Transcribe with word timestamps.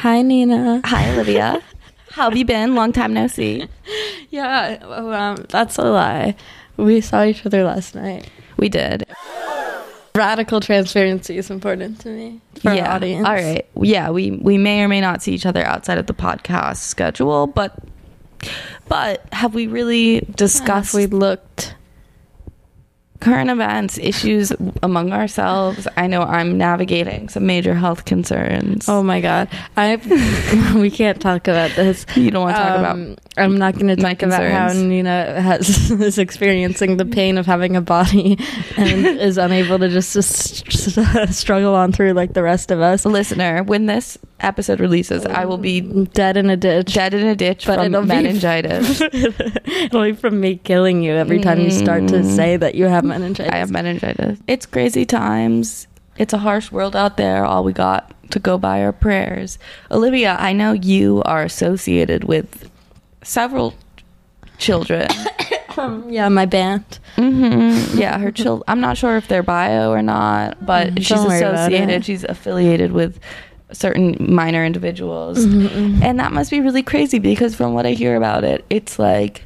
Hi, 0.00 0.22
Nina. 0.22 0.80
Hi, 0.86 1.12
Olivia. 1.12 1.62
How 2.12 2.30
have 2.30 2.34
you 2.34 2.46
been? 2.46 2.74
Long 2.74 2.90
time 2.90 3.12
no 3.12 3.26
see. 3.26 3.68
Yeah, 4.30 4.78
oh, 4.82 5.12
um, 5.12 5.44
that's 5.48 5.76
a 5.76 5.82
lie. 5.82 6.36
We 6.76 7.00
saw 7.00 7.24
each 7.24 7.44
other 7.44 7.64
last 7.64 7.96
night. 7.96 8.30
We 8.56 8.68
did. 8.68 9.04
Radical 10.14 10.60
transparency 10.60 11.36
is 11.36 11.50
important 11.50 12.00
to 12.02 12.08
me 12.10 12.40
for 12.54 12.72
yeah. 12.72 12.86
our 12.86 12.96
audience. 12.96 13.26
All 13.26 13.34
right. 13.34 13.66
Yeah, 13.74 14.08
we 14.10 14.30
we 14.30 14.56
may 14.56 14.82
or 14.82 14.88
may 14.88 15.00
not 15.00 15.22
see 15.22 15.34
each 15.34 15.44
other 15.44 15.64
outside 15.64 15.98
of 15.98 16.06
the 16.06 16.14
podcast 16.14 16.76
schedule, 16.76 17.48
but 17.48 17.76
but 18.88 19.26
have 19.32 19.52
we 19.52 19.66
really 19.66 20.20
discussed 20.36 20.92
Have 20.92 21.10
we 21.10 21.18
looked? 21.18 21.74
Current 23.20 23.50
events, 23.50 23.98
issues 23.98 24.52
among 24.82 25.12
ourselves? 25.12 25.86
I 25.96 26.06
know 26.06 26.22
I'm 26.22 26.58
navigating 26.58 27.28
some 27.28 27.46
major 27.46 27.74
health 27.74 28.04
concerns. 28.04 28.88
Oh 28.88 29.02
my 29.02 29.20
god, 29.20 29.48
I 29.76 29.96
we 30.76 30.90
can't 30.90 31.20
talk 31.20 31.48
about 31.48 31.70
this. 31.72 32.04
you 32.16 32.30
don't 32.30 32.42
want 32.42 32.56
to 32.56 32.62
talk 32.62 32.78
about 32.78 32.90
Um, 32.92 33.16
I'm 33.36 33.58
not 33.58 33.74
going 33.74 33.88
to 33.88 33.96
talk 33.96 34.22
about 34.22 34.42
how. 34.42 34.72
Nina 34.72 35.40
has 35.40 35.90
is 35.90 36.18
experiencing 36.18 36.96
the 36.96 37.04
pain 37.04 37.38
of 37.38 37.46
having 37.46 37.76
a 37.76 37.80
body 37.80 38.38
and 38.76 39.06
is 39.20 39.38
unable 39.38 39.78
to 39.78 39.88
just, 39.88 40.14
just 40.14 41.34
struggle 41.38 41.74
on 41.74 41.92
through 41.92 42.12
like 42.12 42.32
the 42.32 42.42
rest 42.42 42.70
of 42.70 42.80
us. 42.80 43.04
listener. 43.04 43.62
When 43.62 43.86
this 43.86 44.18
episode 44.40 44.80
releases, 44.80 45.24
I 45.26 45.44
will 45.44 45.58
be 45.58 45.80
Dead 45.80 46.36
in 46.36 46.50
a 46.50 46.56
ditch. 46.56 46.94
dead 46.94 47.14
in 47.14 47.26
a 47.26 47.36
ditch 47.36 47.66
But 47.66 47.76
from 47.76 47.86
it'll 47.86 48.02
be- 48.02 48.08
meningitis. 48.08 49.00
It'll 49.80 50.02
be 50.04 50.12
from 50.12 50.40
me 50.40 50.56
killing 50.56 51.02
you 51.02 51.12
every 51.12 51.40
time 51.40 51.60
you 51.60 51.70
start 51.70 52.08
to 52.08 52.16
Mm. 52.20 52.36
say 52.36 52.56
that 52.56 52.74
you 52.74 52.86
have 52.86 53.04
meningitis. 53.04 53.52
I 53.52 53.58
have 53.58 53.70
meningitis. 53.70 54.38
It's 54.46 54.66
crazy 54.66 55.04
times. 55.04 55.86
It's 56.18 56.32
a 56.32 56.38
harsh 56.38 56.70
world 56.72 56.94
out 56.96 57.16
there. 57.16 57.44
All 57.44 57.64
we 57.64 57.72
got 57.72 58.12
to 58.30 58.38
go 58.38 58.58
by 58.58 58.78
are 58.80 58.92
prayers. 58.92 59.58
Olivia, 59.90 60.36
I 60.38 60.52
know 60.52 60.72
you 60.72 61.22
are 61.24 61.42
associated 61.42 62.24
with 62.24 62.68
several 63.22 63.74
children. 64.58 65.08
yeah, 66.08 66.28
my 66.28 66.46
band. 66.46 66.84
hmm 67.16 67.72
Yeah, 67.94 68.18
her 68.18 68.30
child. 68.38 68.62
I'm 68.68 68.80
not 68.80 68.96
sure 68.98 69.16
if 69.16 69.28
they're 69.28 69.42
bio 69.42 69.90
or 69.90 70.02
not, 70.02 70.64
but 70.64 70.88
Mm, 70.88 70.98
she's 70.98 71.08
don't 71.08 71.26
about 71.26 71.54
associated. 71.54 72.04
She's 72.04 72.24
affiliated 72.24 72.92
with 72.92 73.18
certain 73.72 74.16
minor 74.18 74.64
individuals, 74.64 75.38
mm-hmm, 75.38 75.66
mm-hmm, 75.66 76.02
and 76.02 76.18
that 76.20 76.32
must 76.32 76.50
be 76.50 76.60
really 76.60 76.82
crazy 76.82 77.18
because 77.18 77.54
from 77.54 77.74
what 77.74 77.86
I 77.86 77.92
hear 77.92 78.16
about 78.16 78.44
it, 78.44 78.64
it's 78.70 78.98
like 78.98 79.44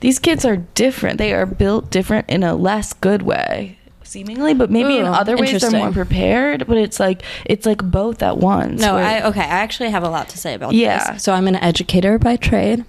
these 0.00 0.18
kids 0.18 0.44
are 0.44 0.56
different. 0.56 1.18
They 1.18 1.32
are 1.32 1.46
built 1.46 1.90
different 1.90 2.28
in 2.28 2.42
a 2.42 2.54
less 2.54 2.92
good 2.92 3.22
way, 3.22 3.78
seemingly, 4.02 4.54
but 4.54 4.70
maybe 4.70 4.98
in 4.98 5.06
other 5.06 5.36
ways 5.36 5.60
they're 5.60 5.70
more 5.70 5.92
prepared. 5.92 6.66
But 6.66 6.78
it's 6.78 7.00
like 7.00 7.22
it's 7.44 7.66
like 7.66 7.82
both 7.82 8.22
at 8.22 8.38
once. 8.38 8.80
No, 8.80 8.94
where- 8.94 9.04
I 9.04 9.22
okay. 9.22 9.40
I 9.40 9.44
actually 9.44 9.90
have 9.90 10.02
a 10.02 10.08
lot 10.10 10.28
to 10.30 10.38
say 10.38 10.54
about 10.54 10.72
Yeah. 10.74 11.12
this. 11.12 11.22
So 11.22 11.32
I'm 11.32 11.48
an 11.48 11.56
educator 11.56 12.18
by 12.18 12.36
trade. 12.36 12.84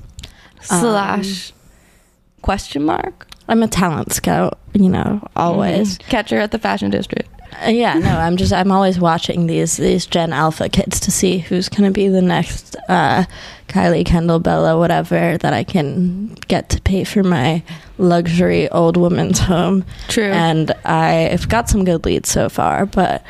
Um, 0.71 0.81
slash 0.81 1.53
question 2.41 2.83
mark 2.83 3.27
I'm 3.47 3.61
a 3.63 3.67
talent 3.67 4.13
scout. 4.13 4.59
You 4.73 4.89
know, 4.89 5.25
always. 5.35 5.97
Mm-hmm. 5.97 6.09
catcher 6.09 6.37
at 6.39 6.51
the 6.51 6.59
fashion 6.59 6.89
district. 6.89 7.29
Uh, 7.63 7.69
yeah, 7.69 7.97
no, 7.97 8.09
I'm 8.09 8.37
just 8.37 8.53
I'm 8.53 8.71
always 8.71 8.99
watching 8.99 9.47
these 9.47 9.77
these 9.77 10.05
Gen 10.05 10.33
Alpha 10.33 10.69
kids 10.69 10.99
to 11.01 11.11
see 11.11 11.39
who's 11.39 11.69
going 11.69 11.83
to 11.83 11.91
be 11.91 12.07
the 12.07 12.21
next 12.21 12.75
uh, 12.89 13.25
Kylie 13.67 14.05
Kendall 14.05 14.39
Bella 14.39 14.77
whatever 14.77 15.37
that 15.37 15.53
I 15.53 15.63
can 15.63 16.33
get 16.47 16.69
to 16.69 16.81
pay 16.81 17.03
for 17.03 17.23
my 17.23 17.63
luxury 17.97 18.69
old 18.69 18.97
woman's 18.97 19.39
home. 19.39 19.85
True. 20.07 20.31
And 20.31 20.71
I've 20.85 21.47
got 21.49 21.69
some 21.69 21.85
good 21.85 22.05
leads 22.05 22.29
so 22.29 22.49
far, 22.49 22.85
but 22.85 23.23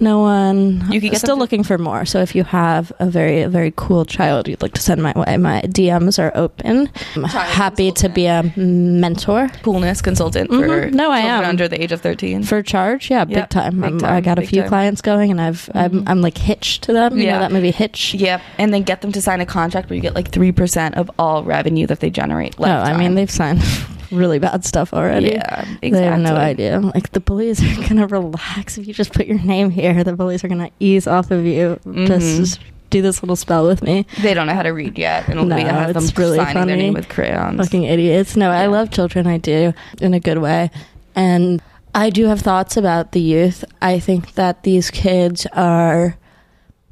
no 0.00 0.20
one. 0.20 0.82
You 0.92 1.00
could 1.00 1.10
get 1.12 1.20
still 1.20 1.38
looking 1.38 1.62
for 1.62 1.78
more. 1.78 2.04
So 2.04 2.20
if 2.20 2.34
you 2.34 2.44
have 2.44 2.92
a 2.98 3.06
very 3.06 3.42
a 3.42 3.48
very 3.48 3.72
cool 3.76 4.04
child 4.04 4.48
you'd 4.48 4.62
like 4.62 4.74
to 4.74 4.80
send 4.82 5.02
my 5.02 5.12
way, 5.16 5.36
my 5.36 5.62
DMs 5.62 6.18
are 6.18 6.32
open. 6.34 6.88
I'm 7.16 7.24
happy 7.24 7.92
to 7.92 8.08
be 8.08 8.26
a 8.26 8.42
mentor 8.56 9.48
coolness 9.62 10.02
consultant 10.02 10.50
for 10.50 10.66
Mhm. 10.68 10.92
No, 10.94 11.10
I 11.10 11.20
am. 11.20 11.44
under 11.44 11.68
the 11.68 11.80
age 11.82 11.92
of 11.92 12.00
13 12.00 12.42
for 12.42 12.62
charge 12.62 13.10
yeah 13.10 13.24
big 13.24 13.36
Yep, 13.36 13.50
time, 13.50 13.74
big 13.76 13.84
I'm- 13.84 13.98
time, 14.00 14.12
i 14.14 14.20
got 14.20 14.38
a 14.38 14.42
big 14.42 14.50
few 14.50 14.60
time. 14.62 14.68
clients 14.68 15.00
going 15.00 15.30
and 15.30 15.40
i've 15.40 15.68
I'm, 15.74 16.02
I'm 16.06 16.20
like 16.22 16.38
hitched 16.38 16.82
to 16.84 16.92
them 16.92 17.16
you 17.18 17.24
Yeah. 17.24 17.34
know 17.34 17.40
that 17.40 17.52
movie 17.52 17.70
hitch 17.70 18.14
yep 18.14 18.40
and 18.58 18.72
then 18.74 18.82
get 18.82 19.00
them 19.00 19.12
to 19.12 19.20
sign 19.22 19.40
a 19.40 19.46
contract 19.46 19.88
where 19.90 19.94
you 19.96 20.02
get 20.02 20.14
like 20.14 20.30
3% 20.30 20.94
of 20.94 21.10
all 21.18 21.42
revenue 21.44 21.86
that 21.86 22.00
they 22.00 22.10
generate 22.10 22.58
no 22.58 22.66
i 22.66 22.96
mean 22.96 23.14
they've 23.14 23.30
signed 23.30 23.62
really 24.10 24.38
bad 24.38 24.64
stuff 24.64 24.92
already. 24.92 25.30
Yeah 25.32 25.60
exactly 25.60 25.90
they 25.90 26.02
have 26.04 26.20
no 26.20 26.36
idea. 26.36 26.80
Like 26.80 27.12
the 27.12 27.20
police 27.20 27.60
are 27.62 27.88
gonna 27.88 28.06
relax 28.06 28.78
if 28.78 28.86
you 28.86 28.94
just 28.94 29.12
put 29.12 29.26
your 29.26 29.38
name 29.38 29.70
here. 29.70 30.02
The 30.04 30.16
police 30.16 30.44
are 30.44 30.48
gonna 30.48 30.70
ease 30.80 31.06
off 31.06 31.30
of 31.30 31.44
you. 31.44 31.78
Mhm. 31.84 32.06
just, 32.06 32.36
just 32.36 32.60
do 32.90 33.02
this 33.02 33.22
little 33.22 33.36
spell 33.36 33.66
with 33.66 33.82
me. 33.82 34.06
They 34.22 34.32
don't 34.34 34.46
know 34.46 34.54
how 34.54 34.62
to 34.62 34.70
read 34.70 34.96
yet. 34.98 35.28
And 35.28 35.48
No, 35.48 35.56
has 35.56 35.92
them 35.94 36.04
really 36.16 36.38
signing 36.38 36.54
their 36.54 36.62
funny. 36.62 36.76
name 36.76 36.94
with 36.94 37.08
crayons. 37.08 37.58
Fucking 37.58 37.82
idiots. 37.82 38.36
No 38.36 38.50
i 38.50 38.66
love 38.66 38.90
children. 38.90 39.26
I 39.26 39.38
do 39.38 39.72
in 40.00 40.14
a 40.14 40.20
good 40.20 40.38
way. 40.38 40.70
And 41.14 41.60
i 41.94 42.10
do 42.10 42.26
have 42.26 42.40
thoughts 42.40 42.76
about 42.76 43.12
the 43.12 43.20
youth. 43.20 43.64
I 43.82 43.98
think 43.98 44.34
that 44.34 44.62
these 44.62 44.90
kids 44.90 45.46
are 45.52 46.16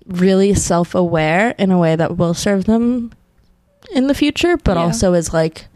really 0.07 0.53
self-aware 0.55 1.55
in 1.59 1.71
a 1.71 1.79
way 1.79 1.97
that 1.97 2.17
will 2.17 2.35
serve 2.35 2.65
them 2.65 3.11
in 3.95 4.07
the 4.07 4.15
future 4.15 4.57
but 4.59 4.77
Yeah. 4.77 4.83
also 4.83 5.13
is 5.15 5.33
like 5.33 5.67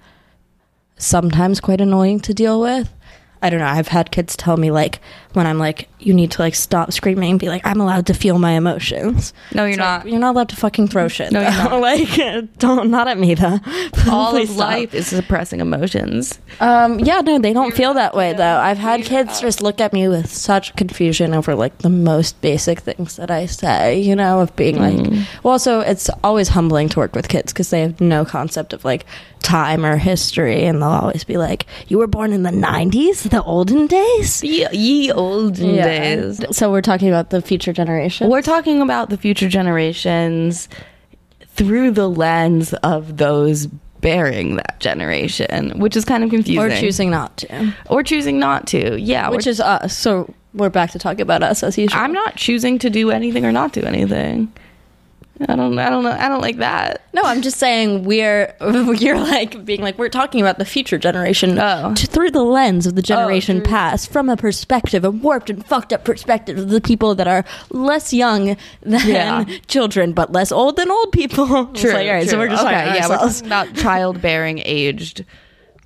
sometimes 0.99 1.61
quite 1.61 1.81
annoying 1.81 2.21
to 2.21 2.35
deal 2.35 2.61
with. 2.61 2.93
I 3.41 3.51
don't 3.51 3.61
know 3.61 3.67
i've 3.67 3.89
had 3.89 4.11
kids 4.11 4.37
tell 4.37 4.57
me 4.57 4.71
like 4.71 5.01
when 5.38 5.47
i'm 5.47 5.59
like 5.59 5.88
you 6.00 6.12
need 6.12 6.31
to 6.31 6.43
like 6.43 6.54
stop 6.54 6.93
screaming 6.93 7.31
and 7.31 7.41
be 7.41 7.49
like 7.49 7.65
i'm 7.65 7.81
allowed 7.81 8.04
to 8.06 8.12
feel 8.15 8.38
my 8.38 8.53
emotions 8.53 9.32
no 9.54 9.62
you're 9.62 9.71
It's 9.71 9.78
not 9.78 10.04
like, 10.04 10.10
you're 10.10 10.21
not 10.21 10.34
allowed 10.34 10.49
to 10.50 10.56
fucking 10.56 10.88
throw 10.88 11.09
shit 11.09 11.32
No, 11.32 11.41
you're 11.41 11.50
not. 11.50 11.81
like 11.88 12.10
don't 12.59 12.91
not 12.91 13.09
at 13.09 13.19
me 13.19 13.34
though 13.34 13.59
all 14.10 14.37
of 14.37 14.49
stop. 14.49 14.59
life 14.59 14.94
is 14.94 15.06
suppressing 15.06 15.60
emotions 15.60 16.38
Um, 16.60 16.99
yeah, 17.00 17.21
no, 17.21 17.38
they 17.38 17.53
don't 17.53 17.72
feel 17.75 17.94
that 17.94 18.15
way 18.15 18.32
though. 18.32 18.56
I've 18.59 18.78
had 18.78 19.03
kids 19.04 19.41
just 19.41 19.62
look 19.62 19.81
at 19.81 19.93
me 19.93 20.09
with 20.09 20.28
such 20.31 20.75
confusion 20.76 21.32
over 21.34 21.55
like 21.55 21.78
the 21.78 21.88
most 21.91 22.41
basic 22.41 22.81
things 22.81 23.15
that 23.16 23.31
I 23.31 23.47
say, 23.47 24.00
you 24.00 24.16
know, 24.16 24.41
of 24.41 24.55
being 24.56 24.78
like, 24.81 24.97
Mm. 24.99 25.25
well, 25.44 25.53
also 25.53 25.81
it's 25.81 26.10
always 26.25 26.49
humbling 26.49 26.88
to 26.91 26.99
work 26.99 27.15
with 27.15 27.28
kids 27.28 27.53
because 27.53 27.70
they 27.70 27.82
have 27.82 28.00
no 28.00 28.25
concept 28.25 28.72
of 28.72 28.84
like 28.84 29.06
time 29.41 29.84
or 29.87 29.97
history, 29.97 30.65
and 30.66 30.82
they'll 30.82 30.88
always 31.05 31.22
be 31.22 31.37
like, 31.37 31.65
"You 31.87 31.99
were 31.99 32.09
born 32.09 32.32
in 32.32 32.43
the 32.43 32.50
'90s, 32.50 33.31
the 33.31 33.43
olden 33.44 33.87
days." 33.87 34.43
ye, 34.43 34.66
ye 34.72 35.12
olden 35.33 35.77
days 35.77 36.44
So 36.56 36.71
we're 36.71 36.83
talking 36.83 37.09
about 37.09 37.31
the 37.31 37.41
future 37.43 37.72
generation. 37.72 38.28
we're 38.31 38.43
talking 38.43 38.81
about 38.83 39.11
the 39.11 39.16
future 39.16 39.49
generations 39.49 40.69
through 41.47 41.91
the 41.91 42.09
lens 42.09 42.72
of 42.83 43.16
those 43.16 43.67
bearing 44.00 44.56
that 44.56 44.78
generation 44.78 45.72
which 45.81 45.97
is 45.97 46.05
kind 46.05 46.22
of 46.22 46.31
confusing 46.31 46.62
or 46.62 46.71
choosing 46.71 47.11
not 47.11 47.37
to, 47.38 47.75
or 47.91 48.03
choosing 48.03 48.38
not 48.38 48.67
to 48.69 48.97
yeah 49.00 49.28
which 49.28 49.47
is 49.47 49.61
us. 49.61 49.97
So 49.97 50.33
we're 50.55 50.71
back 50.71 50.93
to 50.93 50.99
talking 51.00 51.21
about 51.22 51.43
us 51.43 51.62
as 51.65 51.77
usual. 51.77 51.99
i'm 52.00 52.12
not 52.12 52.37
choosing 52.37 52.78
to 52.78 52.91
do 52.91 53.11
anything 53.11 53.44
or 53.44 53.50
not 53.50 53.72
do 53.72 53.83
anything 53.83 54.53
i 55.47 55.54
don't 55.54 55.78
i 55.78 55.88
don't 55.88 56.03
know 56.03 56.10
i 56.10 56.28
don't 56.28 56.41
like 56.41 56.56
that 56.56 57.03
No, 57.12 57.22
I'm 57.22 57.43
just 57.43 57.59
saying 57.59 58.04
we're 58.04 58.54
you're 58.99 59.19
like 59.19 59.65
being 59.65 59.81
like 59.82 59.99
we're 59.99 60.09
talking 60.09 60.41
about 60.41 60.59
the 60.59 60.65
future 60.65 60.99
generation 60.99 61.59
Oh. 61.59 61.94
t- 61.94 62.06
through 62.06 62.31
the 62.32 62.43
lens 62.43 62.87
of 62.87 62.94
the 62.97 63.00
oh, 63.00 63.03
generation 63.15 63.59
through- 63.59 63.66
past, 63.71 64.10
from 64.12 64.28
a 64.28 64.37
perspective, 64.37 65.04
a 65.04 65.10
warped 65.10 65.50
and 65.50 65.65
fucked 65.66 65.93
up 65.93 66.04
perspective 66.04 66.59
of 66.59 66.69
the 66.71 66.81
people 66.81 67.15
that 67.15 67.26
are 67.28 67.44
less 67.71 68.12
young 68.12 68.56
than 68.82 69.09
Yeah. 69.09 69.44
children, 69.69 70.12
but 70.12 70.32
less 70.32 70.50
old 70.53 70.76
than 70.76 70.91
old 70.91 71.12
people. 71.12 71.70
It's 71.75 71.84
like, 71.84 72.06
all 72.09 72.15
right, 72.15 72.28
so 72.28 72.38
we're 72.38 72.49
just 72.49 72.65
okay, 72.65 72.75
talking 72.75 72.94
yeah 72.94 73.09
we're 73.09 73.15
ourselves. 73.15 73.41
about 73.43 73.75
childbearing 73.75 74.60
aged 74.65 75.25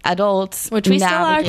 adults 0.04 0.70
Which 0.72 0.88
we 0.88 0.98
still 0.98 1.08
are. 1.12 1.42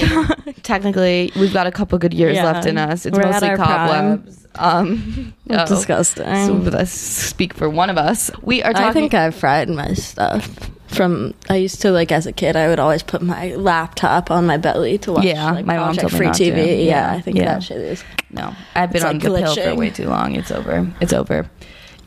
technically 0.61 1.31
we've 1.35 1.53
got 1.53 1.67
a 1.67 1.71
couple 1.71 1.97
good 1.97 2.13
years 2.13 2.35
Yeah. 2.35 2.45
left 2.51 2.67
in 2.67 2.77
us 2.77 3.05
it's 3.05 3.17
We're 3.17 3.23
mostly 3.25 3.55
cobwebs 3.55 4.42
um 4.55 5.33
oh. 5.49 5.65
disgusting. 5.65 6.25
So 6.25 6.53
let's 6.53 6.91
speak 6.91 7.53
for 7.53 7.69
one 7.69 7.89
of 7.89 7.97
us. 7.97 8.31
We 8.41 8.63
are 8.63 8.73
talking. 8.73 8.87
I 8.87 8.93
think 8.93 9.13
I've 9.13 9.35
fried 9.35 9.69
my 9.69 9.93
stuff. 9.93 10.69
From 10.87 11.33
I 11.49 11.55
used 11.55 11.81
to 11.81 11.91
like 11.91 12.11
as 12.11 12.27
a 12.27 12.31
kid, 12.31 12.55
I 12.55 12.67
would 12.67 12.79
always 12.79 13.01
put 13.01 13.23
my 13.23 13.55
laptop 13.55 14.29
on 14.29 14.45
my 14.45 14.57
belly 14.57 14.99
to 14.99 15.13
watch. 15.13 15.23
Yeah, 15.23 15.51
like, 15.51 15.65
my 15.65 15.77
mom 15.77 15.95
told 15.95 16.11
me 16.11 16.17
free 16.17 16.27
not 16.27 16.35
TV. 16.35 16.53
to. 16.53 16.61
Yeah, 16.61 16.75
Yeah, 16.75 17.13
I 17.13 17.21
think 17.21 17.37
yeah. 17.37 17.45
that 17.45 17.63
shit 17.63 17.77
is. 17.77 18.03
no, 18.29 18.55
I've 18.75 18.91
been 18.91 19.03
on 19.03 19.13
like, 19.17 19.23
the 19.23 19.29
pill 19.29 19.55
for 19.55 19.75
way 19.75 19.89
too 19.89 20.07
long. 20.07 20.35
It's 20.35 20.51
over. 20.51 20.87
It's 21.01 21.13
over. 21.13 21.49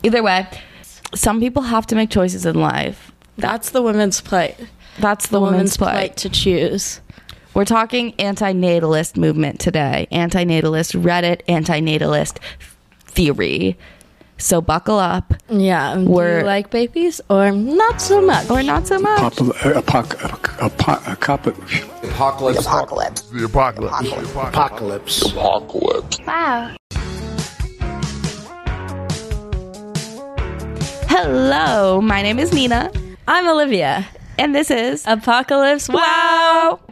Either 0.03 0.23
way, 0.23 0.47
some 1.13 1.39
people 1.41 1.63
have 1.63 1.85
to 1.87 1.95
make 1.95 2.09
choices 2.09 2.45
in 2.45 2.55
life. 2.55 3.11
That's 3.37 3.71
the 3.71 3.81
women's 3.81 4.21
plight. 4.21 4.57
That's 4.99 5.27
the, 5.27 5.33
The 5.33 5.39
woman's 5.41 5.53
woman's 5.53 5.77
plight. 5.77 5.91
plight 5.93 6.17
to 6.17 6.29
choose. 6.29 7.01
We're 7.57 7.65
talking 7.65 8.11
antinatalist 8.19 9.17
movement 9.17 9.59
today. 9.59 10.07
Antinatalist 10.11 10.93
Reddit, 11.01 11.41
antinatalist 11.47 12.37
theory. 13.07 13.75
So 14.37 14.61
buckle 14.61 14.99
up 14.99 15.33
Yeah. 15.49 15.95
Do 15.95 16.01
We're- 16.05 16.41
you 16.41 16.45
like 16.45 16.69
babies 16.69 17.19
or 17.31 17.49
not 17.51 17.99
so 17.99 18.21
much? 18.21 18.47
or 18.51 18.61
not 18.61 18.85
so 18.85 18.99
much. 18.99 19.19
Apocal- 19.21 19.65
uh, 19.65 19.81
apoc- 19.81 20.17
apoc- 20.19 20.69
apoc- 20.69 21.11
Apocalypse. 22.03 22.67
Apocalypse. 22.67 23.21
The 23.23 23.45
apocalypse. 23.45 24.11
Apocalypse. 24.35 25.21
Apocalypse. 25.31 26.19
Wow. 26.27 26.75
Hello, 31.09 32.01
my 32.01 32.21
name 32.21 32.37
is 32.37 32.53
Nina, 32.53 32.91
I'm 33.27 33.47
Olivia. 33.49 34.05
and 34.37 34.53
this 34.53 34.69
is 34.69 35.03
Apocalypse. 35.07 35.89
Wow. 35.89 36.26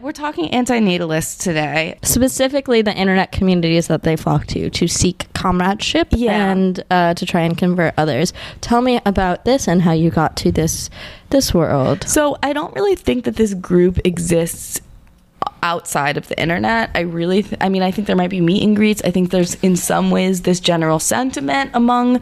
We're 0.01 0.11
talking 0.11 0.49
antinatalists 0.51 1.41
today. 1.41 1.97
Specifically, 2.03 2.81
the 2.81 2.93
internet 2.93 3.31
communities 3.31 3.87
that 3.87 4.03
they 4.03 4.15
flock 4.15 4.45
to 4.47 4.69
to 4.69 4.87
seek 4.87 5.31
comradeship 5.33 6.07
Yeah. 6.11 6.51
and 6.51 6.83
uh, 6.91 7.13
to 7.15 7.25
try 7.25 7.41
and 7.41 7.57
convert 7.57 7.93
others. 7.97 8.33
Tell 8.61 8.81
me 8.81 8.99
about 9.05 9.45
this 9.45 9.67
and 9.67 9.81
how 9.81 9.91
you 9.93 10.09
got 10.11 10.35
to 10.37 10.51
this 10.51 10.89
this 11.29 11.53
world. 11.53 12.07
So 12.07 12.37
I 12.43 12.53
don't 12.53 12.73
really 12.75 12.95
think 12.95 13.25
that 13.25 13.35
this 13.35 13.53
group 13.53 13.99
exists 14.05 14.81
outside 15.63 16.17
of 16.17 16.27
the 16.27 16.39
internet. 16.39 16.91
I 16.93 17.01
really, 17.01 17.41
th- 17.43 17.57
I 17.59 17.69
mean, 17.69 17.81
I 17.81 17.91
think 17.91 18.05
there 18.07 18.15
might 18.15 18.29
be 18.29 18.41
meet 18.41 18.61
and 18.63 18.75
greets. 18.75 19.01
I 19.03 19.09
think 19.11 19.31
there's 19.31 19.55
in 19.55 19.75
some 19.75 20.11
ways 20.11 20.43
this 20.43 20.59
general 20.59 20.99
sentiment 20.99 21.71
among 21.73 22.21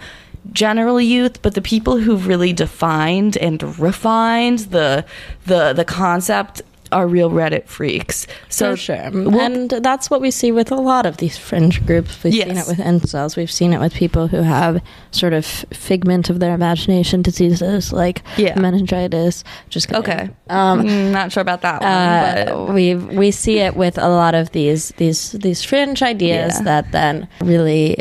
general 0.51 0.99
youth, 0.99 1.41
but 1.41 1.53
the 1.53 1.61
people 1.61 1.97
who've 1.97 2.25
really 2.27 2.53
defined 2.53 3.37
and 3.37 3.61
refined 3.79 4.59
the 4.59 5.05
the 5.45 5.73
the 5.73 5.85
concept 5.85 6.61
are 6.93 7.07
real 7.07 7.29
Reddit 7.31 7.65
freaks. 7.67 8.27
So 8.49 8.71
For 8.71 8.77
sure. 8.77 9.09
we'll- 9.11 9.39
and 9.41 9.69
that's 9.69 10.09
what 10.09 10.21
we 10.21 10.31
see 10.31 10.51
with 10.51 10.71
a 10.71 10.75
lot 10.91 11.05
of 11.05 11.17
these 11.17 11.37
fringe 11.37 11.85
groups. 11.85 12.23
We've 12.23 12.33
seen 12.33 12.57
it 12.57 12.67
with 12.67 12.77
incels. 12.77 13.35
We've 13.35 13.51
seen 13.51 13.73
it 13.73 13.79
with 13.79 13.93
people 13.93 14.27
who 14.27 14.41
have 14.43 14.81
sort 15.11 15.33
of 15.33 15.45
figment 15.73 16.29
of 16.29 16.39
their 16.39 16.53
imagination 16.53 17.21
diseases 17.21 17.91
like 17.91 18.21
Yeah. 18.37 18.57
meningitis. 18.59 19.43
Just 19.69 19.87
kidding. 19.87 20.03
okay, 20.03 20.29
Um, 20.49 20.83
Mm, 20.83 21.11
not 21.11 21.31
sure 21.31 21.41
about 21.41 21.61
that 21.61 21.81
one, 21.81 21.91
uh, 21.91 22.45
but 22.67 22.73
we 22.73 22.95
we 22.95 23.31
see 23.31 23.59
it 23.59 23.75
with 23.75 23.97
a 23.97 24.07
lot 24.09 24.35
of 24.35 24.51
these 24.51 24.93
these 24.97 25.31
these 25.31 25.63
fringe 25.63 26.01
ideas 26.03 26.53
Yeah. 26.57 26.63
that 26.63 26.91
then 26.91 27.27
really 27.41 27.97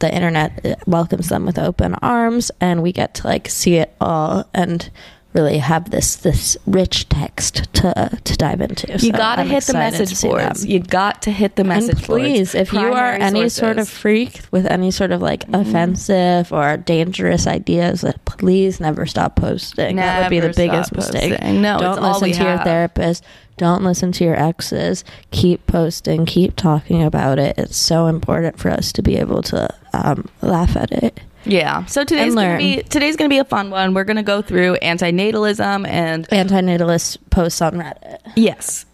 the 0.00 0.12
internet 0.12 0.50
uh, 0.64 0.74
welcomes 0.86 1.28
them 1.28 1.46
with 1.46 1.58
open 1.58 1.94
arms 2.02 2.50
and 2.60 2.82
we 2.82 2.90
get 2.92 3.14
to 3.14 3.26
like 3.26 3.48
see 3.48 3.76
it 3.76 3.94
all 4.00 4.44
and 4.52 4.90
really 5.34 5.58
have 5.58 5.90
this 5.90 6.16
this 6.16 6.56
rich 6.66 7.08
text 7.08 7.72
to 7.74 8.18
to 8.24 8.36
dive 8.36 8.60
into. 8.60 8.90
you 8.92 8.98
So 8.98 9.10
got 9.12 9.36
to 9.36 9.44
hit 9.44 9.64
the 9.64 9.72
message 9.74 10.20
boards. 10.22 10.66
You 10.66 10.80
got 10.80 11.22
to 11.22 11.30
hit 11.30 11.56
the 11.56 11.64
message 11.64 11.96
and 11.96 12.02
please, 12.04 12.52
boards. 12.52 12.68
if 12.68 12.72
you 12.72 12.80
are 12.92 13.12
any 13.12 13.48
sort 13.48 13.78
of 13.78 13.88
freak 13.88 14.40
with 14.50 14.66
any 14.66 14.90
sort 14.90 15.10
of 15.12 15.20
like 15.22 15.42
Mm-hmm. 15.42 15.54
offensive 15.68 16.52
or 16.52 16.76
dangerous 16.76 17.46
ideas, 17.46 18.04
please 18.24 18.80
never 18.80 19.06
stop 19.06 19.36
posting. 19.36 19.96
that 19.96 20.20
would 20.22 20.30
be 20.30 20.40
the 20.40 20.52
biggest 20.54 20.88
stop 20.88 20.96
mistake. 20.96 21.42
No, 21.42 21.78
don't 21.78 22.02
listen 22.02 22.32
to 22.32 22.44
your 22.44 22.58
therapist. 22.58 23.24
Don't 23.58 23.84
listen 23.84 24.12
to 24.12 24.24
your 24.24 24.36
exes. 24.36 25.04
Keep 25.30 25.66
posting. 25.66 26.24
Keep 26.26 26.56
talking 26.56 27.02
about 27.02 27.38
it. 27.38 27.58
It's 27.58 27.76
so 27.76 28.06
important 28.06 28.58
for 28.58 28.70
us 28.70 28.92
to 28.92 29.02
be 29.02 29.16
able 29.18 29.42
to 29.42 29.68
um, 29.92 30.28
laugh 30.40 30.74
at 30.76 30.90
it. 30.92 31.20
Yeah. 31.44 31.84
So 31.86 32.04
today's 32.04 32.34
gonna 32.34 32.46
learn. 32.48 32.58
be 32.58 32.82
today's 32.82 33.16
gonna 33.16 33.28
be 33.28 33.38
a 33.38 33.44
fun 33.44 33.70
one. 33.70 33.94
We're 33.94 34.04
gonna 34.04 34.22
go 34.22 34.42
through 34.42 34.76
antinatalism 34.82 35.86
and 35.88 36.28
Antinatalist 36.28 37.18
posts 37.30 37.60
on 37.60 37.74
Reddit. 37.74 38.18
yes, 38.36 38.86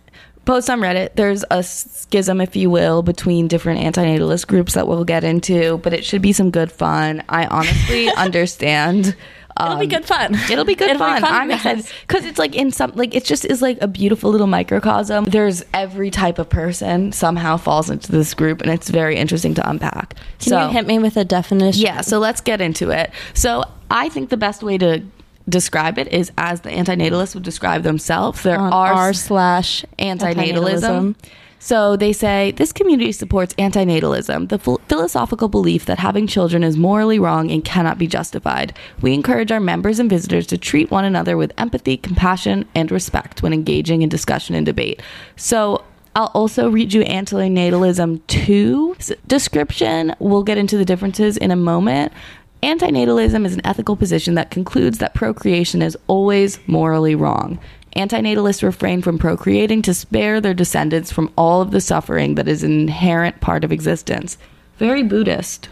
post 0.45 0.71
on 0.71 0.81
Reddit. 0.81 1.15
There's 1.15 1.45
a 1.51 1.63
schism, 1.63 2.41
if 2.41 2.57
you 2.57 2.71
will, 2.71 3.03
between 3.03 3.49
different 3.49 3.81
antinatalist 3.81 4.47
groups 4.47 4.75
that 4.75 4.89
we'll 4.89 5.05
get 5.05 5.25
into, 5.25 5.79
but 5.79 5.93
it 5.93 6.05
should 6.05 6.23
be 6.23 6.33
some 6.33 6.51
good 6.51 6.73
fun. 6.73 7.23
I 7.29 7.47
honestly 7.47 8.09
understand. 8.17 9.15
It'll 9.61 9.77
be 9.77 9.85
um, 9.85 9.89
good 9.89 10.05
fun. 10.05 10.35
It'll 10.51 10.65
be 10.65 10.75
good 10.75 10.91
It'll 10.91 11.05
be 11.07 11.13
fun. 11.13 11.21
fun, 11.23 11.33
I'm 11.33 11.51
excited 11.51 11.87
because 12.07 12.25
it's 12.25 12.39
like 12.39 12.55
in 12.55 12.71
some 12.71 12.93
like 12.95 13.15
it's 13.15 13.27
just 13.27 13.45
is 13.45 13.61
like 13.61 13.79
a 13.81 13.89
beautiful 13.89 14.31
little 14.31 14.47
microcosm. 14.47 15.25
There's 15.25 15.65
every 15.75 16.11
type 16.11 16.39
of 16.39 16.49
person 16.49 17.13
somehow 17.13 17.57
falls 17.57 17.91
into 17.91 18.13
this 18.13 18.35
group, 18.35 18.61
and 18.63 18.71
it's 18.71 18.89
very 18.89 19.17
interesting 19.17 19.55
to 19.55 19.69
unpack. 19.69 20.15
Can 20.39 20.51
so 20.51 20.67
you 20.67 20.73
hit 20.73 20.87
me 20.87 20.99
with 20.99 21.17
a 21.17 21.25
definition? 21.25 21.83
yeah, 21.83 22.01
so 22.03 22.19
let's 22.19 22.41
get 22.41 22.61
into 22.61 22.91
it. 22.91 23.11
So 23.35 23.65
I 23.91 24.09
think 24.09 24.31
the 24.31 24.37
best 24.37 24.63
way 24.63 24.79
to 24.79 25.03
describe 25.49 25.99
it 25.99 26.09
is 26.09 26.31
as 26.37 26.61
the 26.61 26.71
antinatalists 26.71 27.35
would 27.35 27.45
describe 27.45 27.83
themselves. 27.83 28.43
There 28.43 28.59
On 28.59 28.73
are 28.73 28.93
r 28.93 29.13
slash 29.13 29.85
antinatalism. 29.99 31.17
So 31.59 31.97
they 31.97 32.13
say 32.13 32.53
this 32.53 32.73
community 32.73 33.13
supports 33.13 33.55
antinatalism, 33.55 34.49
the 34.49 34.59
ph- 34.59 34.79
philosophical 34.89 35.49
belief 35.49 35.87
that 35.87 35.99
having 35.99 36.27
children 36.27 36.63
is 36.63 36.77
morally 36.77 37.19
wrong 37.19 37.51
and 37.51 37.65
cannot 37.65 37.99
be 37.99 38.07
justified. 38.07 38.73
We 39.01 39.13
encourage 39.13 39.51
our 39.51 39.61
members 39.61 39.99
and 39.99 40.09
visitors 40.09 40.47
to 40.49 40.59
treat 40.59 40.91
one 40.91 41.05
another 41.05 41.37
with 41.37 41.53
empathy, 41.59 41.97
compassion, 41.97 42.67
and 42.75 42.93
respect 42.93 43.43
when 43.43 43.53
engaging 43.53 44.03
in 44.03 44.09
discussion 44.09 44.55
and 44.55 44.65
debate. 44.65 45.03
So 45.37 45.85
I'll 46.15 46.31
also 46.35 46.69
read 46.69 46.93
you 46.93 47.05
antinatalism 47.05 48.27
2 48.27 48.97
description. 49.27 50.15
We'll 50.19 50.43
get 50.43 50.59
into 50.59 50.77
the 50.77 50.85
differences 50.85 51.37
in 51.37 51.51
a 51.51 51.57
moment. 51.57 52.13
Antinatalism 52.63 53.47
is 53.47 53.55
an 53.55 53.61
ethical 53.65 53.95
position 53.95 54.35
that 54.35 54.51
concludes 54.51 54.99
that 54.99 55.15
procreation 55.15 55.81
is 55.81 55.97
always 56.09 56.59
morally 56.67 57.15
wrong. 57.15 57.61
Antinatalists 57.97 58.63
refrain 58.63 59.03
from 59.03 59.19
procreating 59.19 59.83
to 59.83 59.95
spare 59.95 60.41
their 60.41 60.55
descendants 60.55 61.11
from 61.11 61.33
all 61.37 61.61
of 61.61 61.71
the 61.71 61.81
suffering 61.81 62.35
that 62.35 62.49
is 62.49 62.63
an 62.63 62.73
inherent 62.73 63.41
part 63.41 63.65
of 63.65 63.73
existence. 63.73 64.39
Very 64.79 65.03
Buddhist. 65.03 65.69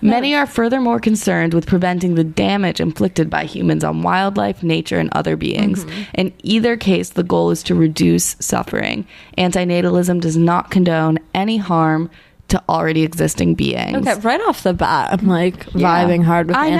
Many 0.00 0.34
are 0.34 0.46
furthermore 0.46 1.00
concerned 1.00 1.54
with 1.54 1.66
preventing 1.66 2.14
the 2.14 2.22
damage 2.22 2.80
inflicted 2.80 3.28
by 3.28 3.44
humans 3.44 3.82
on 3.82 4.02
wildlife, 4.02 4.62
nature, 4.62 5.00
and 5.00 5.10
other 5.12 5.36
beings. 5.36 5.84
Mm-hmm. 5.84 6.02
In 6.14 6.32
either 6.44 6.76
case, 6.76 7.10
the 7.10 7.24
goal 7.24 7.50
is 7.50 7.64
to 7.64 7.74
reduce 7.74 8.36
suffering. 8.38 9.06
Antinatalism 9.36 10.20
does 10.20 10.36
not 10.36 10.70
condone 10.70 11.18
any 11.34 11.56
harm 11.56 12.10
to 12.48 12.62
already 12.68 13.02
existing 13.02 13.54
beings. 13.54 13.96
Okay, 14.06 14.18
right 14.20 14.40
off 14.48 14.62
the 14.62 14.72
bat, 14.72 15.12
I'm 15.12 15.26
like 15.26 15.66
Yeah. 15.74 16.04
vibing 16.04 16.24
hard 16.24 16.48
with 16.48 16.56
I 16.56 16.70
know. 16.70 16.78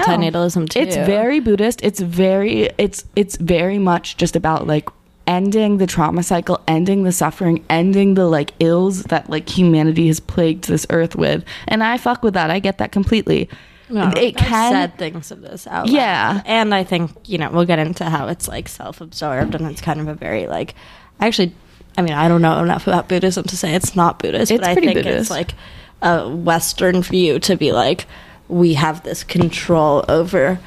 too. 0.67 0.79
It's 0.79 0.95
very 0.95 1.39
Buddhist. 1.39 1.81
It's 1.83 1.99
very 1.99 2.69
it's 2.77 3.05
it's 3.15 3.37
very 3.37 3.77
much 3.77 4.17
just 4.17 4.35
about 4.35 4.65
like 4.67 4.89
ending 5.27 5.77
the 5.77 5.85
trauma 5.85 6.23
cycle, 6.23 6.59
ending 6.67 7.03
the 7.03 7.11
suffering, 7.11 7.63
ending 7.69 8.15
the 8.15 8.25
like 8.25 8.51
ills 8.59 9.03
that 9.03 9.29
like 9.29 9.47
humanity 9.47 10.07
has 10.07 10.19
plagued 10.19 10.67
this 10.67 10.87
earth 10.89 11.15
with. 11.15 11.43
And 11.67 11.83
I 11.83 11.97
fuck 11.97 12.23
with 12.23 12.33
that. 12.33 12.49
I 12.49 12.57
get 12.59 12.79
that 12.79 12.91
completely. 12.91 13.47
No, 13.91 14.09
it 14.09 14.35
I've 14.41 14.47
can 14.47 14.71
said 14.71 14.97
things 14.97 15.31
of 15.31 15.41
this 15.41 15.65
out. 15.67 15.87
Yeah. 15.87 16.33
loud. 16.37 16.43
and 16.45 16.73
I 16.75 16.83
think 16.83 17.11
you 17.25 17.37
know 17.37 17.49
we'll 17.51 17.65
get 17.65 17.77
into 17.79 18.05
how 18.05 18.27
it's 18.27 18.47
like 18.47 18.67
self-absorbed 18.67 19.53
and 19.55 19.67
it's 19.67 19.81
kind 19.81 19.99
of 19.99 20.07
a 20.07 20.13
very 20.15 20.47
like. 20.47 20.73
Actually, 21.19 21.53
I 21.97 22.01
mean 22.01 22.13
I 22.13 22.27
don't 22.27 22.41
know 22.41 22.61
enough 22.63 22.87
about 22.87 23.07
Buddhism 23.09 23.43
to 23.45 23.57
say 23.57 23.73
it's 23.75 23.95
not 23.95 24.19
Buddhist, 24.19 24.51
It's 24.51 24.61
but 24.61 24.69
I 24.69 24.75
think 24.75 24.93
Buddhist. 24.93 25.21
it's 25.21 25.29
like 25.29 25.53
a 26.01 26.29
Western 26.29 27.01
view 27.01 27.39
to 27.39 27.55
be 27.57 27.71
like 27.71 28.05
we 28.47 28.73
have 28.75 29.03
this 29.03 29.23
control 29.23 30.03
over 30.09 30.59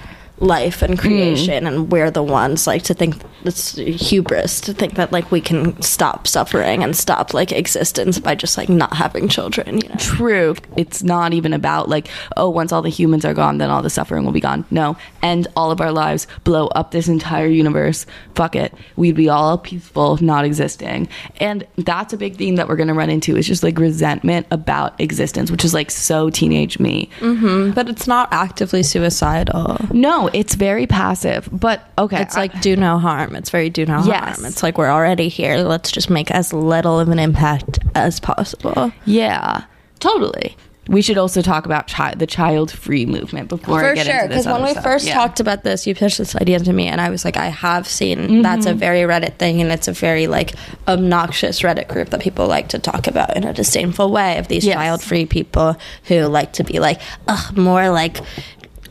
life 0.42 0.82
and 0.82 0.94
hmm. 0.94 1.00
creation 1.00 1.66
and 1.66 1.90
we're 1.90 2.10
the 2.10 2.22
ones 2.22 2.66
like 2.66 2.82
to 2.82 2.94
think 2.94 3.16
it's 3.44 3.76
hubris 3.76 4.60
to 4.60 4.72
think 4.72 4.94
that 4.94 5.12
like 5.12 5.30
we 5.30 5.40
can 5.40 5.80
stop 5.80 6.26
suffering 6.26 6.82
and 6.82 6.96
stop 6.96 7.32
like 7.32 7.52
existence 7.52 8.18
by 8.18 8.34
just 8.34 8.56
like 8.58 8.68
not 8.68 8.94
having 8.94 9.28
children 9.28 9.78
you 9.78 9.88
know 9.88 9.96
true. 10.22 10.54
It's 10.76 11.02
not 11.02 11.32
even 11.32 11.52
about 11.52 11.88
like, 11.88 12.08
oh, 12.36 12.48
once 12.48 12.72
all 12.72 12.82
the 12.82 12.88
humans 12.88 13.24
are 13.24 13.34
gone, 13.34 13.58
then 13.58 13.70
all 13.70 13.82
the 13.82 13.90
suffering 13.90 14.24
will 14.24 14.32
be 14.32 14.40
gone. 14.40 14.64
No, 14.70 14.96
end 15.22 15.48
all 15.56 15.70
of 15.70 15.80
our 15.80 15.92
lives, 15.92 16.26
blow 16.44 16.66
up 16.68 16.90
this 16.90 17.08
entire 17.08 17.46
universe. 17.46 18.06
Fuck 18.34 18.56
it. 18.56 18.74
We'd 18.96 19.16
be 19.16 19.28
all 19.28 19.58
peaceful, 19.58 20.18
not 20.22 20.44
existing. 20.44 21.08
And 21.38 21.66
that's 21.76 22.12
a 22.12 22.16
big 22.16 22.36
theme 22.36 22.56
that 22.56 22.68
we're 22.68 22.76
going 22.76 22.88
to 22.88 22.94
run 22.94 23.10
into 23.10 23.36
is 23.36 23.46
just 23.46 23.62
like 23.62 23.78
resentment 23.78 24.46
about 24.50 24.98
existence, 25.00 25.50
which 25.50 25.64
is 25.64 25.74
like 25.74 25.90
so 25.90 26.30
teenage 26.30 26.78
me. 26.78 27.08
Mm-hmm. 27.20 27.72
but 27.72 27.88
it's 27.88 28.06
not 28.06 28.28
actively 28.32 28.82
suicidal 28.82 29.76
No, 29.92 30.28
it's 30.34 30.54
very 30.54 30.86
passive, 30.86 31.48
but 31.52 31.88
okay. 31.98 32.20
It's 32.22 32.36
like 32.36 32.60
do 32.60 32.76
no 32.76 32.98
harm. 32.98 33.34
It's 33.36 33.50
very 33.50 33.70
do 33.70 33.84
no 33.86 34.02
Yes. 34.04 34.36
harm. 34.36 34.46
It's 34.46 34.62
like 34.62 34.78
we're 34.78 34.90
already 34.90 35.28
here. 35.28 35.58
Let's 35.58 35.90
just 35.90 36.10
make 36.10 36.30
as 36.30 36.52
little 36.52 36.98
of 37.00 37.08
an 37.08 37.18
impact 37.18 37.78
as 37.94 38.20
possible. 38.20 38.92
yeah, 39.04 39.64
totally. 40.00 40.56
We 40.88 41.00
should 41.00 41.16
also 41.16 41.42
talk 41.42 41.64
about 41.64 41.86
chi- 41.86 42.14
the 42.16 42.26
child 42.26 42.72
free 42.72 43.06
movement 43.06 43.48
before 43.48 43.78
For 43.78 43.94
sure, 43.94 44.26
because 44.26 44.46
when 44.46 44.64
we 44.64 44.70
stuff. 44.72 44.82
first 44.82 45.06
Yeah. 45.06 45.14
talked 45.14 45.38
about 45.38 45.62
this, 45.62 45.86
you 45.86 45.94
pitched 45.94 46.18
this 46.18 46.34
idea 46.34 46.58
to 46.58 46.72
me, 46.72 46.88
and 46.88 47.00
I 47.00 47.08
was 47.08 47.24
like, 47.24 47.36
I 47.36 47.46
have 47.50 47.86
seen 47.86 48.42
that's 48.42 48.66
a 48.66 48.70
mm-hmm. 48.70 48.78
very 48.80 49.00
Reddit 49.02 49.36
thing, 49.38 49.62
and 49.62 49.70
it's 49.70 49.86
a 49.86 49.92
very 49.92 50.26
like 50.26 50.54
obnoxious 50.88 51.60
Reddit 51.60 51.86
group 51.86 52.10
that 52.10 52.20
people 52.20 52.48
like 52.48 52.66
to 52.70 52.80
talk 52.80 53.06
about 53.06 53.36
in 53.36 53.44
a 53.44 53.52
disdainful 53.52 54.10
way 54.10 54.38
of 54.38 54.48
these 54.48 54.64
Yes. 54.64 54.74
child-free 54.74 55.26
people 55.26 55.76
who 56.08 56.22
like 56.26 56.52
to 56.54 56.64
be 56.64 56.80
like, 56.80 57.00
ugh, 57.28 57.56
more 57.56 57.88
like 57.88 58.18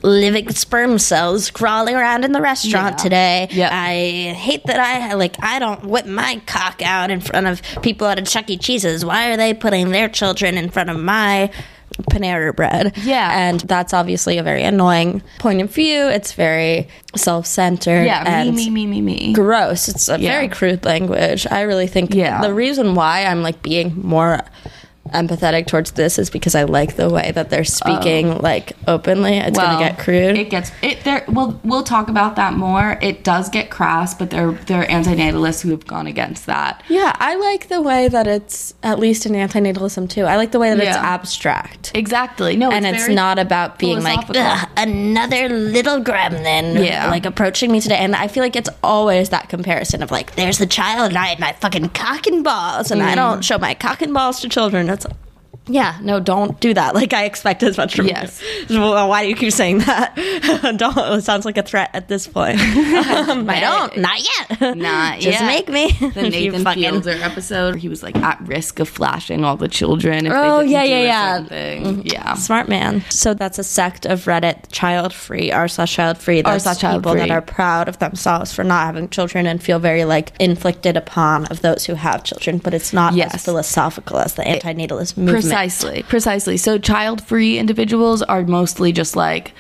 living 0.03 0.49
sperm 0.49 0.97
cells 0.99 1.51
crawling 1.51 1.95
around 1.95 2.25
in 2.25 2.31
the 2.31 2.41
restaurant 2.41 2.95
Yeah. 2.97 3.03
today. 3.03 3.47
Yep. 3.51 3.71
I 3.71 4.33
hate 4.35 4.63
that 4.65 4.79
I 4.79 5.13
like 5.13 5.35
I 5.43 5.59
don't 5.59 5.85
whip 5.85 6.05
my 6.05 6.41
cock 6.45 6.81
out 6.83 7.11
in 7.11 7.21
front 7.21 7.47
of 7.47 7.61
people 7.81 8.07
at 8.07 8.17
a 8.19 8.23
Chuck 8.23 8.49
E. 8.49 8.57
Cheese's. 8.57 9.05
Why 9.05 9.31
are 9.31 9.37
they 9.37 9.53
putting 9.53 9.91
their 9.91 10.09
children 10.09 10.57
in 10.57 10.69
front 10.69 10.89
of 10.89 10.97
my 10.99 11.51
Panera 12.09 12.55
bread? 12.55 12.93
Yeah. 13.03 13.29
and 13.47 13.59
that's 13.61 13.93
obviously 13.93 14.37
a 14.37 14.43
very 14.43 14.63
annoying 14.63 15.21
point 15.39 15.61
of 15.61 15.71
view. 15.73 16.07
It's 16.07 16.31
very 16.33 16.87
self-centered. 17.15 18.05
yeah, 18.05 18.23
and 18.25 18.55
me, 18.55 18.69
me, 18.69 18.87
me, 18.87 19.01
me, 19.01 19.27
me. 19.27 19.33
gross. 19.33 19.87
It's 19.87 20.09
a 20.09 20.19
Yeah. 20.19 20.31
very 20.31 20.47
crude 20.47 20.83
language. 20.85 21.45
I 21.51 21.61
really 21.61 21.87
think 21.87 22.13
Yeah. 22.15 22.41
the 22.41 22.53
reason 22.53 22.95
why 22.95 23.25
I'm 23.25 23.43
like 23.43 23.61
being 23.61 23.93
more 24.01 24.39
empathetic 25.13 25.67
towards 25.67 25.91
this 25.91 26.17
is 26.19 26.29
because 26.29 26.55
I 26.55 26.63
like 26.63 26.95
the 26.95 27.09
way 27.09 27.31
that 27.31 27.49
they're 27.49 27.63
speaking 27.63 28.37
like 28.39 28.73
openly. 28.87 29.37
It's 29.37 29.57
Well, 29.57 29.73
gonna 29.77 29.89
get 29.89 29.99
crude. 29.99 30.37
It 30.37 30.49
gets 30.49 30.71
it 30.81 31.03
there. 31.03 31.23
Well, 31.27 31.59
we'll 31.63 31.83
talk 31.83 32.07
about 32.09 32.35
that 32.37 32.53
more. 32.53 32.97
It 33.01 33.23
does 33.23 33.49
get 33.49 33.69
crass, 33.69 34.13
but 34.13 34.29
there 34.29 34.51
there 34.51 34.81
are 34.81 34.85
antinatalists 34.87 35.61
who 35.61 35.71
have 35.71 35.85
gone 35.87 36.07
against 36.07 36.45
that. 36.45 36.83
yeah, 36.87 37.15
I 37.19 37.35
like 37.35 37.67
the 37.67 37.81
way 37.81 38.07
that 38.07 38.27
it's 38.27 38.73
at 38.83 38.99
least 38.99 39.25
in 39.25 39.33
antinatalism 39.33 40.09
too. 40.09 40.23
I 40.25 40.37
like 40.37 40.51
the 40.51 40.59
way 40.59 40.69
that 40.73 40.79
it's 40.79 40.95
abstract. 40.97 41.91
Exactly. 41.95 42.55
No, 42.57 42.71
and 42.71 42.85
it's 42.85 43.03
very 43.03 43.15
not 43.15 43.39
about 43.39 43.79
being 43.79 44.01
like 44.03 44.27
another 44.77 45.49
little 45.49 46.01
gremlin 46.03 46.83
Yeah. 46.85 47.09
like 47.09 47.25
approaching 47.25 47.71
me 47.71 47.81
today 47.81 47.97
and 47.97 48.15
i 48.15 48.27
feel 48.27 48.41
like 48.43 48.55
it's 48.55 48.69
always 48.83 49.29
that 49.29 49.49
comparison 49.49 50.01
of 50.01 50.11
like 50.11 50.35
there's 50.35 50.57
the 50.57 50.65
child 50.65 51.09
and 51.09 51.17
i 51.17 51.27
had 51.27 51.39
my 51.39 51.53
fucking 51.53 51.89
cock 51.89 52.25
and 52.27 52.43
balls 52.43 52.91
and 52.91 53.01
Mm. 53.01 53.05
i 53.05 53.15
don't 53.15 53.43
show 53.43 53.57
my 53.57 53.73
cock 53.73 54.01
and 54.01 54.13
balls 54.13 54.39
to 54.41 54.49
children 54.49 54.89
it's 54.89 55.00
yeah 55.67 55.99
no 56.01 56.19
don't 56.19 56.59
do 56.59 56.73
that 56.73 56.95
like 56.95 57.13
i 57.13 57.23
expect 57.25 57.61
as 57.61 57.77
much 57.77 57.95
from 57.95 58.07
Yes. 58.07 58.41
you 58.67 58.79
well, 58.79 59.07
why 59.07 59.21
do 59.23 59.29
you 59.29 59.35
keep 59.35 59.53
saying 59.53 59.77
that 59.79 60.15
don't 60.77 60.97
it 60.97 61.21
sounds 61.23 61.45
like 61.45 61.57
a 61.57 61.61
threat 61.63 61.91
at 61.93 62.07
this 62.07 62.25
point 62.27 62.59
um, 62.59 63.47
i 63.49 63.59
don't 63.59 63.95
not 63.97 64.19
yet 64.19 64.75
Not 64.75 65.19
just 65.19 65.39
yet. 65.39 65.45
make 65.45 65.69
me 65.69 65.91
the 66.13 66.29
Nathan 66.29 66.63
fucking- 66.63 66.81
Fielder 66.83 67.11
episode. 67.21 67.71
Where 67.71 67.77
he 67.77 67.89
was 67.89 68.01
like 68.03 68.15
at 68.17 68.41
risk 68.41 68.79
of 68.79 68.89
flashing 68.89 69.43
all 69.45 69.55
the 69.55 69.67
children. 69.67 70.25
If 70.25 70.33
Oh, 70.33 70.61
yeah, 70.61 70.83
yeah, 70.83 71.01
yeah. 71.03 71.33
certain 71.37 71.47
thing. 71.95 72.05
Yeah. 72.05 72.33
Smart 72.35 72.67
man. 72.67 73.01
So 73.09 73.33
that's 73.33 73.59
a 73.59 73.63
sect 73.63 74.05
of 74.05 74.25
Reddit, 74.25 74.71
child 74.71 75.13
free, 75.13 75.51
r 75.51 75.67
slash 75.67 75.93
child 75.95 76.17
free. 76.17 76.41
Child 76.43 77.03
people 77.03 77.13
that 77.15 77.29
are 77.31 77.41
proud 77.41 77.87
of 77.87 77.99
themselves 77.99 78.51
for 78.53 78.63
not 78.63 78.85
having 78.85 79.09
children 79.09 79.45
and 79.47 79.61
feel 79.61 79.79
very 79.79 80.05
like 80.05 80.31
inflicted 80.39 80.97
upon 80.97 81.45
of 81.47 81.61
those 81.61 81.85
who 81.85 81.93
have 81.95 82.23
children. 82.23 82.57
But 82.57 82.73
it's 82.73 82.93
not 82.93 83.13
Yes. 83.13 83.35
as 83.35 83.45
philosophical 83.45 84.17
as 84.19 84.33
the 84.35 84.47
anti-natalist 84.47 85.17
movement. 85.17 85.35
Precisely, 85.43 85.50
precisely. 85.51 86.03
Precisely. 86.03 86.57
So 86.57 86.77
child-free 86.77 87.57
individuals 87.57 88.21
are 88.21 88.43
mostly 88.43 88.91
just 88.91 89.15
like 89.15 89.53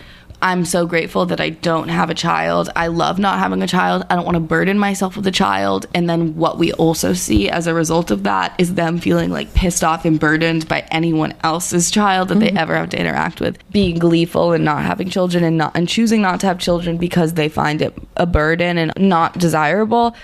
I'm 0.43 0.65
so 0.65 0.87
grateful 0.87 1.27
that 1.27 1.39
I 1.39 1.51
don't 1.51 1.89
have 1.89 2.09
a 2.09 2.15
child. 2.15 2.69
I 2.75 2.87
love 2.87 3.19
not 3.19 3.37
having 3.37 3.61
a 3.61 3.67
child. 3.67 4.05
I 4.09 4.15
don't 4.15 4.25
want 4.25 4.35
to 4.35 4.41
burden 4.41 4.79
myself 4.79 5.15
with 5.15 5.27
a 5.27 5.31
child. 5.31 5.85
And 5.93 6.09
then 6.09 6.35
what 6.35 6.57
we 6.57 6.73
also 6.73 7.13
see 7.13 7.47
as 7.47 7.67
a 7.67 7.75
result 7.75 8.09
of 8.09 8.23
that 8.23 8.55
is 8.57 8.73
them 8.73 8.97
feeling 8.97 9.29
like 9.29 9.53
pissed 9.53 9.83
off 9.83 10.03
and 10.03 10.19
burdened 10.19 10.67
by 10.67 10.79
anyone 10.89 11.35
else's 11.43 11.91
child 11.91 12.29
that 12.29 12.39
they 12.39 12.47
mm-hmm. 12.47 12.57
ever 12.57 12.75
have 12.75 12.89
to 12.89 12.99
interact 12.99 13.39
with, 13.39 13.57
being 13.71 13.99
gleeful 13.99 14.51
and 14.51 14.65
not 14.65 14.83
having 14.83 15.11
children 15.11 15.43
and 15.43 15.57
not 15.59 15.75
and 15.75 15.87
choosing 15.87 16.23
not 16.23 16.39
to 16.39 16.47
have 16.47 16.57
children 16.57 16.97
because 16.97 17.33
they 17.33 17.47
find 17.47 17.81
it 17.81 17.93
a 18.17 18.25
burden 18.25 18.79
and 18.79 18.93
not 18.97 19.37
desirable. 19.37 20.15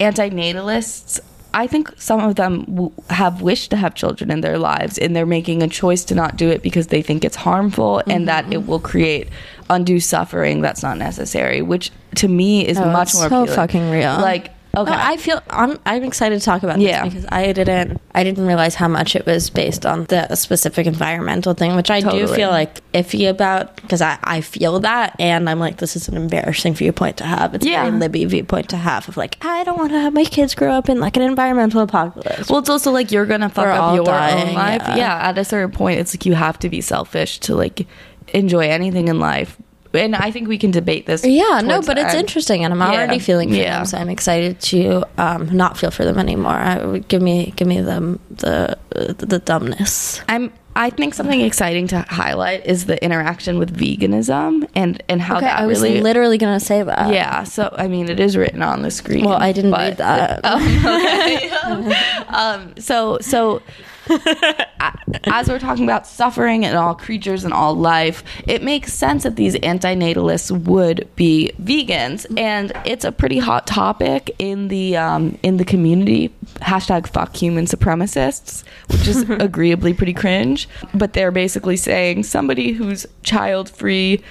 Antinatalists 0.00 1.20
I 1.56 1.66
think 1.66 1.90
some 1.96 2.20
of 2.20 2.34
them 2.34 2.64
w- 2.66 2.92
have 3.08 3.40
wished 3.40 3.70
to 3.70 3.76
have 3.78 3.94
children 3.94 4.30
in 4.30 4.42
their 4.42 4.58
lives, 4.58 4.98
and 4.98 5.16
they're 5.16 5.24
making 5.24 5.62
a 5.62 5.68
choice 5.68 6.04
to 6.04 6.14
not 6.14 6.36
do 6.36 6.50
it 6.50 6.62
because 6.62 6.88
they 6.88 7.00
think 7.00 7.24
it's 7.24 7.34
harmful 7.36 8.02
and 8.06 8.28
that 8.28 8.44
it 8.44 8.58
mm-hmm. 8.58 8.66
will 8.68 8.78
create 8.78 9.28
undue 9.70 9.98
suffering 9.98 10.60
that's 10.60 10.82
not 10.82 10.98
necessary. 10.98 11.62
Which 11.62 11.90
to 12.16 12.28
me 12.28 12.66
is 12.68 12.76
Oh, 12.76 12.84
much 12.92 13.14
more 13.14 13.28
so 13.30 13.42
appealing. 13.42 13.56
fucking 13.56 13.90
real. 13.90 14.20
Like, 14.20 14.50
okay, 14.76 14.90
No, 14.90 14.96
I 14.98 15.16
feel 15.16 15.42
I'm 15.50 15.78
I'm 15.86 16.04
excited 16.04 16.38
to 16.38 16.44
talk 16.44 16.62
about 16.62 16.78
Yeah. 16.80 17.04
this 17.04 17.14
because 17.14 17.26
I 17.32 17.52
didn't 17.52 18.00
I 18.14 18.22
didn't 18.24 18.46
realize 18.46 18.74
how 18.74 18.88
much 18.88 19.16
it 19.16 19.26
was 19.26 19.50
based 19.50 19.84
on 19.86 20.04
the 20.04 20.34
specific 20.36 20.86
environmental 20.86 21.54
thing, 21.54 21.74
which 21.76 21.90
I 21.90 22.00
do 22.00 22.26
feel 22.26 22.50
like 22.50 22.80
iffy 22.92 23.28
about 23.28 23.76
because 23.76 24.00
I, 24.02 24.18
I 24.24 24.40
feel 24.40 24.80
that 24.80 25.16
and 25.18 25.48
I'm 25.50 25.58
like 25.58 25.78
this 25.78 25.96
is 25.96 26.08
an 26.08 26.16
embarrassing 26.16 26.74
viewpoint 26.74 27.16
to 27.18 27.24
have. 27.24 27.54
It's 27.54 27.66
Yeah. 27.66 27.82
a 27.82 27.90
very 27.90 27.98
Libby 28.00 28.24
viewpoint 28.26 28.68
to 28.70 28.76
have 28.76 29.08
of 29.08 29.16
like 29.16 29.36
I 29.44 29.64
don't 29.64 29.78
want 29.78 29.90
to 29.92 30.00
have 30.00 30.12
my 30.12 30.24
kids 30.24 30.54
grow 30.54 30.72
up 30.72 30.88
in 30.88 31.00
like 31.00 31.16
an 31.16 31.22
environmental 31.22 31.80
apocalypse. 31.80 32.48
Well, 32.48 32.58
it's 32.60 32.70
also 32.70 32.90
like 32.92 33.10
you're 33.12 33.26
gonna 33.26 33.48
fuck 33.48 33.64
We're 33.66 33.72
up 33.72 33.94
your 33.96 34.04
dying, 34.04 34.48
own 34.50 34.54
life. 34.54 34.82
yeah. 34.88 34.96
Yeah. 34.96 35.28
at 35.28 35.38
a 35.38 35.44
certain 35.44 35.70
point, 35.72 36.00
it's 36.00 36.14
like 36.14 36.26
you 36.26 36.34
have 36.34 36.58
to 36.60 36.68
be 36.68 36.80
selfish 36.80 37.38
to 37.40 37.54
like 37.54 37.86
enjoy 38.34 38.68
anything 38.68 39.08
in 39.08 39.18
life. 39.20 39.56
And 39.96 40.14
I 40.16 40.30
think 40.30 40.48
we 40.48 40.58
can 40.58 40.70
debate 40.70 41.06
this. 41.06 41.24
yeah, 41.24 41.60
no, 41.64 41.80
but 41.82 41.98
it's 41.98 42.10
end. 42.14 42.20
interesting, 42.20 42.64
and 42.64 42.72
I'm 42.72 42.80
Yeah. 42.80 42.98
already 42.98 43.18
feeling 43.18 43.48
for 43.50 43.54
Yeah. 43.56 43.78
them, 43.78 43.86
so 43.86 43.98
I'm 43.98 44.08
excited 44.10 44.60
to 44.60 45.04
um, 45.18 45.48
not 45.56 45.76
feel 45.78 45.90
for 45.90 46.04
them 46.04 46.18
anymore. 46.18 46.52
I, 46.52 46.98
give 47.08 47.22
me, 47.22 47.52
give 47.56 47.66
me 47.68 47.80
them 47.80 48.18
the 48.30 48.76
the 48.90 49.38
dumbness. 49.38 50.20
I'm. 50.28 50.52
I 50.78 50.90
think 50.90 51.14
something 51.14 51.40
exciting 51.40 51.86
to 51.86 52.02
highlight 52.02 52.66
is 52.66 52.84
the 52.84 53.02
interaction 53.02 53.58
with 53.58 53.74
veganism 53.74 54.68
and 54.74 55.02
and 55.08 55.22
how 55.22 55.38
Okay, 55.38 55.46
that 55.46 55.58
I 55.60 55.64
was 55.64 55.80
really. 55.80 56.02
literally 56.02 56.36
gonna 56.36 56.60
say 56.60 56.82
that. 56.82 57.10
yeah, 57.10 57.44
so 57.44 57.74
I 57.78 57.88
mean, 57.88 58.10
it 58.10 58.20
is 58.20 58.36
written 58.36 58.62
on 58.62 58.82
the 58.82 58.90
screen. 58.90 59.24
Well, 59.24 59.38
I 59.40 59.52
didn't 59.52 59.72
read 59.72 59.96
that. 59.96 60.40
um, 62.28 62.74
so 62.78 63.16
so 63.22 63.56
a- 63.56 63.62
as 65.24 65.48
we're 65.48 65.58
talking 65.58 65.84
about 65.84 66.06
suffering 66.06 66.64
and 66.64 66.76
all 66.76 66.94
creatures 66.94 67.44
and 67.44 67.52
all 67.52 67.74
life, 67.74 68.22
it 68.46 68.62
makes 68.62 68.92
sense 68.92 69.24
that 69.24 69.36
these 69.36 69.54
antinatalists 69.56 70.50
would 70.64 71.08
be 71.16 71.52
vegans, 71.62 72.26
and 72.38 72.72
it's 72.84 73.04
a 73.04 73.12
pretty 73.12 73.38
hot 73.38 73.66
topic 73.66 74.34
in 74.38 74.68
the 74.68 74.96
um, 74.96 75.38
in 75.42 75.56
the 75.56 75.64
community. 75.64 76.32
Hashtag 76.56 77.06
fuck 77.06 77.34
human 77.34 77.66
supremacists, 77.66 78.64
which 78.88 79.08
is 79.08 79.28
agreeably 79.30 79.94
pretty 79.94 80.14
cringe. 80.14 80.68
But 80.94 81.12
they're 81.12 81.32
basically 81.32 81.76
saying 81.76 82.24
somebody 82.24 82.72
who's 82.72 83.06
child 83.22 83.68
free 83.70 84.22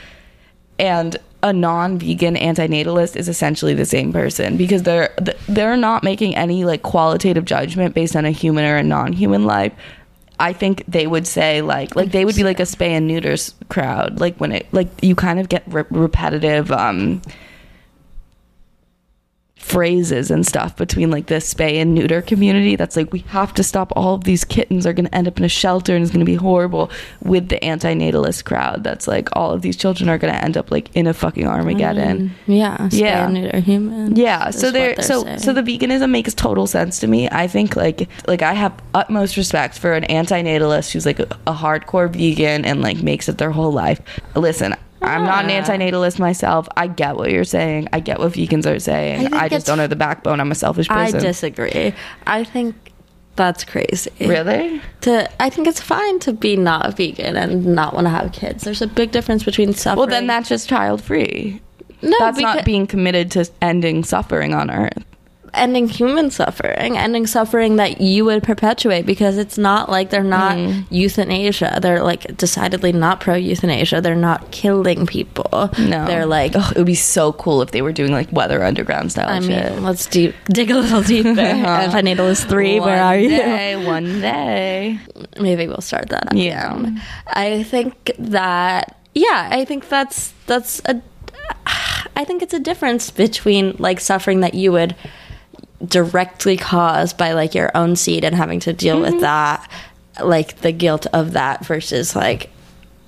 and 0.80 1.18
a 1.46 1.54
non-vegan 1.54 2.36
antinatalist 2.36 3.16
is 3.16 3.30
essentially 3.30 3.76
the 3.76 3.86
same 3.86 4.12
person 4.12 4.58
because 4.58 4.82
they're 4.82 5.14
they're 5.48 5.78
not 5.78 6.04
making 6.04 6.36
any 6.36 6.66
like 6.66 6.82
qualitative 6.82 7.46
judgment 7.46 7.94
based 7.94 8.16
on 8.16 8.26
a 8.26 8.32
human 8.32 8.66
or 8.66 8.78
a 8.78 8.84
non-human 8.84 9.46
life. 9.46 9.72
I 10.40 10.54
think 10.54 10.84
they 10.88 11.06
would 11.06 11.28
say 11.28 11.62
like 11.62 11.96
like 11.96 12.12
they 12.12 12.26
would 12.26 12.36
be 12.36 12.44
like 12.44 12.60
a 12.60 12.64
spay 12.64 12.90
and 12.90 13.08
neuters 13.08 13.54
crowd 13.70 14.20
like 14.20 14.36
when 14.38 14.52
it 14.54 14.66
like 14.72 14.88
you 15.04 15.14
kind 15.14 15.40
of 15.40 15.48
get 15.48 15.64
re- 15.68 15.86
repetitive 15.92 16.72
um 16.72 17.22
phrases 19.66 20.30
and 20.30 20.46
stuff 20.46 20.76
between 20.78 21.10
like 21.10 21.26
the 21.26 21.36
spay 21.36 21.82
and 21.82 21.96
neuter 21.96 22.22
community 22.22 22.76
that's 22.76 22.96
like 22.96 23.12
we 23.12 23.20
have 23.28 23.52
to 23.52 23.64
stop 23.64 23.92
all 23.96 24.14
of 24.14 24.24
these 24.24 24.44
kittens 24.46 24.86
are 24.86 24.94
going 24.94 25.08
to 25.08 25.16
end 25.16 25.28
up 25.28 25.40
in 25.40 25.44
a 25.44 25.50
shelter 25.50 25.96
and 25.96 26.04
it's 26.04 26.12
going 26.12 26.20
to 26.24 26.26
be 26.26 26.36
horrible 26.36 26.92
with 27.24 27.50
the 27.50 27.58
antinatalist 27.62 28.46
crowd 28.46 28.84
that's 28.84 29.08
like 29.08 29.28
all 29.36 29.52
of 29.52 29.64
these 29.64 29.76
children 29.76 30.08
are 30.08 30.20
going 30.20 30.32
to 30.32 30.44
end 30.44 30.56
up 30.56 30.70
like 30.70 30.96
in 30.96 31.08
a 31.08 31.14
fucking 31.16 31.48
armageddon 31.48 32.32
Yeah, 32.46 32.90
Yeah. 32.92 33.26
yeah, 33.26 33.28
neuter 33.28 33.60
human. 33.60 34.16
yeah 34.16 34.52
so 34.52 34.70
they're 34.70 35.02
so 35.02 35.24
saying. 35.24 35.40
so 35.40 35.52
the 35.52 35.64
veganism 35.64 36.12
makes 36.12 36.36
total 36.36 36.68
sense 36.68 37.00
to 37.00 37.08
me 37.08 37.28
i 37.32 37.48
think 37.48 37.76
like 37.76 38.08
like 38.28 38.44
i 38.44 38.54
have 38.54 38.72
utmost 38.94 39.36
respect 39.36 39.80
for 39.80 39.94
an 39.94 40.04
antinatalist 40.04 40.92
who's 40.92 41.08
like 41.08 41.20
a, 41.20 41.28
a 41.48 41.54
hardcore 41.54 42.08
vegan 42.08 42.66
and 42.66 42.82
like 42.84 43.02
makes 43.02 43.28
it 43.28 43.40
their 43.40 43.52
whole 43.52 43.72
life 43.72 44.00
listen 44.36 44.76
I'm 45.02 45.24
not 45.24 45.46
an 45.46 45.52
antinatalist 45.52 46.20
myself. 46.20 46.68
I 46.76 46.88
get 46.88 47.16
what 47.18 47.32
you're 47.32 47.44
saying. 47.44 47.90
I 47.94 48.00
get 48.00 48.20
what 48.20 48.32
vegans 48.34 48.66
are 48.66 48.80
saying. 48.80 49.22
think 49.22 49.34
I, 49.34 49.50
just 49.50 49.66
don't 49.68 49.80
have 49.80 49.90
the 49.90 49.96
backbone. 49.96 50.40
I'm 50.40 50.52
a 50.52 50.56
selfish 50.56 50.88
person. 50.88 51.20
I 51.20 51.22
disagree. 51.24 51.94
I 52.26 52.44
think 52.44 52.76
that's 53.36 53.64
crazy. 53.64 54.12
really? 54.22 54.82
To 55.02 55.30
I 55.42 55.50
think 55.50 55.68
it's 55.68 55.82
fine 55.82 56.20
to 56.20 56.34
be 56.34 56.56
not 56.56 56.96
vegan 56.96 57.36
and 57.36 57.66
not 57.66 57.94
want 57.94 58.06
to 58.06 58.10
have 58.12 58.32
kids. 58.32 58.64
There's 58.64 58.82
a 58.82 58.88
big 58.88 59.12
difference 59.12 59.44
between 59.44 59.74
suffering. 59.74 59.98
Well, 59.98 60.08
then 60.08 60.28
that's 60.28 60.50
just 60.50 60.70
child 60.70 61.02
free. 61.04 61.62
no, 62.02 62.16
That's 62.20 62.38
because- 62.38 62.56
not 62.56 62.66
being 62.66 62.88
committed 62.88 63.32
to 63.32 63.50
ending 63.62 64.04
suffering 64.04 64.54
on 64.54 64.72
Earth. 64.72 65.04
Ending 65.58 65.88
human 65.90 66.30
suffering, 66.32 66.98
ending 66.98 67.28
suffering 67.28 67.78
that 67.78 68.02
you 68.02 68.26
would 68.26 68.44
perpetuate 68.44 69.06
because 69.06 69.38
it's 69.38 69.58
not 69.58 69.90
like 69.90 70.10
they're 70.10 70.24
not 70.24 70.56
Mm. 70.58 70.86
euthanasia. 70.90 71.80
They're 71.82 72.04
like 72.04 72.38
decidedly 72.38 72.92
not 72.92 73.20
pro 73.20 73.36
euthanasia. 73.36 74.02
They're 74.02 74.16
not 74.16 74.52
killing 74.52 75.06
people. 75.06 75.70
No, 75.80 76.06
They're 76.06 76.26
like, 76.26 76.56
Ugh, 76.56 76.72
it 76.72 76.78
would 76.78 76.86
be 76.86 76.96
so 76.96 77.34
cool 77.34 77.62
if 77.62 77.72
they 77.72 77.82
were 77.82 77.92
doing 77.92 78.12
like 78.12 78.32
Weather 78.32 78.64
Underground 78.64 79.12
style 79.12 79.30
I 79.30 79.40
shit. 79.40 79.72
mean, 79.74 79.84
let's 79.84 80.06
deep, 80.06 80.34
dig 80.50 80.72
a 80.72 80.76
little 80.78 81.02
deeper. 81.02 81.30
Antinatalist 81.36 82.48
three, 82.48 82.80
where 82.80 82.98
One 82.98 83.06
are 83.06 83.18
you? 83.18 83.86
One 83.88 84.22
day. 84.22 85.00
Maybe 85.40 85.68
we'll 85.68 85.82
start 85.82 86.10
that. 86.10 86.36
Yeah. 86.36 86.92
I 87.28 87.64
think 87.64 88.12
that 88.20 88.98
yeah, 89.14 89.48
I 89.52 89.64
think 89.66 89.88
that's 89.90 90.34
that's 90.46 90.82
a. 90.86 91.02
I 92.18 92.24
think 92.24 92.42
it's 92.42 92.54
a 92.54 92.60
difference 92.60 93.12
between 93.12 93.76
like 93.78 94.00
suffering 94.00 94.40
that 94.42 94.54
you 94.54 94.72
would 94.72 94.96
directly 95.86 96.58
caused 96.58 97.18
by 97.18 97.34
like 97.34 97.56
your 97.56 97.72
own 97.76 97.96
seed 97.96 98.24
and 98.24 98.36
having 98.36 98.60
to 98.62 98.74
deal 98.74 99.00
with 99.00 99.12
mm-hmm. 99.12 99.22
that, 99.22 99.72
like 100.24 100.58
the 100.62 100.72
guilt 100.72 101.08
of 101.14 101.34
that 101.34 101.66
versus 101.66 102.16
like 102.16 102.50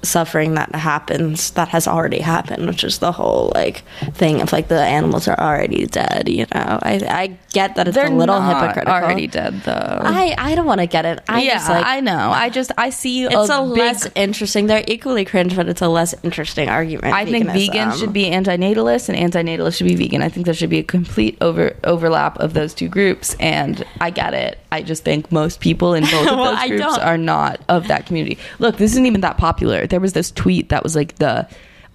suffering 0.07 0.55
that 0.55 0.73
happens 0.75 1.51
that 1.51 1.69
has 1.69 1.87
already 1.87 2.19
happened, 2.19 2.67
which 2.67 2.83
is 2.83 2.99
the 2.99 3.11
whole 3.11 3.51
like 3.53 3.83
thing 4.13 4.41
of 4.41 4.51
like 4.51 4.67
the 4.67 4.81
animals 4.81 5.27
are 5.27 5.39
already 5.39 5.85
dead. 5.85 6.29
You 6.29 6.45
know, 6.53 6.79
I 6.81 7.01
I 7.07 7.37
get 7.51 7.75
that 7.75 7.87
it's 7.87 7.95
They're 7.95 8.07
a 8.07 8.15
little 8.15 8.41
hypocritical. 8.41 8.93
already 8.93 9.27
dead 9.27 9.61
though. 9.63 10.01
I 10.03 10.35
I 10.37 10.55
don't 10.55 10.65
want 10.65 10.81
to 10.81 10.87
get 10.87 11.05
it. 11.05 11.23
I 11.27 11.41
yeah, 11.41 11.53
just 11.53 11.69
like 11.69 11.85
I 11.85 11.99
know. 11.99 12.31
I 12.31 12.49
just 12.49 12.71
I 12.77 12.89
see 12.89 13.25
it's 13.25 13.49
a, 13.49 13.61
a, 13.61 13.67
big 13.67 13.77
less 13.77 14.09
interesting. 14.15 14.67
They're 14.67 14.83
equally 14.87 15.25
cringe, 15.25 15.55
but 15.55 15.67
it's 15.67 15.81
a 15.81 15.87
less 15.87 16.15
interesting 16.23 16.69
argument. 16.69 17.13
I 17.13 17.25
think 17.25 17.47
vegans 17.47 17.99
should 17.99 18.13
be 18.13 18.25
antinatalist 18.25 19.09
and 19.09 19.33
antinatalist 19.33 19.77
should 19.77 19.87
be 19.87 19.95
vegan. 19.95 20.21
I 20.21 20.29
think 20.29 20.45
there 20.45 20.55
should 20.55 20.69
be 20.69 20.79
a 20.79 20.83
complete 20.83 21.37
over 21.41 21.75
overlap 21.83 22.37
of 22.39 22.53
those 22.53 22.73
two 22.73 22.89
groups, 22.89 23.35
and 23.39 23.85
I 23.99 24.09
get 24.09 24.33
it. 24.33 24.57
I 24.71 24.81
just 24.81 25.03
think 25.03 25.31
most 25.31 25.59
people 25.59 25.93
in 25.93 26.03
both 26.03 26.27
of 26.27 26.37
those 26.37 26.57
I 26.57 26.67
groups 26.67 26.97
are 26.97 27.17
not 27.17 27.61
of 27.69 27.87
that 27.87 28.05
community. 28.05 28.37
Look, 28.59 28.77
this 28.77 28.91
isn't 28.91 29.05
even 29.05 29.21
that 29.21 29.37
popular. 29.37 29.87
There 29.97 30.01
was 30.03 30.13
this 30.13 30.29
tweet 30.29 30.69
that 30.69 30.83
was 30.83 30.95
like 30.95 31.15
the 31.15 31.49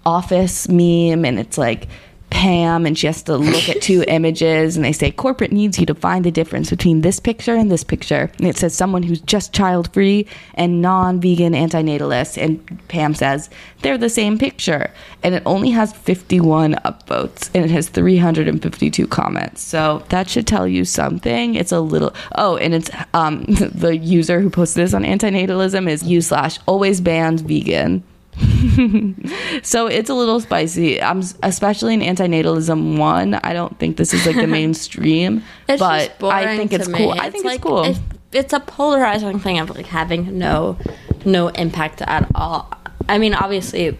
office 0.05 0.67
meme, 0.67 1.23
and 1.23 1.39
it's 1.39 1.57
like. 1.57 1.87
Pam 2.33 2.87
and 2.87 2.97
she 2.97 3.05
has 3.05 3.21
to 3.23 3.37
look 3.37 3.69
at 3.69 3.79
two 3.79 4.03
images 4.07 4.75
and 4.75 4.83
they 4.83 4.91
say 4.91 5.11
corporate 5.11 5.51
needs 5.51 5.79
you 5.79 5.85
to 5.85 5.93
find 5.93 6.25
the 6.25 6.31
difference 6.31 6.71
between 6.71 7.01
this 7.01 7.19
picture 7.19 7.53
and 7.53 7.71
this 7.71 7.83
picture. 7.83 8.31
And 8.39 8.47
it 8.47 8.57
says 8.57 8.73
someone 8.73 9.03
who's 9.03 9.21
just 9.21 9.53
child 9.53 9.93
free 9.93 10.25
and 10.55 10.81
non-vegan 10.81 11.53
antinatalist. 11.53 12.41
And 12.41 12.87
Pam 12.87 13.13
says 13.13 13.51
they're 13.81 13.99
the 13.99 14.09
same 14.09 14.39
picture. 14.39 14.91
And 15.21 15.35
it 15.35 15.43
only 15.45 15.69
has 15.69 15.93
51 15.93 16.73
upvotes 16.73 17.51
and 17.53 17.63
it 17.63 17.69
has 17.69 17.87
352 17.89 19.07
comments. 19.07 19.61
So 19.61 20.03
that 20.09 20.27
should 20.27 20.47
tell 20.47 20.67
you 20.67 20.85
something. 20.85 21.53
It's 21.53 21.71
a 21.71 21.81
little 21.81 22.15
oh 22.35 22.57
and 22.57 22.73
it's 22.73 22.89
um 23.13 23.43
the 23.47 23.95
user 23.95 24.41
who 24.41 24.49
posted 24.49 24.83
this 24.83 24.95
on 24.95 25.03
antinatalism 25.03 25.87
is 25.87 26.01
u 26.03 26.19
slash 26.19 26.57
always 26.65 26.99
banned 26.99 27.41
vegan 27.41 28.03
so 29.63 29.87
it's 29.87 30.09
a 30.09 30.13
little 30.13 30.39
spicy. 30.39 31.01
I'm 31.01 31.21
especially 31.43 31.93
in 31.93 31.99
antinatalism 32.01 32.97
one. 32.97 33.35
I 33.35 33.53
don't 33.53 33.77
think 33.79 33.97
this 33.97 34.13
is 34.13 34.25
like 34.25 34.35
the 34.35 34.47
mainstream, 34.47 35.43
but 35.67 36.23
I 36.23 36.57
think 36.57 36.73
it's 36.73 36.87
me. 36.87 36.97
cool. 36.97 37.11
I 37.11 37.29
think 37.29 37.45
like, 37.45 37.55
it's 37.55 37.63
cool. 37.63 37.83
It's, 37.83 37.99
it's 38.31 38.53
a 38.53 38.59
polarizing 38.59 39.39
thing 39.39 39.59
of 39.59 39.69
like 39.69 39.85
having 39.85 40.37
no 40.37 40.77
no 41.25 41.49
impact 41.49 42.01
at 42.01 42.29
all. 42.35 42.71
I 43.07 43.17
mean, 43.17 43.33
obviously, 43.33 43.97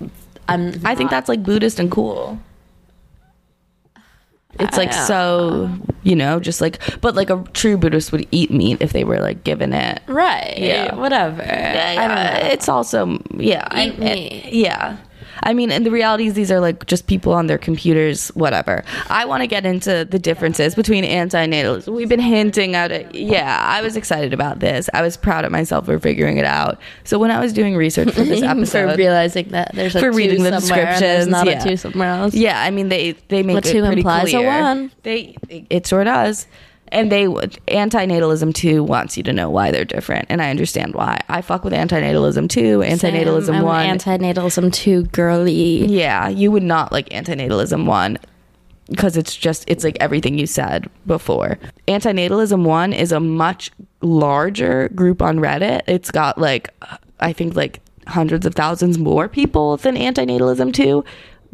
I'm. 0.47 0.73
I 0.85 0.95
think 0.95 1.09
that's 1.09 1.29
like 1.29 1.43
Buddhist 1.43 1.79
and 1.79 1.91
cool. 1.91 2.39
It's 4.59 4.77
like 4.77 4.93
so, 4.93 5.69
you 6.03 6.15
know, 6.15 6.39
just 6.39 6.61
like, 6.61 6.79
but 7.01 7.15
like 7.15 7.29
a 7.29 7.43
true 7.53 7.75
Buddhist 7.77 8.11
would 8.11 8.27
eat 8.31 8.51
meat 8.51 8.77
if 8.81 8.93
they 8.93 9.03
were 9.03 9.19
like 9.19 9.43
given 9.43 9.73
it. 9.73 10.01
right. 10.07 10.53
Yeah. 10.57 10.95
Whatever. 10.95 11.41
Yeah, 11.41 11.85
I 11.89 11.93
yeah. 11.93 12.37
It's 12.47 12.69
also 12.69 13.19
yeah. 13.37 13.67
I, 13.71 13.87
Eat 13.87 13.99
meat. 13.99 14.53
yeah. 14.53 14.97
I 15.41 15.53
mean, 15.53 15.71
and 15.71 15.85
the 15.85 15.91
reality 15.91 16.27
is 16.27 16.33
these 16.33 16.51
are 16.51 16.59
like 16.59 16.85
just 16.85 17.07
people 17.07 17.33
on 17.33 17.47
their 17.47 17.57
computers, 17.57 18.29
whatever. 18.29 18.83
I 19.09 19.25
want 19.25 19.41
to 19.41 19.47
get 19.47 19.65
into 19.65 20.05
the 20.05 20.19
differences 20.19 20.75
between 20.75 21.03
antinatalism. 21.03 21.93
We've 21.93 22.09
been 22.09 22.19
hinting 22.19 22.75
at 22.75 22.91
it. 22.91 23.13
Yeah, 23.15 23.57
I 23.67 23.81
was 23.81 23.95
excited 23.95 24.33
about 24.33 24.59
this. 24.59 24.89
I 24.93 25.01
was 25.01 25.17
proud 25.17 25.45
of 25.45 25.51
myself 25.51 25.85
for 25.85 25.99
figuring 25.99 26.37
it 26.37 26.45
out. 26.45 26.79
So 27.03 27.17
when 27.17 27.31
I 27.31 27.39
was 27.39 27.53
doing 27.53 27.75
research 27.75 28.11
for 28.11 28.23
this 28.23 28.41
episode, 28.43 28.91
for 28.91 28.97
realizing 28.97 29.49
that 29.49 29.71
there's 29.73 29.95
a 29.95 29.99
for 29.99 30.11
two 30.11 30.17
reading 30.17 30.43
the 30.43 30.59
somewhere 30.59 30.87
and 30.87 31.01
there's 31.01 31.25
descriptions, 31.25 31.31
not 31.31 31.47
yeah. 31.47 31.63
a 31.63 31.67
two 31.67 31.77
somewhere 31.77 32.09
else. 32.09 32.33
yeah, 32.33 32.61
I 32.61 32.69
mean 32.71 32.89
they 32.89 33.13
they 33.29 33.43
make 33.43 33.63
The 33.63 33.69
it 33.69 33.71
two 33.71 33.81
pretty 33.85 34.01
implies 34.01 34.33
a 34.33 34.41
one. 34.41 34.91
They 35.03 35.35
it 35.49 35.87
sure 35.87 36.03
does. 36.03 36.47
And 36.93 37.11
they 37.11 37.27
would 37.27 37.59
antinatalism 37.67 38.53
too 38.53 38.83
wants 38.83 39.17
you 39.17 39.23
to 39.23 39.33
know 39.33 39.49
why 39.49 39.71
they're 39.71 39.83
different, 39.83 40.27
and 40.29 40.41
I 40.41 40.51
understand 40.51 40.93
why. 40.93 41.19
I 41.27 41.41
fuck 41.41 41.63
with 41.63 41.73
antinatalism 41.73 42.47
too. 42.47 42.79
Antinatalism 42.79 43.45
Same. 43.47 43.55
I'm 43.55 43.63
one, 43.63 43.85
Antinatalism 43.87 44.71
two 44.71 45.03
girly. 45.05 45.85
yeah, 45.87 46.29
you 46.29 46.51
would 46.51 46.63
not 46.63 46.91
like 46.91 47.09
antinatalism 47.09 47.85
one 47.87 48.19
because 48.89 49.17
it's 49.17 49.35
just 49.35 49.63
it's 49.67 49.83
like 49.83 49.97
everything 49.99 50.37
you 50.37 50.45
said 50.45 50.87
before. 51.07 51.57
Antinatalism 51.87 52.63
one 52.63 52.93
is 52.93 53.11
a 53.11 53.19
much 53.19 53.71
larger 54.01 54.89
group 54.89 55.21
on 55.21 55.39
Reddit. 55.39 55.81
It's 55.87 56.11
got 56.11 56.37
like 56.37 56.69
I 57.19 57.33
think 57.33 57.55
like 57.55 57.81
hundreds 58.05 58.45
of 58.45 58.53
thousands 58.53 58.97
more 58.97 59.27
people 59.27 59.77
than 59.77 59.95
antinatalism 59.95 60.73
two. 60.73 61.03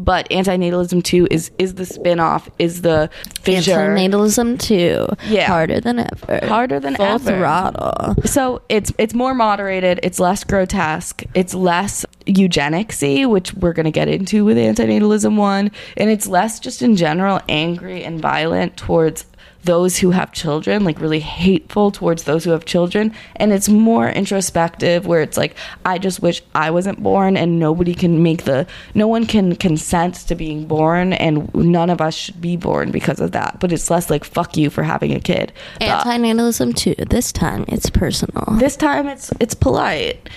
But 0.02 0.30
antinatalism 0.30 1.04
two 1.04 1.28
is 1.30 1.52
is 1.60 1.74
the 1.76 1.86
spin-off, 1.86 2.50
is 2.58 2.84
the 2.84 3.10
fissure. 3.42 3.74
Antinatalism 3.74 4.58
two. 4.58 5.08
Yeah. 5.28 5.46
Harder 5.48 5.82
than 5.82 6.00
ever. 6.00 6.46
Harder 6.48 6.80
than 6.80 6.96
Full 6.96 7.06
ever. 7.06 7.38
throttle. 7.38 8.16
So 8.24 8.62
it's 8.70 8.94
it's 8.98 9.14
more 9.14 9.34
moderated, 9.36 10.00
it's 10.02 10.18
less 10.20 10.46
grotesque, 10.46 11.24
it's 11.36 11.54
less 11.54 12.06
eugenicsy, 12.26 13.30
which 13.30 13.54
we're 13.56 13.74
gonna 13.74 13.92
get 13.92 14.08
into 14.08 14.46
with 14.46 14.56
antinatalism 14.58 15.36
one, 15.36 15.70
and 15.98 16.10
it's 16.10 16.28
less 16.28 16.62
just 16.62 16.82
in 16.82 16.96
general 16.96 17.42
angry 17.50 18.04
and 18.06 18.22
violent 18.22 18.78
towards 18.78 19.26
those 19.64 19.98
who 19.98 20.12
have 20.12 20.32
children, 20.32 20.84
like 20.84 21.00
really 21.02 21.20
hateful 21.20 21.92
towards 21.92 22.24
those 22.24 22.44
who 22.46 22.52
have 22.52 22.66
children, 22.66 23.14
and 23.36 23.52
it's 23.52 23.68
more 23.70 24.10
introspective 24.10 25.06
where 25.06 25.22
it's 25.22 25.38
like 25.38 25.56
I 25.86 25.98
just 25.98 26.22
wish 26.22 26.42
I 26.56 26.72
wasn't 26.72 27.04
born 27.04 27.36
and 27.36 27.60
nobody 27.60 27.94
can 27.94 28.24
make 28.24 28.46
the 28.46 28.66
no 28.96 29.08
one 29.08 29.26
can 29.26 29.56
consent 29.56 30.16
to 30.28 30.36
being 30.36 30.66
born 30.66 31.14
and 31.14 31.54
none 31.54 31.90
of 31.90 32.00
us 32.02 32.16
should 32.16 32.40
be 32.42 32.56
born 32.58 32.92
because 32.92 33.20
of 33.20 33.32
that. 33.34 33.60
But 33.60 33.72
it's 33.74 33.90
less 33.90 34.10
like 34.10 34.24
fuck 34.24 34.56
you 34.56 34.70
for 34.70 34.84
having 34.84 35.14
a 35.14 35.20
kid. 35.20 35.52
The- 35.80 35.86
Antinatalism 35.86 36.76
too. 36.76 36.96
This 36.96 37.32
time 37.32 37.66
it's 37.68 37.90
personal. 37.90 38.46
this 38.60 38.76
time 38.76 39.08
it's 39.08 39.32
it's 39.40 39.54
polite. 39.56 40.30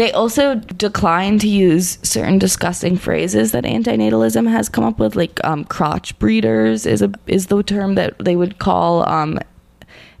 They 0.00 0.12
also 0.12 0.54
decline 0.54 1.38
to 1.40 1.46
use 1.46 1.98
certain 2.02 2.38
disgusting 2.38 2.96
phrases 2.96 3.52
that 3.52 3.64
antinatalism 3.64 4.50
has 4.50 4.70
come 4.70 4.82
up 4.82 4.98
with, 4.98 5.14
like 5.14 5.38
um, 5.44 5.66
crotch 5.66 6.18
breeders 6.18 6.86
is 6.86 7.02
a 7.02 7.12
is 7.26 7.48
the 7.48 7.62
term 7.62 7.96
that 7.96 8.18
they 8.18 8.34
would 8.34 8.58
call 8.58 9.06
um, 9.06 9.38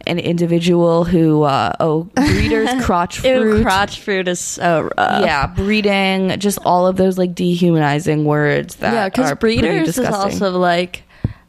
an 0.06 0.18
individual 0.18 1.04
who 1.04 1.44
uh, 1.44 1.72
oh 1.80 2.02
breeders 2.14 2.68
crotch 2.84 3.20
fruit. 3.20 3.56
Ew, 3.56 3.62
crotch 3.62 4.00
fruit 4.00 4.28
is 4.28 4.38
so 4.38 4.90
rough. 4.98 5.24
yeah, 5.24 5.46
breeding, 5.46 6.38
just 6.38 6.58
all 6.66 6.86
of 6.86 6.96
those 6.98 7.16
like 7.16 7.34
dehumanizing 7.34 8.26
words 8.26 8.76
that 8.76 8.92
yeah, 8.92 9.08
because 9.08 9.32
breeders 9.38 9.96
is 9.96 10.04
also 10.04 10.58
like, 10.58 11.04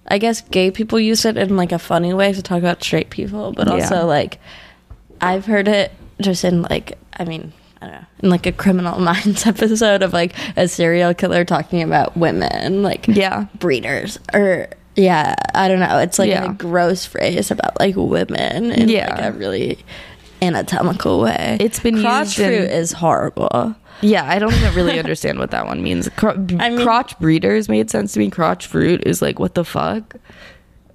I 0.08 0.20
guess 0.20 0.40
gay 0.40 0.72
people 0.72 1.02
use 1.02 1.26
it 1.26 1.36
in 1.36 1.58
like 1.58 1.74
a 1.74 1.80
funny 1.80 2.14
way 2.14 2.32
to 2.32 2.42
talk 2.42 2.60
about 2.60 2.82
straight 2.82 3.10
people, 3.10 3.52
but 3.52 3.68
Yeah. 3.68 3.74
also 3.74 4.06
like, 4.06 4.40
I've 5.20 5.48
heard 5.48 5.68
it 5.68 5.92
just 6.22 6.46
in 6.46 6.62
like, 6.62 6.98
I 7.20 7.26
mean, 7.26 7.52
I 7.82 7.86
don't 7.88 7.94
know, 7.96 8.06
in 8.24 8.30
like 8.30 8.46
a 8.46 8.52
Criminal 8.52 9.00
Minds 9.12 9.46
episode 9.48 10.04
of 10.04 10.14
like 10.14 10.34
a 10.58 10.68
serial 10.68 11.14
killer 11.14 11.44
talking 11.46 11.82
about 11.82 12.16
women, 12.16 12.84
like 12.84 13.08
yeah, 13.08 13.46
breeders 13.60 14.20
or. 14.34 14.68
Yeah, 14.98 15.36
I 15.56 15.70
don't 15.70 15.80
know. 15.80 16.00
It's 16.00 16.20
like 16.20 16.30
Yeah. 16.30 16.52
a 16.52 16.54
gross 16.54 17.06
phrase 17.06 17.50
about 17.50 17.80
like 17.80 17.96
women 17.96 18.72
in 18.72 18.90
Yeah. 18.90 19.16
like 19.16 19.24
a 19.34 19.38
really 19.38 19.80
anatomical 20.42 21.22
way. 21.22 21.58
It's 21.60 21.80
been 21.80 22.02
crotch 22.02 22.38
used 22.38 22.40
in- 22.40 22.48
fruit 22.48 22.72
is 22.72 22.92
horrible. 22.94 23.76
Yeah, 24.02 24.28
I 24.28 24.40
don't 24.40 24.54
even 24.54 24.74
really 24.74 24.98
understand 25.00 25.38
what 25.40 25.52
that 25.52 25.66
one 25.68 25.84
means. 25.84 26.10
Cro- 26.18 26.32
I 26.60 26.70
mean- 26.72 26.82
crotch 26.84 27.18
breeders 27.20 27.70
made 27.70 27.90
sense 27.90 28.14
to 28.14 28.20
me. 28.20 28.30
Crotch 28.30 28.66
fruit 28.68 29.04
is 29.06 29.22
like 29.22 29.40
what 29.40 29.54
the 29.56 29.64
fuck? 29.64 30.16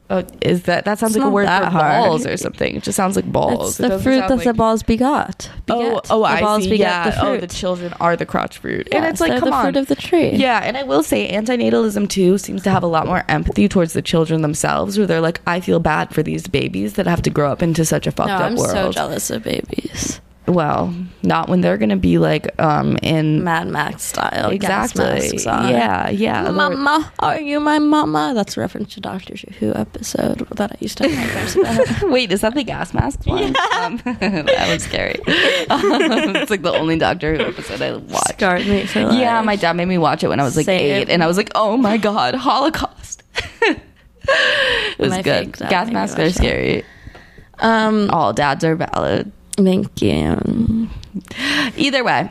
Oh, 0.09 0.23
is 0.41 0.63
that 0.65 0.85
that 0.85 1.01
sounds 1.01 1.17
It's 1.17 1.21
like 1.21 1.29
a 1.29 1.35
word 1.35 1.47
for 1.49 1.65
hard. 1.67 2.05
balls 2.05 2.27
or 2.27 2.37
something? 2.37 2.77
It 2.77 2.85
just 2.85 2.95
sounds 2.95 3.17
like 3.17 3.25
balls. 3.33 3.81
It's 3.81 3.89
the 3.91 3.99
fruit 3.99 4.21
that 4.21 4.31
like- 4.31 4.45
the 4.45 4.55
balls 4.55 4.85
begot. 4.85 5.51
Oh, 5.69 5.81
beget. 5.89 6.07
oh, 6.11 6.19
the 6.21 6.25
I 6.27 6.41
balls 6.41 6.63
see. 6.63 6.71
beget 6.71 6.87
Yeah. 6.89 7.03
Oh, 7.03 7.11
the 7.11 7.13
fruit. 7.19 7.29
Oh, 7.29 7.41
the 7.41 7.47
children 7.49 7.93
are 8.01 8.15
the 8.17 8.25
crotch 8.27 8.59
fruit, 8.59 8.87
and 8.93 9.05
it's 9.05 9.21
like, 9.21 9.33
come 9.41 9.51
the 9.51 9.55
on. 9.57 9.65
fruit 9.65 9.77
of 9.77 9.89
the 9.89 9.97
tree. 9.97 10.31
Yeah, 10.31 10.61
and 10.63 10.77
I 10.77 10.85
will 10.85 11.03
say, 11.03 11.29
antinatalism 11.33 12.09
too 12.09 12.39
seems 12.39 12.63
to 12.63 12.71
have 12.71 12.85
a 12.85 12.87
lot 12.87 13.07
more 13.09 13.25
empathy 13.29 13.69
towards 13.69 13.95
the 13.95 14.03
children 14.03 14.43
themselves, 14.43 14.97
where 14.97 15.09
they're 15.09 15.21
like, 15.21 15.41
I 15.45 15.59
feel 15.59 15.81
bad 15.81 16.15
for 16.15 16.23
these 16.23 16.47
babies 16.47 16.93
that 16.95 17.07
have 17.09 17.23
to 17.23 17.31
grow 17.31 17.51
up 17.51 17.61
into 17.61 17.85
such 17.85 18.07
a 18.07 18.13
fucked 18.13 18.29
No, 18.29 18.35
up 18.37 18.43
I'm 18.43 18.55
world. 18.55 18.71
so 18.71 18.93
jealous 18.93 19.31
of 19.31 19.43
babies. 19.43 20.21
Well, 20.49 20.95
not 21.25 21.49
when 21.49 21.61
they're 21.61 21.77
gonna 21.77 21.97
be 21.97 22.19
like 22.19 22.47
um 22.63 22.97
in 23.03 23.43
Mad 23.43 23.67
Max 23.69 24.03
style. 24.05 24.51
exactly. 24.51 25.05
masks. 25.05 25.45
Yeah, 25.45 26.09
yeah. 26.11 26.51
Mama, 26.51 27.13
are 27.19 27.41
you 27.41 27.59
my 27.59 27.79
mama? 27.81 28.33
That's 28.35 28.57
a 28.57 28.61
reference 28.61 28.95
to 28.95 29.01
Doctor 29.01 29.35
Who 29.59 29.75
episode 29.75 30.47
that 30.51 30.71
I 30.73 30.77
used 30.81 30.99
to 30.99 31.09
have. 31.09 32.03
Wait, 32.11 32.31
is 32.31 32.43
that 32.43 32.55
the 32.55 32.63
gas 32.63 32.95
mask 32.95 33.27
one? 33.27 33.55
Um, 33.75 33.97
that 34.05 34.69
was 34.73 34.85
scary. 34.85 35.19
Um, 35.69 35.83
it's 36.37 36.51
like 36.51 36.63
the 36.63 36.73
only 36.73 36.97
Doctor 36.99 37.35
Who 37.37 37.43
episode 37.43 37.83
I 37.83 37.97
watched. 37.97 38.29
Scarred 38.29 38.67
me 38.67 38.87
for 38.87 39.03
life. 39.05 39.19
Yeah, 39.19 39.43
my 39.43 39.57
dad 39.57 39.73
made 39.75 39.87
me 39.89 39.99
watch 39.99 40.23
it 40.23 40.29
when 40.29 40.39
I 40.39 40.45
was 40.45 40.57
like 40.57 40.67
Same. 40.67 41.03
eight, 41.03 41.09
and 41.09 41.25
I 41.25 41.27
was 41.27 41.37
like, 41.37 41.51
"Oh 41.57 41.77
my 41.77 41.97
god, 41.97 42.35
Holocaust!" 42.37 43.25
it 43.63 44.99
was 44.99 45.11
My 45.11 45.23
good. 45.23 45.53
Gas 45.55 45.91
masks 45.91 46.19
are 46.19 46.25
that. 46.25 46.35
scary. 46.35 46.85
Um, 47.59 48.11
All 48.11 48.33
dads 48.33 48.65
are 48.65 48.77
valid. 48.77 49.33
Thank 49.57 50.03
you. 50.03 50.89
Either 51.77 52.05
way, 52.05 52.31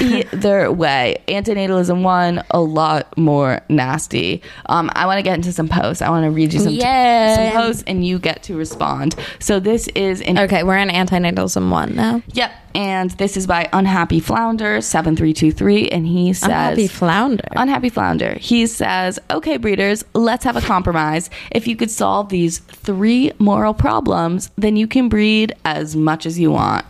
Either 0.00 0.72
way, 0.72 1.22
antinatalism 1.28 2.02
one 2.02 2.42
a 2.50 2.60
lot 2.60 3.16
more 3.16 3.60
nasty. 3.68 4.42
Um, 4.66 4.90
I 4.94 5.06
want 5.06 5.18
to 5.18 5.22
get 5.22 5.34
into 5.34 5.52
some 5.52 5.68
posts. 5.68 6.02
I 6.02 6.10
want 6.10 6.24
to 6.24 6.30
read 6.30 6.52
you 6.52 6.60
some, 6.60 6.72
Yay. 6.72 7.34
some 7.36 7.62
posts, 7.62 7.84
and 7.86 8.06
you 8.06 8.18
get 8.18 8.42
to 8.44 8.56
respond. 8.56 9.14
So 9.38 9.60
this 9.60 9.88
is 9.88 10.20
in 10.20 10.38
Okay, 10.38 10.62
we're 10.62 10.78
in 10.78 10.88
antinatalism 10.88 11.70
one 11.70 11.94
now. 11.94 12.22
Yep. 12.32 12.52
And 12.74 13.10
this 13.12 13.36
is 13.36 13.46
by 13.46 13.68
Unhappy 13.72 14.20
Flounder 14.20 14.80
7323. 14.80 15.88
And 15.88 16.06
he 16.06 16.32
says, 16.32 16.44
Unhappy 16.48 16.86
flounder. 16.86 17.48
Unhappy 17.56 17.88
Flounder. 17.88 18.36
He 18.38 18.66
says, 18.66 19.18
Okay, 19.30 19.56
breeders, 19.56 20.04
let's 20.14 20.44
have 20.44 20.56
a 20.56 20.60
compromise. 20.60 21.28
If 21.50 21.66
you 21.66 21.76
could 21.76 21.90
solve 21.90 22.28
these 22.28 22.58
three 22.58 23.32
moral 23.38 23.74
problems, 23.74 24.50
then 24.56 24.76
you 24.76 24.86
can 24.86 25.08
breed 25.08 25.54
as 25.64 25.96
much 25.96 26.24
as 26.26 26.38
you 26.38 26.52
want. 26.52 26.86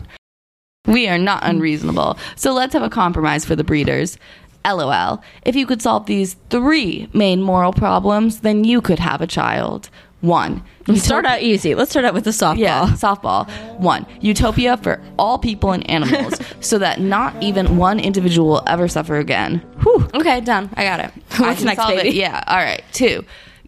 We 0.88 1.06
are 1.08 1.18
not 1.18 1.40
unreasonable. 1.44 2.18
So 2.36 2.52
let's 2.52 2.72
have 2.72 2.82
a 2.82 2.90
compromise 2.90 3.44
for 3.44 3.54
the 3.54 3.64
breeders. 3.64 4.18
LOL. 4.64 5.22
If 5.44 5.54
you 5.54 5.66
could 5.66 5.80
solve 5.80 6.06
these 6.06 6.34
three 6.50 7.08
main 7.14 7.42
moral 7.42 7.72
problems, 7.72 8.40
then 8.40 8.64
you 8.64 8.80
could 8.80 8.98
have 8.98 9.20
a 9.20 9.26
child. 9.26 9.88
One, 10.20 10.64
Let's 10.88 11.04
start 11.04 11.24
out 11.26 11.42
easy. 11.42 11.76
Let's 11.76 11.90
start 11.92 12.04
out 12.04 12.12
with 12.12 12.24
the 12.24 12.30
softball. 12.30 12.58
yeah, 12.58 12.86
softball. 12.96 13.48
One, 13.78 14.04
utopia 14.20 14.76
for 14.78 15.00
all 15.16 15.38
people 15.38 15.70
and 15.70 15.88
animals, 15.88 16.34
so 16.60 16.76
that 16.78 17.00
not 17.00 17.40
even 17.40 17.76
one 17.76 18.00
individual 18.00 18.48
will 18.48 18.62
ever 18.66 18.88
suffer 18.88 19.16
again. 19.18 19.58
Whew. 19.82 20.08
Okay, 20.14 20.40
done. 20.40 20.70
I 20.74 20.82
got 20.84 20.98
it. 21.00 21.12
I 21.38 21.40
What's 21.42 21.58
can 21.58 21.66
next, 21.66 21.82
solve 21.82 21.92
it. 21.98 22.02
baby? 22.02 22.16
Yeah. 22.16 22.42
All 22.48 22.56
right. 22.56 22.82
Two, 22.92 23.24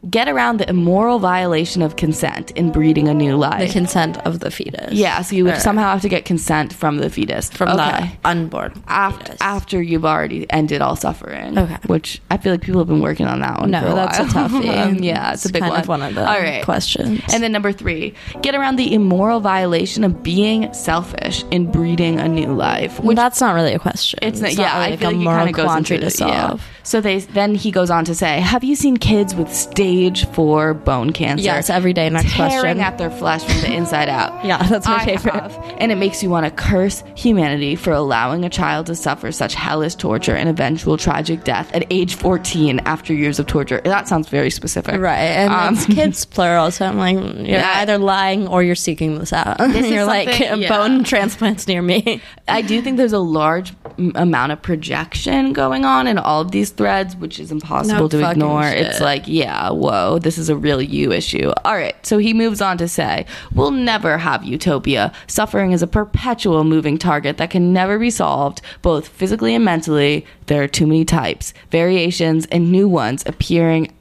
get 0.08 0.28
around 0.28 0.56
the 0.58 0.68
immoral 0.70 1.18
violation 1.18 1.82
of 1.82 1.96
consent 1.96 2.50
in 2.52 2.70
breeding 2.72 3.06
a 3.08 3.12
new 3.12 3.36
life. 3.36 3.66
The 3.68 3.72
consent 3.72 4.16
of 4.26 4.40
the 4.40 4.50
fetus. 4.50 4.92
yeah. 4.94 5.20
So 5.20 5.36
you 5.36 5.44
would 5.44 5.50
Alright. 5.50 5.62
somehow 5.62 5.92
have 5.92 6.00
to 6.02 6.08
get 6.08 6.24
consent 6.24 6.72
from 6.72 6.96
the 6.98 7.10
fetus 7.10 7.50
From 7.50 7.68
okay. 7.68 8.16
the 8.22 8.28
unborn. 8.28 8.82
After, 8.88 9.24
fetus. 9.24 9.40
after 9.42 9.82
you've 9.82 10.06
already 10.06 10.50
ended 10.50 10.80
all 10.80 10.96
suffering. 10.96 11.58
Okay. 11.58 11.76
Which 11.86 12.22
I 12.30 12.38
feel 12.38 12.52
like 12.52 12.62
people 12.62 12.80
have 12.80 12.88
been 12.88 13.02
working 13.02 13.26
on 13.26 13.40
that 13.40 13.60
one. 13.60 13.70
No, 13.72 13.80
for 13.82 13.86
a 13.88 13.94
that's 13.94 14.18
a 14.18 14.22
while. 14.24 14.48
toughie. 14.48 14.70
Um, 14.80 14.94
yeah, 14.96 15.32
it's, 15.34 15.44
a 15.44 15.52
big 15.52 15.62
one. 15.62 15.78
of 15.78 15.88
one 15.88 16.00
of 16.02 16.14
the 16.14 16.20
all 16.26 16.40
right. 16.40 16.64
questions. 16.64 17.20
And 17.32 17.42
then 17.42 17.52
number 17.52 17.70
three, 17.72 18.14
get 18.40 18.54
around 18.54 18.76
the 18.76 18.94
immoral 18.94 19.40
violation 19.40 20.04
of 20.04 20.22
being 20.22 20.72
selfish 20.72 21.44
in 21.50 21.70
breeding 21.70 22.18
a 22.18 22.28
new 22.28 22.54
life. 22.54 22.98
Well, 23.00 23.14
that's 23.16 23.40
not 23.40 23.54
really 23.54 23.74
a 23.74 23.78
question. 23.78 24.18
It's, 24.22 24.40
not, 24.40 24.52
not 24.52 24.58
yeah, 24.58 24.80
really 24.80 24.92
I 24.94 24.96
feel 24.96 25.08
a 25.08 25.10
like 25.10 25.20
it 25.20 25.24
moral 25.24 25.38
kind 25.38 25.50
of 25.50 25.56
goes 25.56 25.76
into 25.76 25.98
to 25.98 26.16
the- 26.16 26.24
yeah. 26.26 26.48
solve. 26.48 26.66
So 26.82 27.00
they 27.00 27.18
then 27.18 27.54
he 27.54 27.70
goes 27.70 27.90
on 27.90 28.04
to 28.06 28.14
say, 28.14 28.40
"Have 28.40 28.64
you 28.64 28.74
seen 28.74 28.96
kids 28.96 29.34
with 29.34 29.52
stage 29.52 29.89
four 30.32 30.74
bone 30.74 31.12
cancer? 31.12 31.44
Yes, 31.44 31.70
every 31.70 31.92
day. 31.92 32.08
Next 32.10 32.32
tearing 32.32 32.50
question. 32.50 32.80
at 32.80 32.98
their 32.98 33.10
flesh 33.10 33.42
from 33.44 33.60
the 33.60 33.72
inside 33.74 34.08
out. 34.08 34.44
Yeah, 34.50 34.62
that's 34.66 34.86
my 34.86 34.96
I 34.96 35.04
favorite. 35.04 35.34
have. 35.34 35.74
and 35.78 35.92
it 35.92 35.96
makes 35.96 36.22
you 36.22 36.30
want 36.30 36.44
to 36.46 36.50
curse 36.50 37.02
humanity 37.14 37.76
for 37.76 37.92
allowing 37.92 38.44
a 38.44 38.50
child 38.50 38.86
to 38.86 38.94
suffer 38.94 39.30
such 39.32 39.54
hellish 39.54 39.94
torture 39.96 40.34
and 40.34 40.48
eventual 40.48 40.96
tragic 40.96 41.44
death 41.44 41.70
at 41.74 41.84
age 41.90 42.14
14 42.14 42.80
after 42.80 43.12
years 43.14 43.38
of 43.38 43.46
torture. 43.46 43.80
That 43.84 44.08
sounds 44.08 44.28
very 44.28 44.50
specific, 44.50 45.00
Right, 45.00 45.18
and 45.18 45.52
Um, 45.52 45.74
it's 45.74 45.86
kids 45.86 46.24
plural, 46.34 46.70
so 46.70 46.86
I'm 46.86 46.96
like, 46.98 47.16
you're 47.16 47.58
Yeah. 47.58 47.74
either 47.76 47.98
lying 47.98 48.48
or 48.48 48.62
you're 48.62 48.74
seeking 48.74 49.18
this 49.18 49.32
out. 49.32 49.60
is 49.74 49.88
you're 49.90 50.04
like 50.06 50.38
yeah. 50.38 50.68
bone 50.68 51.04
transplants 51.04 51.66
near 51.68 51.82
me. 51.82 52.20
I 52.48 52.62
do 52.62 52.80
think 52.82 52.96
there's 52.96 53.12
a 53.12 53.18
large 53.18 53.72
amount 54.14 54.52
of 54.52 54.62
projection 54.62 55.52
going 55.52 55.84
on 55.84 56.06
in 56.06 56.16
all 56.18 56.40
of 56.40 56.50
these 56.50 56.70
threads, 56.70 57.14
which 57.16 57.38
is 57.38 57.52
impossible 57.52 58.02
No 58.02 58.08
to 58.08 58.30
ignore. 58.30 58.62
shit. 58.64 58.78
It's 58.86 59.00
like, 59.00 59.24
yeah, 59.26 59.70
whoa, 59.80 60.18
this 60.18 60.38
is 60.38 60.48
a 60.48 60.56
real 60.56 60.80
you 60.80 61.12
issue. 61.12 61.50
All 61.64 61.74
right, 61.74 61.94
so 62.06 62.18
he 62.18 62.34
moves 62.34 62.60
on 62.60 62.78
to 62.78 62.86
say, 62.86 63.26
We'll 63.54 63.70
never 63.70 64.18
have 64.18 64.44
utopia. 64.44 65.12
Suffering 65.26 65.72
is 65.72 65.82
a 65.82 65.86
perpetual 65.86 66.64
moving 66.64 66.98
target 66.98 67.38
that 67.38 67.50
can 67.50 67.72
never 67.72 67.98
be 67.98 68.10
solved, 68.10 68.60
both 68.82 69.08
physically 69.08 69.54
and 69.54 69.64
mentally. 69.64 70.26
There 70.46 70.62
are 70.62 70.68
too 70.68 70.86
many 70.86 71.04
types, 71.04 71.54
variations, 71.70 72.46
and 72.46 72.70
new 72.70 72.88
ones 72.88 73.22
appearing 73.26 73.92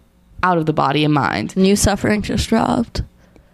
out 0.43 0.57
of 0.57 0.65
the 0.65 0.73
body 0.73 1.03
and 1.03 1.13
mind. 1.13 1.55
New 1.55 1.75
suffering 1.75 2.21
just 2.21 2.49
dropped. 2.49 3.01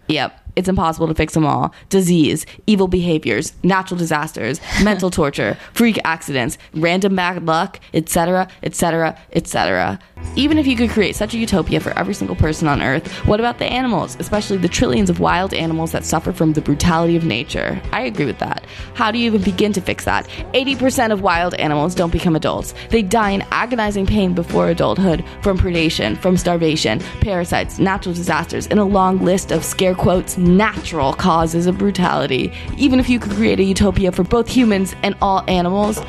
Yep. 0.08 0.45
It's 0.56 0.68
impossible 0.68 1.06
to 1.08 1.14
fix 1.14 1.34
them 1.34 1.44
all. 1.44 1.74
Disease, 1.90 2.46
evil 2.66 2.88
behaviors, 2.88 3.52
natural 3.62 3.98
disasters, 3.98 4.58
mental 4.82 5.10
torture, 5.10 5.58
freak 5.74 5.98
accidents, 6.04 6.56
random 6.74 7.14
bad 7.14 7.44
luck, 7.44 7.78
etc., 7.92 8.48
etc., 8.62 9.18
etc. 9.32 9.98
Even 10.34 10.56
if 10.56 10.66
you 10.66 10.74
could 10.74 10.90
create 10.90 11.14
such 11.14 11.34
a 11.34 11.38
utopia 11.38 11.78
for 11.78 11.90
every 11.98 12.14
single 12.14 12.36
person 12.36 12.68
on 12.68 12.82
Earth, 12.82 13.06
what 13.26 13.38
about 13.38 13.58
the 13.58 13.66
animals, 13.66 14.16
especially 14.18 14.56
the 14.56 14.68
trillions 14.68 15.10
of 15.10 15.20
wild 15.20 15.52
animals 15.52 15.92
that 15.92 16.04
suffer 16.04 16.32
from 16.32 16.54
the 16.54 16.60
brutality 16.62 17.16
of 17.16 17.24
nature? 17.24 17.80
I 17.92 18.02
agree 18.02 18.24
with 18.24 18.38
that. 18.38 18.64
How 18.94 19.10
do 19.10 19.18
you 19.18 19.26
even 19.26 19.42
begin 19.42 19.74
to 19.74 19.80
fix 19.82 20.06
that? 20.06 20.26
80% 20.54 21.12
of 21.12 21.20
wild 21.20 21.54
animals 21.54 21.94
don't 21.94 22.12
become 22.12 22.34
adults. 22.34 22.74
They 22.88 23.02
die 23.02 23.30
in 23.30 23.42
agonizing 23.50 24.06
pain 24.06 24.32
before 24.32 24.68
adulthood 24.68 25.22
from 25.42 25.58
predation, 25.58 26.16
from 26.16 26.38
starvation, 26.38 27.00
parasites, 27.20 27.78
natural 27.78 28.14
disasters, 28.14 28.66
and 28.68 28.80
a 28.80 28.84
long 28.84 29.22
list 29.22 29.52
of 29.52 29.64
scare 29.64 29.94
quotes 29.94 30.38
natural 30.46 31.12
causes 31.12 31.66
of 31.66 31.76
brutality. 31.76 32.52
Even 32.76 33.00
if 33.00 33.08
you 33.08 33.18
could 33.18 33.32
create 33.32 33.60
a 33.60 33.64
utopia 33.64 34.12
for 34.12 34.22
both 34.22 34.48
humans 34.48 34.94
and 35.02 35.16
all 35.20 35.44
animals, 35.48 36.00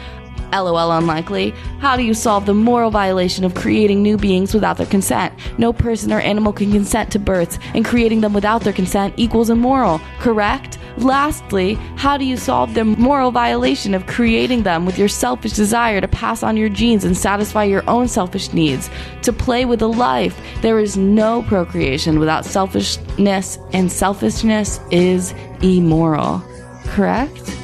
LOL 0.52 0.92
unlikely. 0.92 1.52
How 1.80 1.96
do 1.98 2.04
you 2.04 2.14
solve 2.14 2.46
the 2.46 2.54
moral 2.54 2.92
violation 2.92 3.44
of 3.44 3.56
creating 3.56 4.02
new 4.02 4.18
beings 4.18 4.54
without 4.54 4.78
their 4.78 4.86
consent? 4.86 5.34
No 5.58 5.74
person 5.74 6.12
or 6.12 6.20
animal 6.20 6.54
can 6.54 6.72
consent 6.72 7.12
to 7.12 7.20
births, 7.20 7.60
and 7.74 7.86
creating 7.86 8.22
them 8.22 8.34
without 8.34 8.64
their 8.64 8.74
consent 8.74 9.14
equals 9.18 9.50
immoral, 9.50 10.00
correct? 10.20 10.78
Lastly, 10.98 11.76
how 11.96 12.18
do 12.18 12.26
you 12.26 12.38
solve 12.38 12.74
the 12.74 12.84
moral 12.84 13.30
violation 13.30 13.94
of 13.94 14.08
creating 14.08 14.64
them 14.64 14.84
with 14.86 14.98
your 14.98 15.08
selfish 15.08 15.54
desire 15.54 16.02
to 16.02 16.08
pass 16.08 16.42
on 16.42 16.58
your 16.58 16.70
genes 16.70 17.04
and 17.04 17.16
satisfy 17.16 17.64
your 17.66 17.88
own 17.88 18.08
selfish 18.08 18.52
needs? 18.52 18.90
To 19.22 19.32
play 19.32 19.66
with 19.66 19.82
a 19.84 19.88
life, 19.88 20.40
there 20.62 20.80
is 20.80 20.98
no 20.98 21.44
procreation 21.44 22.20
without 22.20 22.46
selfishness, 22.46 23.60
and 23.74 23.92
selfishness 23.92 24.80
is 24.90 25.36
immoral, 25.62 26.44
correct? 26.86 27.56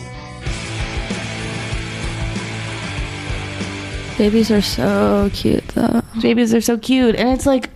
Babies 4.17 4.51
are 4.51 4.61
so 4.61 5.29
cute, 5.33 5.67
though. 5.69 6.01
Babies 6.21 6.53
are 6.53 6.61
so 6.61 6.77
cute, 6.77 7.15
and 7.15 7.29
it's 7.29 7.45
like, 7.45 7.69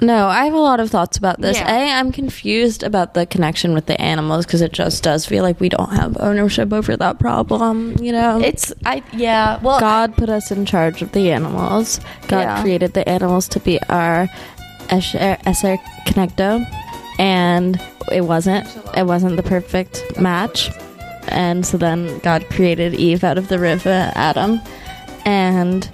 No, 0.00 0.28
I 0.28 0.44
have 0.44 0.54
a 0.54 0.58
lot 0.58 0.78
of 0.78 0.88
thoughts 0.90 1.16
about 1.18 1.40
this. 1.40 1.56
Yeah. 1.58 1.74
A, 1.74 1.98
I'm 1.98 2.12
confused 2.12 2.84
about 2.84 3.14
the 3.14 3.26
connection 3.26 3.74
with 3.74 3.86
the 3.86 4.00
animals 4.00 4.46
because 4.46 4.60
it 4.62 4.72
just 4.72 5.02
does 5.02 5.26
feel 5.26 5.42
like 5.42 5.58
we 5.58 5.68
don't 5.68 5.90
have 5.92 6.16
ownership 6.20 6.72
over 6.72 6.96
that 6.96 7.18
problem. 7.18 7.96
You 8.00 8.12
know, 8.12 8.40
it's 8.40 8.72
I 8.86 9.02
yeah. 9.12 9.58
Well, 9.60 9.80
God 9.80 10.14
put 10.16 10.28
us 10.28 10.52
in 10.52 10.64
charge 10.66 11.02
of 11.02 11.10
the 11.10 11.32
animals. 11.32 11.98
God 12.28 12.42
Yeah. 12.42 12.62
created 12.62 12.94
the 12.94 13.08
animals 13.08 13.48
to 13.48 13.60
be 13.60 13.80
our 13.88 14.28
ezer 14.90 15.78
kenegdo, 16.06 16.64
and 17.18 17.80
it 18.12 18.20
wasn't. 18.20 18.68
It 18.96 19.04
wasn't 19.06 19.36
the 19.36 19.42
perfect 19.42 20.16
match, 20.20 20.70
and 21.30 21.66
so 21.66 21.76
then 21.76 22.18
God 22.20 22.48
created 22.50 22.94
Eve 22.94 23.24
out 23.24 23.38
of 23.38 23.48
the 23.48 23.58
river 23.58 24.12
Adam, 24.14 24.60
and 25.24 25.88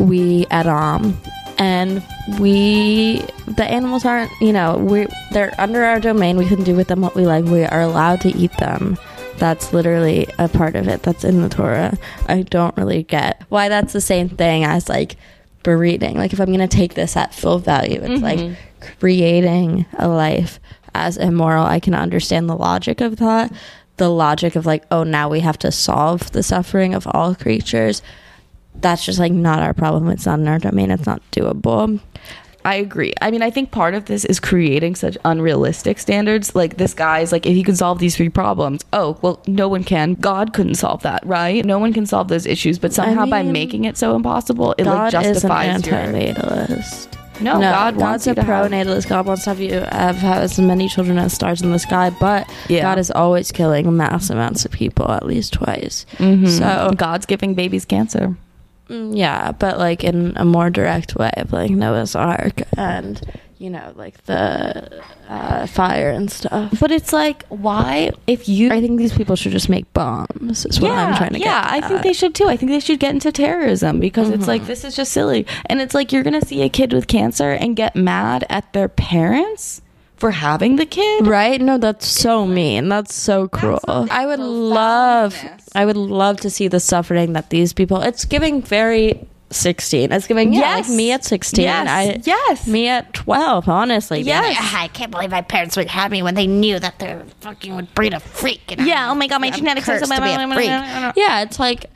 we 0.00 0.46
Adam, 0.50 1.18
and 1.58 2.02
we 2.38 3.22
the 3.46 3.64
animals 3.64 4.04
aren't. 4.04 4.30
You 4.40 4.52
know, 4.52 4.76
we 4.76 5.06
they're 5.32 5.54
under 5.58 5.84
our 5.84 6.00
domain. 6.00 6.36
We 6.36 6.46
can 6.46 6.62
do 6.64 6.74
with 6.74 6.88
them 6.88 7.00
what 7.00 7.14
we 7.14 7.26
like. 7.26 7.44
We 7.44 7.64
are 7.64 7.80
allowed 7.80 8.20
to 8.22 8.36
eat 8.36 8.52
them. 8.58 8.98
That's 9.38 9.72
literally 9.72 10.26
a 10.38 10.48
part 10.48 10.76
of 10.76 10.88
it. 10.88 11.02
That's 11.02 11.24
in 11.24 11.42
the 11.42 11.48
Torah. 11.48 11.98
I 12.26 12.42
don't 12.42 12.76
really 12.76 13.02
get 13.02 13.42
why 13.48 13.68
that's 13.68 13.92
the 13.92 14.00
same 14.00 14.28
thing 14.28 14.64
as 14.64 14.88
like 14.88 15.16
breeding. 15.62 16.16
Like 16.16 16.32
if 16.32 16.40
I'm 16.40 16.50
gonna 16.50 16.68
take 16.68 16.94
this 16.94 17.16
at 17.16 17.34
full 17.34 17.58
value, 17.58 18.00
it's 18.02 18.22
like 18.22 18.38
mm-hmm. 18.38 18.54
creating 18.98 19.86
a 19.98 20.08
life 20.08 20.60
as 20.94 21.16
immoral. 21.16 21.64
I 21.64 21.80
can 21.80 21.94
understand 21.94 22.48
the 22.48 22.56
logic 22.56 23.00
of 23.00 23.16
that. 23.16 23.52
The 23.96 24.10
logic 24.10 24.56
of 24.56 24.66
like, 24.66 24.84
oh, 24.90 25.04
now 25.04 25.28
we 25.28 25.40
have 25.40 25.58
to 25.60 25.72
solve 25.72 26.32
the 26.32 26.42
suffering 26.42 26.94
of 26.94 27.06
all 27.08 27.34
creatures. 27.34 28.02
That's 28.74 29.04
just 29.04 29.18
like 29.18 29.32
not 29.32 29.60
our 29.60 29.72
problem. 29.72 30.08
It's 30.10 30.26
not 30.26 30.38
in 30.38 30.48
our 30.48 30.58
domain. 30.58 30.90
It's 30.90 31.06
not 31.06 31.22
doable. 31.32 32.00
I 32.66 32.74
agree. 32.74 33.14
I 33.22 33.30
mean, 33.30 33.42
I 33.42 33.50
think 33.50 33.70
part 33.70 33.94
of 33.94 34.06
this 34.06 34.24
is 34.24 34.40
creating 34.40 34.96
such 34.96 35.16
unrealistic 35.24 36.00
standards. 36.00 36.56
Like 36.56 36.78
this 36.78 36.94
guy's 36.94 37.30
like, 37.30 37.46
if 37.46 37.54
he 37.54 37.62
can 37.62 37.76
solve 37.76 38.00
these 38.00 38.16
three 38.16 38.28
problems, 38.28 38.84
oh 38.92 39.16
well, 39.22 39.40
no 39.46 39.68
one 39.68 39.84
can. 39.84 40.14
God 40.14 40.52
couldn't 40.52 40.74
solve 40.74 41.02
that, 41.02 41.24
right? 41.24 41.64
No 41.64 41.78
one 41.78 41.92
can 41.92 42.06
solve 42.06 42.26
those 42.26 42.44
issues, 42.44 42.80
but 42.80 42.92
somehow 42.92 43.24
by 43.24 43.44
mean, 43.44 43.52
making 43.52 43.84
it 43.84 43.96
so 43.96 44.16
impossible, 44.16 44.74
it 44.78 44.84
like 44.84 45.12
God 45.12 45.24
is 45.24 45.44
an 45.44 45.48
justifies 45.50 45.82
antinatalist. 45.82 47.15
No, 47.40 47.54
no, 47.54 47.70
God 47.70 47.96
wants 47.96 48.24
God's 48.24 48.26
a 48.26 48.30
you 48.30 48.34
to 48.36 48.42
have- 48.42 48.48
pro-natalist. 48.62 49.08
God 49.08 49.26
wants 49.26 49.44
to 49.44 49.50
have 49.50 49.60
you 49.60 49.72
have, 49.80 50.16
have 50.16 50.42
as 50.42 50.58
many 50.58 50.88
children 50.88 51.18
as 51.18 51.32
stars 51.32 51.60
in 51.62 51.70
the 51.72 51.78
sky, 51.78 52.10
but 52.18 52.48
Yeah. 52.68 52.82
God 52.82 52.98
is 52.98 53.10
always 53.10 53.52
killing 53.52 53.96
mass 53.96 54.30
amounts 54.30 54.64
of 54.64 54.70
people 54.70 55.10
at 55.10 55.26
least 55.26 55.52
twice. 55.52 56.06
Mhm. 56.18 56.48
So 56.48 56.90
God's 56.96 57.26
giving 57.26 57.54
babies 57.54 57.84
cancer. 57.84 58.36
Mm, 58.88 59.16
Yeah, 59.16 59.52
but 59.52 59.78
like 59.78 60.04
in 60.04 60.32
a 60.36 60.44
more 60.44 60.70
direct 60.70 61.16
way 61.16 61.30
of 61.36 61.52
like 61.52 61.70
Noah's 61.72 62.14
Ark 62.14 62.62
and 62.76 63.20
you 63.58 63.70
know, 63.70 63.92
like 63.96 64.22
the 64.24 65.02
uh, 65.28 65.66
fire 65.66 66.10
and 66.10 66.30
stuff. 66.30 66.74
But 66.78 66.90
it's 66.90 67.12
like, 67.12 67.44
why, 67.48 68.10
if 68.26 68.48
you. 68.48 68.70
I 68.70 68.80
think 68.80 68.98
these 68.98 69.12
people 69.14 69.36
should 69.36 69.52
just 69.52 69.68
make 69.68 69.90
bombs. 69.92 70.66
Is 70.66 70.80
what 70.80 70.90
I'm 70.92 71.16
trying 71.16 71.32
to 71.32 71.38
yeah, 71.38 71.44
get. 71.44 71.80
Yeah, 71.80 71.84
I 71.84 71.88
think 71.88 72.02
they 72.02 72.12
should 72.12 72.34
too. 72.34 72.48
I 72.48 72.56
think 72.56 72.70
they 72.70 72.80
should 72.80 73.00
get 73.00 73.14
into 73.14 73.32
terrorism 73.32 74.00
because 74.00 74.28
it's 74.28 74.42
Mm-hmm. 74.42 74.48
like 74.48 74.66
this 74.66 74.84
is 74.84 74.94
just 74.94 75.12
silly. 75.12 75.46
And 75.66 75.80
it's 75.80 75.94
like 75.94 76.12
you're 76.12 76.22
gonna 76.22 76.44
see 76.44 76.62
a 76.62 76.68
kid 76.68 76.92
with 76.92 77.06
cancer 77.08 77.50
and 77.50 77.74
get 77.76 77.96
mad 77.96 78.44
at 78.50 78.72
their 78.72 78.88
parents 78.88 79.80
for 80.16 80.30
having 80.30 80.76
the 80.76 80.86
kid. 80.86 81.26
Right? 81.26 81.60
No, 81.60 81.78
that's 81.78 82.06
so 82.06 82.46
mean. 82.46 82.88
That's 82.88 83.14
so 83.14 83.48
cruel. 83.48 83.80
I 84.10 84.26
would 84.26 84.38
love 84.40 85.34
I 85.74 85.84
would 85.84 85.96
love 85.96 86.40
to 86.40 86.50
see 86.50 86.68
the 86.68 86.80
suffering 86.80 87.32
that 87.34 87.50
these 87.50 87.72
people 87.72 88.00
it's 88.02 88.24
giving 88.24 88.62
very 88.62 89.26
16. 89.50 90.10
It's 90.12 90.26
giving 90.26 90.52
yeah, 90.52 90.60
Yes. 90.60 90.88
like 90.88 90.96
me 90.96 91.12
at 91.12 91.24
16. 91.24 91.62
Yes. 91.64 91.88
I, 91.88 92.20
Yes. 92.24 92.66
Me 92.66 92.88
at 92.88 93.12
12, 93.14 93.68
honestly. 93.68 94.20
Yes. 94.20 94.44
like, 94.58 94.74
I 94.74 94.88
can't 94.88 95.10
believe 95.12 95.30
my 95.30 95.42
parents 95.42 95.76
would 95.76 95.88
have 95.88 96.10
me 96.10 96.22
when 96.22 96.34
they 96.34 96.46
knew 96.46 96.78
that 96.78 96.98
they 96.98 97.20
fucking 97.40 97.74
would 97.76 97.94
breed 97.94 98.12
a 98.12 98.20
freak. 98.20 98.72
And 98.72 98.86
Yeah. 98.86 99.10
Oh 99.10 99.14
my 99.14 99.26
god, 99.28 99.40
my 99.40 99.48
I'm 99.48 99.52
genetics 99.52 99.88
are 99.88 99.98
cursed 99.98 100.08
so 100.08 100.14
to 100.16 100.20
be 100.22 100.30
a 100.30 100.48
freak. 100.54 100.68
yeah, 101.16 101.42
it's 101.42 101.60
like 101.60 101.86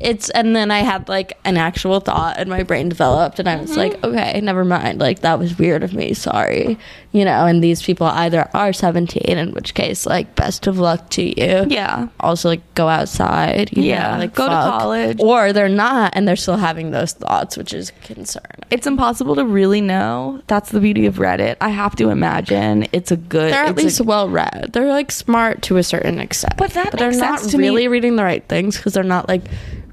it's 0.00 0.30
and 0.30 0.56
then 0.56 0.70
I 0.70 0.80
had 0.80 1.08
like 1.08 1.38
an 1.44 1.56
actual 1.56 2.00
thought 2.00 2.36
and 2.38 2.48
my 2.48 2.62
brain 2.62 2.88
developed 2.88 3.38
and 3.38 3.48
I 3.48 3.56
was 3.56 3.76
like, 3.76 3.92
mm-hmm. 3.94 4.06
okay, 4.16 4.40
never 4.40 4.64
mind. 4.64 5.00
Like 5.00 5.20
that 5.20 5.38
was 5.38 5.56
weird 5.58 5.82
of 5.82 5.92
me. 5.94 6.14
Sorry. 6.14 6.78
You 7.12 7.24
know, 7.24 7.46
and 7.46 7.62
these 7.62 7.82
people 7.82 8.06
either 8.06 8.48
are 8.54 8.72
17 8.72 9.22
in 9.22 9.52
which 9.52 9.74
case 9.74 10.06
like 10.06 10.34
best 10.34 10.66
of 10.66 10.78
luck 10.78 11.08
to 11.10 11.22
you. 11.22 11.66
Yeah. 11.68 12.08
Also 12.20 12.48
like 12.48 12.74
go 12.74 12.88
outside, 12.88 13.76
you 13.76 13.84
Yeah, 13.84 14.12
know, 14.12 14.18
like 14.18 14.34
go 14.34 14.44
to 14.44 14.50
college. 14.50 15.18
Or 15.20 15.52
they're 15.52 15.68
not 15.68 16.12
and 16.16 16.26
they're 16.26 16.36
still 16.36 16.56
having 16.56 16.90
those 16.90 17.12
thoughts, 17.12 17.56
which 17.56 17.72
is 17.72 17.92
concern. 18.02 18.42
It's 18.70 18.86
impossible 18.86 19.34
to 19.36 19.44
really 19.44 19.80
know. 19.80 20.42
That's 20.46 20.70
the 20.70 20.80
beauty 20.80 21.06
of 21.06 21.16
Reddit. 21.16 21.56
I 21.60 21.68
have 21.68 21.94
to 21.96 22.08
imagine 22.08 22.86
it's 22.92 23.10
a 23.12 23.16
good. 23.16 23.52
They're 23.52 23.64
at 23.64 23.70
it's 23.72 23.80
a- 23.80 23.84
least 23.84 24.00
well 24.00 24.28
read. 24.28 24.70
They're 24.72 24.88
like 24.88 25.12
smart 25.12 25.62
to 25.62 25.76
a 25.76 25.82
certain 25.82 26.18
extent. 26.18 26.54
But 26.56 26.72
that 26.72 26.92
they're 26.92 27.10
makes 27.10 27.20
not 27.20 27.40
to 27.50 27.58
me. 27.58 27.68
really 27.68 27.88
reading 27.88 28.16
the 28.16 28.24
right 28.24 28.46
things 28.48 28.76
because 28.76 28.94
they're 28.94 29.02
not 29.04 29.28
like 29.28 29.42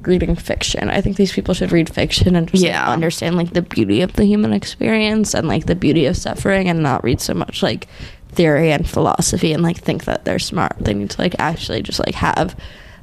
reading 0.02 0.36
fiction. 0.36 0.90
I 0.90 1.02
think 1.02 1.18
these 1.18 1.32
people 1.32 1.54
should 1.54 1.72
read 1.72 1.94
fiction 1.94 2.36
and 2.36 2.48
just 2.48 2.64
like, 2.64 2.94
understand 2.94 3.36
like 3.36 3.54
the 3.54 3.62
beauty 3.62 4.02
of 4.02 4.14
the 4.14 4.26
human 4.26 4.54
experience 4.54 5.34
and 5.34 5.48
like 5.48 5.66
the 5.66 5.76
beauty 5.76 6.06
of 6.06 6.18
suffering 6.18 6.70
and 6.70 6.82
not 6.82 7.04
read 7.04 7.22
so 7.22 7.34
much 7.34 7.62
like 7.62 7.88
theory 8.30 8.72
and 8.72 8.90
philosophy 8.90 9.54
and 9.54 9.64
like 9.64 9.78
think 9.78 10.06
that 10.06 10.26
they're 10.26 10.40
smart. 10.40 10.76
They 10.80 10.94
need 10.94 11.10
to 11.12 11.22
like 11.22 11.36
actually 11.40 11.82
just 11.82 12.00
like 12.00 12.16
have 12.16 12.56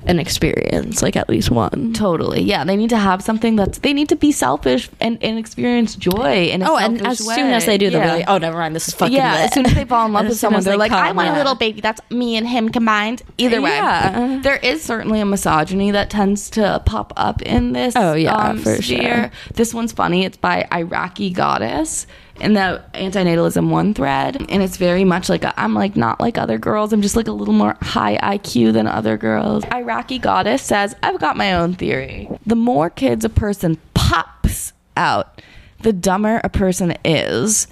an 0.06 0.18
experience, 0.18 1.02
like 1.02 1.16
at 1.16 1.28
least 1.28 1.50
one. 1.50 1.92
Totally. 1.92 2.42
Yeah. 2.42 2.64
They 2.64 2.76
need 2.76 2.90
to 2.90 2.96
have 2.98 3.22
something 3.22 3.56
that's. 3.56 3.78
They 3.78 3.92
need 3.92 4.08
to 4.10 4.16
be 4.16 4.32
selfish 4.32 4.88
and, 5.00 5.22
and 5.22 5.38
experience 5.38 5.96
joy. 5.96 6.48
In 6.48 6.62
a 6.62 6.70
Oh, 6.70 6.76
and 6.76 7.06
as 7.06 7.20
way. 7.26 7.34
soon 7.34 7.50
as 7.50 7.66
they 7.66 7.78
do, 7.78 7.90
they're 7.90 8.04
Yeah. 8.04 8.12
really, 8.12 8.24
oh, 8.26 8.38
never 8.38 8.56
mind, 8.58 8.74
this 8.74 8.88
is 8.88 8.94
fucking 8.94 9.14
yeah, 9.16 9.32
lit." 9.34 9.40
as 9.46 9.54
soon 9.54 9.66
as 9.66 9.74
they 9.74 9.84
fall 9.84 10.06
in 10.06 10.12
love 10.12 10.26
with 10.28 10.38
someone, 10.38 10.62
they're 10.62 10.74
they 10.74 10.78
like, 10.78 10.92
I 10.92 11.12
want 11.12 11.28
a 11.30 11.34
little 11.34 11.54
baby. 11.54 11.80
That's 11.80 12.00
me 12.10 12.36
and 12.36 12.46
him 12.46 12.68
combined. 12.70 13.22
Either 13.38 13.60
way, 13.60 13.70
Yeah. 13.70 14.40
there 14.42 14.56
is 14.56 14.82
certainly 14.82 15.20
a 15.20 15.26
misogyny 15.26 15.90
that 15.92 16.10
tends 16.10 16.50
to 16.50 16.82
pop 16.86 17.12
up 17.16 17.42
in 17.42 17.72
this. 17.72 17.94
Oh, 17.96 18.14
yeah, 18.14 18.34
um, 18.34 18.58
for 18.58 18.76
sphere. 18.82 19.16
sure. 19.16 19.30
This 19.54 19.72
one's 19.74 19.92
funny. 19.92 20.24
It's 20.24 20.36
by 20.36 20.66
Iraqi 20.72 21.30
Goddess 21.30 22.06
in 22.40 22.54
the 22.54 22.82
antinatalism 22.94 23.68
one 23.70 23.94
thread, 23.94 24.36
and 24.48 24.62
it's 24.62 24.76
very 24.76 25.04
much 25.04 25.28
like 25.28 25.44
i 25.44 25.52
I'm 25.56 25.74
like 25.74 25.96
not 25.96 26.20
like 26.20 26.38
other 26.38 26.58
girls. 26.58 26.92
I'm 26.92 27.02
just 27.02 27.16
like 27.16 27.28
a 27.28 27.32
little 27.32 27.54
more 27.54 27.76
high 27.80 28.16
IQ 28.18 28.72
than 28.72 28.86
other 28.86 29.16
girls. 29.16 29.64
Iraqi 29.72 30.18
Goddess 30.18 30.62
says, 30.62 30.94
I've 31.02 31.18
got 31.18 31.36
my 31.36 31.54
own 31.54 31.74
theory. 31.74 32.28
The 32.46 32.56
more 32.56 32.90
kids 32.90 33.24
a 33.24 33.28
person 33.28 33.78
pops 33.94 34.72
out, 34.96 35.42
the 35.80 35.92
dumber 35.92 36.40
a 36.44 36.48
person 36.48 36.96
is. 37.04 37.66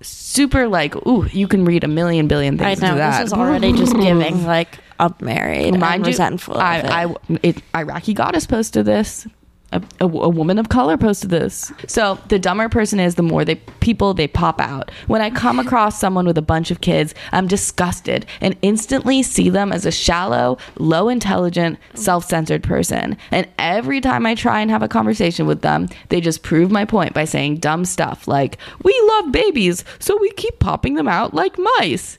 Super 0.00 0.66
like, 0.66 0.94
ooh, 1.06 1.26
you 1.26 1.46
can 1.46 1.64
read 1.64 1.84
a 1.84 1.88
million 1.88 2.26
billion 2.26 2.58
things. 2.58 2.82
I 2.82 2.88
know 2.88 2.96
this 2.96 3.26
is 3.26 3.32
already 3.32 3.72
just 3.72 3.94
giving 3.94 4.44
like 4.46 4.78
I'm 4.98 5.14
married 5.20 5.78
Mind 5.78 5.84
and 5.94 6.04
you, 6.06 6.10
resentful. 6.10 6.56
I, 6.56 6.78
it. 6.78 6.84
I, 6.90 7.16
it, 7.42 7.62
Iraqi 7.74 8.14
goddess 8.14 8.46
posted 8.46 8.84
this. 8.84 9.26
A, 9.72 9.82
a, 10.00 10.04
a 10.04 10.28
woman 10.28 10.58
of 10.58 10.68
color 10.68 10.96
posted 10.96 11.30
this. 11.30 11.72
So 11.86 12.18
the 12.28 12.38
dumber 12.38 12.68
person 12.68 13.00
is, 13.00 13.14
the 13.14 13.22
more 13.22 13.44
they 13.44 13.56
people 13.80 14.14
they 14.14 14.28
pop 14.28 14.60
out. 14.60 14.90
When 15.06 15.20
I 15.22 15.30
come 15.30 15.58
across 15.58 15.98
someone 15.98 16.26
with 16.26 16.38
a 16.38 16.42
bunch 16.42 16.70
of 16.70 16.80
kids, 16.80 17.14
I'm 17.32 17.46
disgusted 17.46 18.26
and 18.40 18.56
instantly 18.62 19.22
see 19.22 19.48
them 19.48 19.72
as 19.72 19.86
a 19.86 19.90
shallow, 19.90 20.58
low 20.78 21.08
intelligent, 21.08 21.78
self 21.94 22.24
centered 22.24 22.62
person. 22.62 23.16
And 23.30 23.48
every 23.58 24.00
time 24.00 24.26
I 24.26 24.34
try 24.34 24.60
and 24.60 24.70
have 24.70 24.82
a 24.82 24.88
conversation 24.88 25.46
with 25.46 25.62
them, 25.62 25.88
they 26.08 26.20
just 26.20 26.42
prove 26.42 26.70
my 26.70 26.84
point 26.84 27.14
by 27.14 27.24
saying 27.24 27.56
dumb 27.56 27.84
stuff 27.84 28.28
like, 28.28 28.58
"We 28.82 28.94
love 29.08 29.32
babies, 29.32 29.84
so 29.98 30.16
we 30.18 30.30
keep 30.32 30.58
popping 30.58 30.94
them 30.94 31.08
out 31.08 31.34
like 31.34 31.58
mice." 31.78 32.18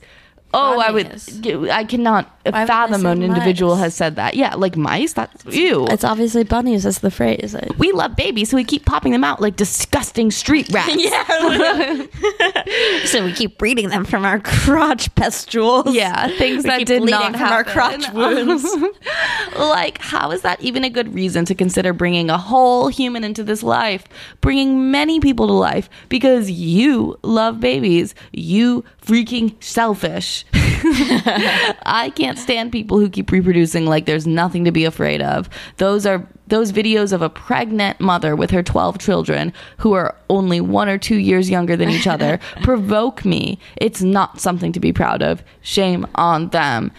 Oh, 0.54 0.78
I 0.80 0.90
would. 0.90 1.20
I 1.70 1.84
cannot 1.84 2.30
would 2.44 2.54
they 2.54 2.66
fathom 2.66 3.00
say 3.02 3.10
an 3.12 3.22
individual 3.22 3.74
mice? 3.74 3.84
has 3.84 3.94
said 3.94 4.16
that. 4.16 4.34
Yeah, 4.34 4.54
like 4.54 4.76
mice. 4.76 5.12
That's 5.14 5.44
ew. 5.46 5.86
It's 5.88 6.04
obviously 6.04 6.44
bunnies. 6.44 6.84
That's 6.84 6.98
the 7.00 7.10
phrase. 7.10 7.54
I- 7.54 7.68
we 7.78 7.92
love 7.92 8.14
babies, 8.16 8.50
so 8.50 8.56
we 8.56 8.64
keep 8.64 8.84
popping 8.84 9.12
them 9.12 9.24
out 9.24 9.40
like 9.40 9.56
disgusting 9.56 10.30
street 10.30 10.68
rats. 10.70 10.94
yeah, 10.96 12.06
So 13.06 13.24
we 13.24 13.32
keep 13.32 13.58
breeding 13.58 13.88
them 13.88 14.04
from 14.04 14.24
our 14.24 14.40
crotch 14.40 15.14
pustules. 15.14 15.94
yeah, 15.94 16.28
things 16.38 16.64
We 16.64 16.70
that 16.70 16.78
keep 16.78 16.86
did 16.88 17.00
bleeding 17.02 17.18
not 17.20 17.32
from 17.32 17.42
our 17.52 17.64
happen. 17.64 18.02
crotch 18.02 18.12
wounds. 18.14 18.64
like, 19.58 19.98
how 20.00 20.30
is 20.30 20.42
that 20.42 20.60
even 20.60 20.84
a 20.84 20.90
good 20.90 21.14
reason 21.14 21.44
to 21.46 21.54
consider 21.54 21.92
bringing 21.92 22.30
a 22.30 22.38
whole 22.38 22.88
human 22.88 23.24
into 23.24 23.42
this 23.44 23.62
life, 23.62 24.04
bringing 24.40 24.90
many 24.90 25.20
people 25.20 25.46
to 25.46 25.52
life 25.52 25.88
because 26.08 26.50
you 26.50 27.18
love 27.22 27.60
babies? 27.60 28.14
You 28.32 28.84
freaking 29.02 29.62
selfish. 29.62 30.43
I 30.86 32.12
can't 32.14 32.38
stand 32.38 32.72
people 32.72 32.98
who 32.98 33.08
keep 33.08 33.30
reproducing 33.30 33.86
like 33.86 34.06
there's 34.06 34.26
nothing 34.26 34.64
to 34.64 34.72
be 34.72 34.84
afraid 34.84 35.22
of. 35.22 35.48
Those 35.78 36.06
are 36.06 36.26
those 36.48 36.72
videos 36.72 37.12
of 37.12 37.22
a 37.22 37.30
pregnant 37.30 38.00
mother 38.00 38.36
with 38.36 38.50
her 38.50 38.62
12 38.62 38.98
children 38.98 39.52
who 39.78 39.94
are 39.94 40.14
only 40.28 40.60
1 40.60 40.88
or 40.88 40.98
2 40.98 41.16
years 41.16 41.48
younger 41.48 41.76
than 41.76 41.88
each 41.88 42.06
other 42.06 42.38
provoke 42.62 43.24
me. 43.24 43.58
It's 43.76 44.02
not 44.02 44.40
something 44.40 44.72
to 44.72 44.80
be 44.80 44.92
proud 44.92 45.22
of. 45.22 45.42
Shame 45.62 46.06
on 46.14 46.48
them. 46.50 46.92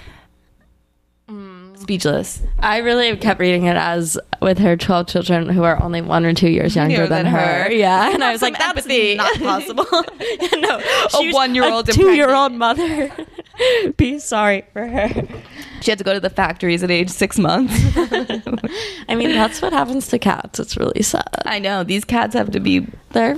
Speechless. 1.86 2.41
I 2.60 2.78
really 2.80 3.15
kept 3.17 3.39
reading 3.39 3.65
it 3.65 3.76
as 3.78 4.17
with 4.41 4.58
her 4.58 4.76
12 4.76 5.06
children 5.06 5.50
who 5.50 5.62
are 5.62 5.80
only 5.84 6.02
one 6.02 6.26
or 6.26 6.34
two 6.34 6.50
years 6.50 6.76
younger 6.76 7.06
than, 7.06 7.26
than 7.26 7.26
her. 7.28 7.63
her. 7.65 7.71
Yeah. 7.71 8.10
And 8.12 8.24
I 8.24 8.32
was 8.34 8.41
like, 8.41 8.58
that's 8.58 8.88
not 8.88 9.38
possible. 9.39 9.86
no, 10.58 10.82
A 11.13 11.32
one-year-old 11.32 11.89
a 11.89 11.93
two 11.93 12.13
year 12.13 12.34
old 12.34 12.54
mother. 12.54 13.12
Be 13.98 14.17
sorry 14.17 14.65
for 14.74 14.88
her. 14.88 15.10
She 15.82 15.91
had 15.91 16.00
to 16.00 16.04
go 16.04 16.13
to 16.15 16.19
the 16.19 16.32
factories 16.32 16.82
at 16.82 16.89
age 16.89 17.12
6 17.12 17.38
months. 17.38 17.74
I 19.08 19.13
mean, 19.15 19.30
that's 19.32 19.62
what 19.62 19.71
happens 19.71 20.08
to 20.08 20.17
cats. 20.17 20.60
It's 20.60 20.78
really 20.78 21.04
sad. 21.04 21.28
I 21.45 21.60
know 21.60 21.84
these 21.84 22.04
cats 22.04 22.34
have 22.34 22.50
to 22.52 22.60
be 22.60 22.88
They're 23.12 23.38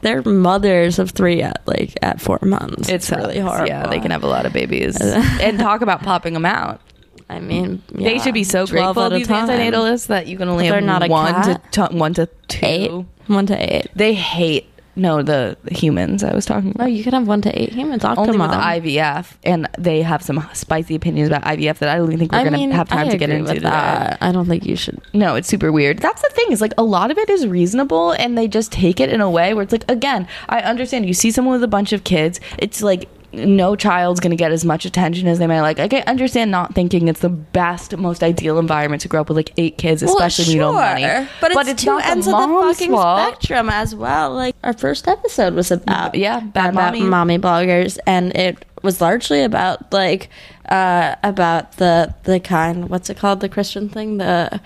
they're 0.00 0.22
mothers 0.22 0.98
of 0.98 1.10
three 1.10 1.42
at 1.42 1.60
like 1.66 1.98
at 2.00 2.18
four 2.20 2.38
months. 2.42 2.88
It's, 2.88 3.10
really 3.10 3.38
hard. 3.38 3.68
Yeah, 3.68 3.86
they 3.86 4.00
can 4.00 4.10
have 4.10 4.24
a 4.24 4.26
lot 4.28 4.46
of 4.46 4.54
babies. 4.54 4.96
and 5.00 5.58
talk 5.58 5.82
about 5.82 6.02
popping 6.02 6.32
them 6.32 6.46
out. 6.46 6.80
I 7.30 7.40
mean, 7.40 7.82
They 7.92 8.18
should 8.18 8.34
be 8.34 8.44
so 8.44 8.64
12 8.66 8.94
grateful 8.94 9.10
these 9.18 9.26
time. 9.28 9.48
antinatalists 9.48 10.06
that 10.06 10.26
you 10.26 10.36
can 10.38 10.48
only 10.48 10.66
have 10.66 10.82
not 10.82 11.08
one 11.08 11.34
to 11.44 11.60
t- 11.70 11.96
one 11.96 12.14
to 12.14 12.26
two. 12.48 12.66
Eight, 12.66 12.90
one 13.26 13.46
to 13.46 13.74
eight. 13.76 13.88
They 13.94 14.14
hate 14.14 14.66
no 14.96 15.22
the, 15.22 15.56
humans 15.70 16.24
I 16.24 16.34
was 16.34 16.44
talking 16.44 16.70
No, 16.70 16.84
about. 16.86 16.86
you 16.92 17.04
can 17.04 17.12
have 17.12 17.28
one 17.28 17.40
to 17.42 17.56
eight 17.62 17.72
humans. 17.72 18.04
Only 18.04 18.32
with 18.32 18.50
IVF, 18.50 19.34
and 19.44 19.68
they 19.78 20.02
have 20.02 20.22
some 20.22 20.44
spicy 20.54 20.94
opinions 20.96 21.28
about 21.28 21.42
IVF 21.42 21.78
that 21.78 21.88
I 21.90 21.98
don't 21.98 22.06
even 22.08 22.18
think 22.18 22.32
we're 22.32 22.38
I 22.38 22.44
gonna 22.44 22.56
mean, 22.56 22.70
have 22.72 22.88
time 22.88 23.06
I 23.06 23.10
to 23.10 23.16
get 23.16 23.30
into 23.30 23.60
that. 23.60 24.18
I 24.20 24.32
don't 24.32 24.46
think 24.46 24.66
you 24.66 24.74
should. 24.74 25.00
No, 25.12 25.36
it's 25.36 25.46
super 25.46 25.70
weird. 25.70 25.98
That's 26.00 26.22
the 26.22 26.30
thing 26.32 26.50
is 26.50 26.60
like 26.60 26.72
a 26.78 26.82
lot 26.82 27.10
of 27.12 27.18
it 27.18 27.28
is 27.30 27.46
reasonable 27.46 28.12
and 28.12 28.36
they 28.36 28.48
just 28.48 28.72
take 28.72 28.98
it 28.98 29.10
in 29.10 29.20
a 29.20 29.30
way 29.30 29.54
where 29.54 29.62
it's 29.62 29.72
like 29.72 29.88
again, 29.88 30.26
I 30.48 30.60
understand 30.62 31.06
you 31.06 31.14
see 31.14 31.30
someone 31.30 31.52
with 31.52 31.62
a 31.62 31.68
bunch 31.68 31.92
of 31.92 32.02
kids, 32.04 32.40
it's 32.58 32.82
like 32.82 33.08
no 33.32 33.76
child's 33.76 34.20
going 34.20 34.30
to 34.30 34.36
get 34.36 34.52
as 34.52 34.64
much 34.64 34.84
attention 34.86 35.28
as 35.28 35.38
they 35.38 35.46
might 35.46 35.60
like. 35.60 35.78
Like, 35.78 35.92
I 35.92 36.00
understand 36.00 36.50
not 36.50 36.74
thinking 36.74 37.08
it's 37.08 37.20
the 37.20 37.28
best, 37.28 37.96
most 37.96 38.22
ideal 38.22 38.58
environment 38.58 39.02
to 39.02 39.08
grow 39.08 39.20
up 39.20 39.28
with 39.28 39.36
like 39.36 39.52
eight 39.58 39.76
kids, 39.76 40.02
especially 40.02 40.46
when 40.46 40.52
you 40.54 40.60
don't 40.60 40.74
have 40.74 41.00
money. 41.00 41.28
But 41.40 41.68
it's, 41.68 41.84
two 41.84 41.90
not 41.90 42.06
ends 42.06 42.26
the 42.26 42.34
of 42.36 42.48
the 42.48 42.72
fucking 42.72 42.90
fault. 42.90 43.28
spectrum 43.28 43.68
as 43.68 43.94
well. 43.94 44.32
Like 44.34 44.56
our 44.62 44.72
first 44.72 45.06
episode 45.08 45.54
was 45.54 45.70
about 45.70 46.14
Yeah, 46.14 46.40
bad 46.40 46.70
about 46.70 46.94
mommy. 46.94 47.02
mommy 47.02 47.38
bloggers, 47.38 47.98
and 48.06 48.34
it 48.34 48.64
was 48.82 49.00
largely 49.00 49.42
about 49.42 49.92
like 49.92 50.30
uh 50.70 51.16
about 51.22 51.72
the 51.78 52.14
the 52.24 52.38
kind 52.40 52.88
what's 52.88 53.10
it 53.10 53.16
called 53.16 53.40
the 53.40 53.48
Christian 53.48 53.88
thing 53.88 54.18
the 54.18 54.60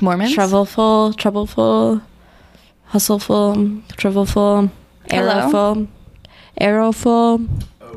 Mormons? 0.00 0.34
troubleful 0.34 1.14
troubleful 1.16 2.00
hustleful 2.86 3.56
troubleful 3.96 4.70
arrowful 5.10 5.88
arrowful 6.60 7.40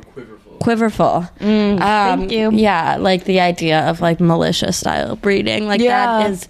quiverful. 0.02 0.58
quiverful. 0.60 1.26
Mm, 1.40 1.78
thank 1.80 2.22
Um, 2.22 2.30
you. 2.30 2.52
Yeah, 2.52 2.98
like 3.00 3.24
the 3.26 3.40
idea 3.40 3.82
of 3.90 4.02
like 4.02 4.20
militia 4.20 4.72
style 4.74 5.16
breeding, 5.16 5.68
like 5.68 5.82
Yeah. 5.82 6.06
that 6.20 6.32
is. 6.32 6.48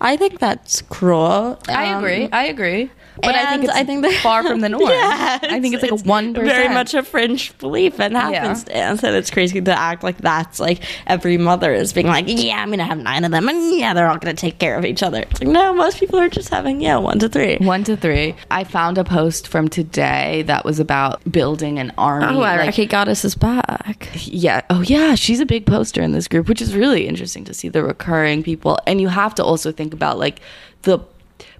I 0.00 0.16
think 0.16 0.38
that's 0.40 0.82
cruel. 0.82 1.58
I 1.68 1.92
Um, 1.92 1.98
agree. 2.04 2.28
I 2.32 2.44
agree. 2.46 2.90
But 3.22 3.34
I 3.34 3.38
think 3.46 3.52
And 3.52 3.64
it's 3.64 3.72
I 3.72 3.84
think 3.84 4.02
that- 4.02 4.14
far 4.22 4.42
from 4.42 4.60
the 4.60 4.68
norm. 4.74 4.82
Yeah, 4.90 5.38
I 5.42 5.60
think 5.60 5.74
it's 5.74 5.82
like 5.82 5.92
a 5.92 5.94
it's 5.94 6.04
one 6.04 6.34
percent. 6.34 6.48
Very 6.56 6.68
much 6.72 6.94
a 6.94 7.02
fringe 7.02 7.56
belief 7.58 7.98
and 8.00 8.14
happenstance, 8.16 9.02
and 9.02 9.16
it's 9.16 9.30
crazy 9.30 9.60
to 9.60 9.72
act 9.78 10.02
like 10.02 10.18
that's 10.18 10.60
like 10.60 10.82
every 11.06 11.38
mother 11.38 11.72
is 11.72 11.92
being 11.92 12.06
like, 12.06 12.24
yeah, 12.28 12.56
I'm 12.62 12.70
gonna 12.70 12.84
have 12.84 12.98
nine 12.98 13.24
of 13.24 13.30
them, 13.30 13.48
and 13.48 13.78
yeah, 13.78 13.94
they're 13.94 14.08
all 14.08 14.18
gonna 14.18 14.34
take 14.34 14.58
care 14.58 14.76
of 14.78 14.84
each 14.84 15.02
other. 15.02 15.20
It's 15.30 15.40
like 15.40 15.48
no, 15.48 15.72
most 15.74 15.98
people 15.98 16.18
are 16.18 16.28
just 16.28 16.48
having 16.50 16.80
yeah, 16.80 16.96
one 16.96 17.18
to 17.20 17.28
three. 17.28 17.56
One 17.58 17.84
to 17.84 17.96
three. 17.96 18.34
I 18.50 18.64
found 18.64 18.98
a 18.98 19.04
post 19.04 19.48
from 19.48 19.68
today 19.68 20.42
that 20.46 20.64
was 20.64 20.78
about 20.80 21.20
building 21.30 21.78
an 21.78 21.92
army. 21.98 22.26
Oh, 22.36 22.38
like- 22.40 22.60
Iraqi 22.60 22.86
goddess 22.86 23.24
is 23.24 23.34
back. 23.34 24.10
yeah. 24.24 24.60
Oh, 24.70 24.82
yeah. 24.82 25.14
She's 25.14 25.40
a 25.40 25.46
big 25.46 25.66
poster 25.66 26.02
in 26.02 26.12
this 26.12 26.28
group, 26.28 26.48
which 26.48 26.60
is 26.62 26.74
really 26.74 27.06
interesting 27.06 27.44
to 27.44 27.54
see 27.54 27.68
the 27.68 27.82
recurring 27.82 28.42
people. 28.42 28.78
And 28.86 29.00
you 29.00 29.08
have 29.08 29.34
to 29.36 29.44
also 29.44 29.72
think 29.72 29.92
about 29.94 30.18
like 30.18 30.40
the 30.82 30.98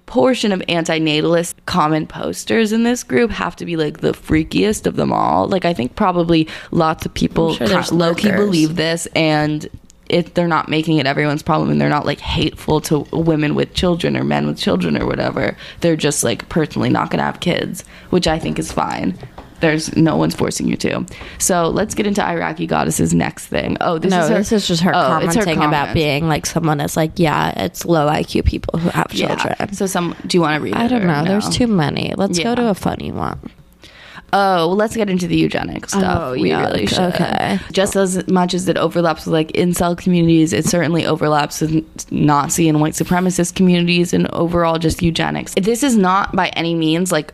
portion 0.07 0.51
of 0.51 0.61
antinatalist 0.61 1.53
comment 1.67 2.09
posters 2.09 2.71
in 2.71 2.83
this 2.83 3.03
group 3.03 3.29
have 3.29 3.55
to 3.57 3.65
be 3.65 3.75
like 3.75 3.99
the 3.99 4.13
freakiest 4.13 4.87
of 4.87 4.95
them 4.95 5.13
all. 5.13 5.47
Like 5.47 5.65
I 5.65 5.73
think 5.73 5.95
probably 5.95 6.47
lots 6.71 7.05
of 7.05 7.13
people 7.13 7.53
sure 7.53 7.83
low 7.91 8.15
key 8.15 8.31
believe 8.31 8.75
this 8.75 9.05
and 9.15 9.69
if 10.09 10.33
they're 10.33 10.47
not 10.47 10.69
making 10.69 10.97
it 10.97 11.05
everyone's 11.05 11.43
problem 11.43 11.69
and 11.69 11.81
they're 11.81 11.89
not 11.89 12.05
like 12.05 12.19
hateful 12.19 12.79
to 12.79 12.99
women 13.11 13.53
with 13.53 13.73
children 13.73 14.15
or 14.15 14.23
men 14.23 14.47
with 14.47 14.57
children 14.57 14.97
or 14.97 15.05
whatever. 15.05 15.57
They're 15.81 15.97
just 15.97 16.23
like 16.23 16.47
personally 16.49 16.89
not 16.89 17.11
to 17.11 17.21
have 17.23 17.41
kids, 17.41 17.83
which 18.09 18.27
I 18.27 18.39
think 18.39 18.57
is 18.57 18.71
fine. 18.71 19.17
There's 19.59 19.95
no 19.95 20.15
one's 20.15 20.35
forcing 20.35 20.67
you 20.67 20.77
to. 20.77 21.05
So 21.39 21.67
let's 21.69 21.95
get 21.95 22.05
into 22.07 22.23
Iraqi 22.23 22.67
goddesses 22.67 23.13
next 23.13 23.47
thing. 23.47 23.77
Oh, 23.81 23.97
this 23.97 24.11
no, 24.11 24.21
is 24.21 24.29
her, 24.29 24.35
this 24.35 24.51
is 24.51 24.67
just 24.67 24.81
her 24.83 24.91
oh, 24.93 25.17
it's 25.17 25.35
her 25.35 25.43
commenting 25.43 25.63
about 25.63 25.93
being 25.93 26.27
like 26.27 26.45
someone 26.45 26.79
is 26.79 26.95
like, 26.95 27.11
yeah, 27.15 27.63
it's 27.63 27.85
low 27.85 28.07
IQ 28.07 28.45
people 28.45 28.79
who 28.79 28.89
have 28.89 29.07
Yeah. 29.11 29.35
children. 29.35 29.73
So 29.73 29.85
some. 29.85 30.15
Do 30.25 30.37
you 30.37 30.41
want 30.41 30.57
to 30.57 30.63
read 30.63 30.73
it? 30.75 30.79
I 30.79 30.87
don't 30.87 31.07
know. 31.07 31.23
There's 31.23 31.49
too 31.49 31.67
many. 31.67 32.13
Let's 32.15 32.37
Yeah. 32.37 32.45
go 32.45 32.55
to 32.55 32.69
a 32.69 32.75
funny 32.75 33.11
one. 33.11 33.39
Oh, 34.33 34.67
well, 34.67 34.75
let's 34.75 34.95
get 34.95 35.09
into 35.09 35.25
the 35.25 35.37
eugenics 35.37 35.95
oh, 35.95 35.99
stuff. 35.99 36.21
Oh, 36.21 36.31
we 36.33 36.49
yeah, 36.49 36.67
really 36.67 36.85
should. 36.85 36.99
okay. 36.99 37.59
Just 37.71 37.95
as 37.95 38.27
much 38.27 38.53
as 38.53 38.67
it 38.67 38.77
overlaps 38.77 39.25
with 39.25 39.33
like 39.33 39.53
incel 39.53 39.97
communities, 39.97 40.51
it 40.51 40.65
certainly 40.65 41.05
overlaps 41.05 41.61
with 41.61 42.11
Nazi 42.11 42.67
and 42.67 42.81
white 42.81 42.93
supremacist 42.93 43.55
communities 43.55 44.13
and 44.13 44.27
overall 44.33 44.79
just 44.79 45.01
eugenics. 45.01 45.53
This 45.55 45.81
is 45.81 45.95
not 45.95 46.35
by 46.35 46.49
any 46.49 46.75
means 46.75 47.09
like 47.11 47.33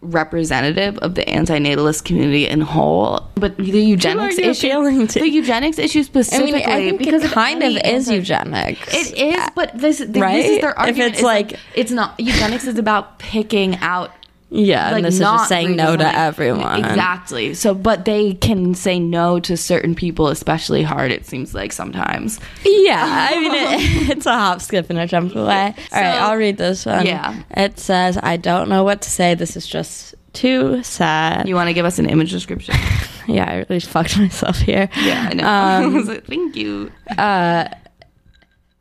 representative 0.00 0.96
of 0.98 1.14
the 1.14 1.22
antinatalist 1.24 2.04
community 2.04 2.46
in 2.46 2.60
whole, 2.60 3.28
but 3.34 3.56
the 3.56 3.64
eugenics 3.80 4.38
issue, 4.38 5.06
the 5.06 5.28
eugenics 5.28 5.78
issue 5.78 6.00
I 6.00 6.02
specifically, 6.02 6.52
mean, 6.52 6.68
I 6.68 6.96
because 6.96 7.24
it 7.24 7.30
kind 7.32 7.62
of 7.62 7.76
is 7.84 8.10
eugenics. 8.10 8.94
It 8.94 9.16
is, 9.18 9.48
but 9.54 9.76
this, 9.76 9.98
th- 9.98 10.10
this 10.10 10.20
Right? 10.22 10.44
is 10.44 10.60
their 10.60 10.78
argument. 10.78 11.00
If 11.06 11.08
it's 11.12 11.18
is, 11.18 11.24
like- 11.24 11.58
it's 11.74 11.90
not 11.90 12.18
eugenics 12.18 12.66
is 12.66 12.78
about 12.78 13.18
picking 13.18 13.76
out 13.76 14.12
yeah, 14.50 14.94
and 14.94 15.04
this 15.04 15.14
is 15.14 15.20
just 15.20 15.48
saying 15.48 15.76
no 15.76 15.96
to 15.96 16.06
everyone. 16.18 16.78
Exactly. 16.84 17.54
So, 17.54 17.74
but 17.74 18.04
they 18.04 18.34
can 18.34 18.74
say 18.74 18.98
no 18.98 19.40
to 19.40 19.56
certain 19.56 19.94
people, 19.94 20.28
especially 20.28 20.82
hard. 20.82 21.10
It 21.12 21.26
seems 21.26 21.54
like 21.54 21.72
sometimes. 21.72 22.40
Yeah, 22.64 23.28
I 23.30 23.40
mean, 23.40 23.54
it, 23.54 24.10
it's 24.16 24.26
a 24.26 24.32
hop, 24.32 24.60
skip, 24.60 24.88
and 24.90 24.98
a 24.98 25.06
jump 25.06 25.34
away. 25.34 25.42
All 25.42 25.54
right, 25.72 25.76
So- 25.90 25.98
I'll 26.00 26.36
read 26.36 26.56
this 26.56 26.86
one. 26.86 27.04
Yeah. 27.06 27.42
It 27.50 27.78
says, 27.78 28.18
I 28.22 28.36
don't 28.36 28.68
know 28.68 28.84
what 28.84 29.02
to 29.02 29.10
say. 29.10 29.34
This 29.34 29.56
is 29.56 29.66
just 29.66 30.14
too 30.32 30.82
sad. 30.82 31.48
You 31.48 31.54
want 31.54 31.68
to 31.68 31.74
give 31.74 31.84
us 31.86 31.98
an 31.98 32.06
image 32.08 32.30
description? 32.30 32.74
yeah, 33.28 33.50
I 33.50 33.54
really 33.68 33.80
fucked 33.80 34.16
myself 34.18 34.58
here. 34.58 34.88
Yeah, 34.96 35.28
I 35.30 35.34
know. 35.34 35.88
Um, 35.98 36.04
like, 36.06 36.24
Thank 36.26 36.56
you. 36.56 36.90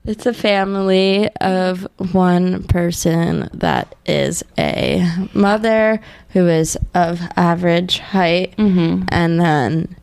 It's 0.07 0.25
a 0.25 0.33
family 0.33 1.29
of 1.41 1.85
one 2.13 2.63
person 2.63 3.49
that 3.53 3.93
is 4.05 4.43
a 4.57 5.05
mother 5.33 5.99
who 6.29 6.47
is 6.47 6.77
of 6.95 7.19
average 7.35 7.99
height, 7.99 8.55
Mm-hmm. 8.57 9.03
and 9.09 9.39
then 9.39 9.95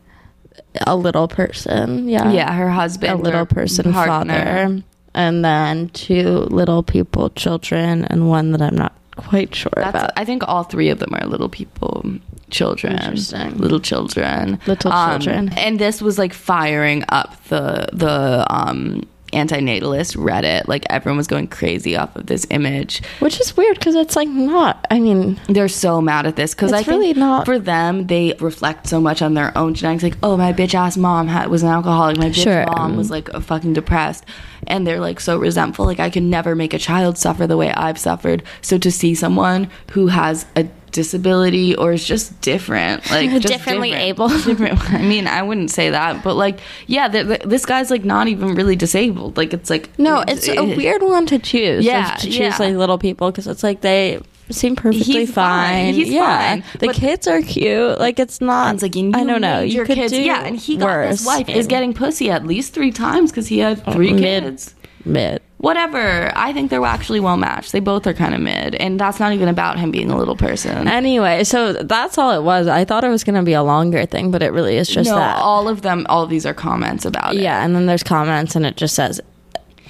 a 0.85 0.95
little 0.95 1.27
person. 1.27 2.07
Yeah. 2.07 2.31
Yeah, 2.31 2.53
her 2.53 2.69
husband, 2.69 3.19
a 3.19 3.23
little 3.23 3.45
person 3.45 3.91
partner. 3.91 4.33
father. 4.67 4.83
And 5.15 5.43
then 5.45 5.89
two 5.89 6.39
little 6.51 6.83
people 6.83 7.29
children, 7.31 8.05
and 8.05 8.29
one 8.29 8.51
that 8.51 8.61
I'm 8.61 8.75
not 8.75 8.93
quite 9.15 9.55
sure 9.55 9.71
That's, 9.75 9.89
about. 9.95 10.11
I 10.17 10.25
think 10.25 10.43
all 10.47 10.63
three 10.63 10.89
of 10.89 10.99
them 10.99 11.15
are 11.15 11.25
little 11.25 11.47
people, 11.49 12.03
children, 12.49 12.93
Interesting. 12.93 13.57
little 13.57 13.79
children, 13.79 14.59
Little 14.67 14.91
Um, 14.91 15.19
children. 15.21 15.49
and 15.57 15.79
this 15.79 16.01
was 16.01 16.19
like 16.19 16.33
firing 16.33 17.03
up 17.09 17.41
the 17.47 17.87
the 17.93 18.45
um 18.53 19.03
antinatalist 19.35 20.15
Reddit. 20.17 20.67
Like 20.67 20.85
everyone 20.89 21.17
was 21.17 21.27
going 21.27 21.47
crazy 21.47 21.95
off 21.95 22.15
of 22.15 22.25
this 22.25 22.47
image. 22.49 23.01
Which 23.19 23.39
is 23.39 23.55
weird 23.55 23.77
because 23.77 23.95
it's 23.95 24.15
like 24.15 24.27
not. 24.27 24.85
I 24.89 24.99
mean, 24.99 25.39
They're 25.47 25.67
so 25.67 26.01
mad 26.01 26.25
at 26.25 26.35
this 26.35 26.53
because 26.55 26.73
I 26.73 26.81
really 26.81 27.13
not- 27.13 27.45
for 27.45 27.59
them. 27.59 28.07
They 28.07 28.33
reflect 28.39 28.87
so 28.87 28.99
much 28.99 29.21
on 29.21 29.33
their 29.33 29.55
own 29.57 29.73
genetics. 29.73 30.03
Like, 30.03 30.17
oh, 30.23 30.37
my 30.37 30.53
bitch 30.53 30.73
ass 30.73 30.97
mom 30.97 31.27
had, 31.27 31.49
was 31.49 31.63
an 31.63 31.69
alcoholic. 31.69 32.17
My 32.17 32.29
bitch 32.29 32.43
Sure. 32.43 32.65
mom 32.65 32.95
was 32.95 33.09
like 33.11 33.29
a 33.29 33.41
fucking 33.41 33.73
depressed, 33.73 34.25
and 34.67 34.85
they're 34.87 34.99
like 34.99 35.19
so 35.19 35.37
resentful. 35.37 35.85
Like, 35.85 35.99
I 35.99 36.09
could 36.09 36.23
never 36.23 36.55
make 36.55 36.73
a 36.73 36.79
child 36.79 37.17
suffer 37.17 37.45
the 37.45 37.57
way 37.57 37.71
I've 37.73 37.97
suffered. 37.99 38.43
So 38.61 38.77
to 38.77 38.91
see 38.91 39.13
someone 39.15 39.69
who 39.91 40.07
has 40.07 40.45
a 40.55 40.67
disability 40.95 41.75
or 41.75 41.93
is 41.93 42.03
just 42.07 42.39
different, 42.41 43.09
like 43.11 43.29
just 43.29 43.47
Differently 43.47 43.91
different- 43.91 44.09
able. 44.09 44.27
different. 44.49 44.93
I 44.93 45.01
mean, 45.01 45.27
I 45.27 45.43
wouldn't 45.43 45.69
say 45.69 45.91
that, 45.91 46.23
but 46.23 46.35
like, 46.35 46.59
yeah, 46.87 47.07
th 47.07 47.27
th 47.27 47.41
this 47.53 47.65
guy's 47.65 47.91
like 47.91 48.03
not 48.05 48.27
even 48.27 48.55
really 48.55 48.75
disabled. 48.75 49.37
Like, 49.37 49.53
it's 49.53 49.69
like 49.69 49.85
no, 49.99 50.23
it's 50.27 50.47
a 50.47 50.63
weird 50.63 51.03
one 51.03 51.25
to 51.27 51.37
choose. 51.37 51.85
Yeah, 51.85 52.15
to 52.15 52.25
choose 52.25 52.37
yeah. 52.39 52.57
like 52.57 52.75
little 52.75 52.97
people 52.97 53.29
because 53.29 53.45
it's 53.47 53.61
like 53.63 53.81
they 53.81 54.19
seem 54.49 54.75
perfectly 54.75 55.25
He's 55.25 55.33
fine. 55.33 55.85
fine. 55.85 55.93
He's 55.95 56.09
yeah, 56.09 56.37
fine. 56.49 56.63
the 56.79 56.87
But- 56.87 56.95
kids 56.95 57.27
are 57.27 57.41
cute. 57.41 57.99
Like 57.99 58.17
it's 58.19 58.39
not. 58.41 58.73
It's 58.75 58.83
like, 58.83 58.95
you 58.95 59.11
I 59.13 59.23
don't 59.23 59.41
know. 59.41 59.59
You 59.61 59.77
your 59.77 59.85
could 59.85 59.97
kids, 59.97 60.13
do 60.13 60.21
yeah, 60.21 60.45
and 60.47 60.55
he 60.55 60.77
got 60.77 60.85
worse. 60.85 61.19
his 61.19 61.25
wife 61.25 61.49
is 61.49 61.65
getting 61.67 61.93
pussy 61.93 62.29
at 62.31 62.45
least 62.45 62.73
three 62.73 62.91
times 62.91 63.31
because 63.31 63.47
he 63.47 63.57
had 63.59 63.83
three 63.93 64.13
mid. 64.13 64.43
kids. 64.43 64.75
Mid. 65.05 65.41
Whatever. 65.57 66.31
I 66.35 66.53
think 66.53 66.69
they're 66.69 66.83
actually 66.85 67.19
well 67.19 67.37
matched. 67.37 67.71
They 67.71 67.79
both 67.79 68.05
are 68.05 68.13
kind 68.13 68.35
of 68.35 68.41
mid, 68.41 68.75
and 68.75 68.99
that's 68.99 69.19
not 69.19 69.33
even 69.33 69.47
about 69.47 69.79
him 69.79 69.89
being 69.89 70.11
a 70.11 70.17
little 70.17 70.35
person. 70.35 70.87
Anyway, 70.87 71.43
so 71.43 71.73
that's 71.73 72.17
all 72.17 72.31
it 72.31 72.43
was. 72.43 72.67
I 72.67 72.85
thought 72.85 73.03
it 73.03 73.09
was 73.09 73.23
going 73.23 73.35
to 73.35 73.43
be 73.43 73.53
a 73.53 73.63
longer 73.63 74.05
thing, 74.05 74.31
but 74.31 74.43
it 74.43 74.51
really 74.51 74.77
is 74.77 74.87
just 74.87 75.09
no, 75.09 75.15
that. 75.15 75.37
all 75.37 75.67
of 75.67 75.81
them, 75.81 76.05
all 76.09 76.23
of 76.23 76.29
these 76.29 76.45
are 76.45 76.53
comments 76.53 77.05
about 77.05 77.35
it. 77.35 77.41
Yeah, 77.41 77.65
and 77.65 77.75
then 77.75 77.85
there's 77.85 78.03
comments, 78.03 78.55
and 78.55 78.65
it 78.65 78.77
just 78.77 78.95
says 78.95 79.21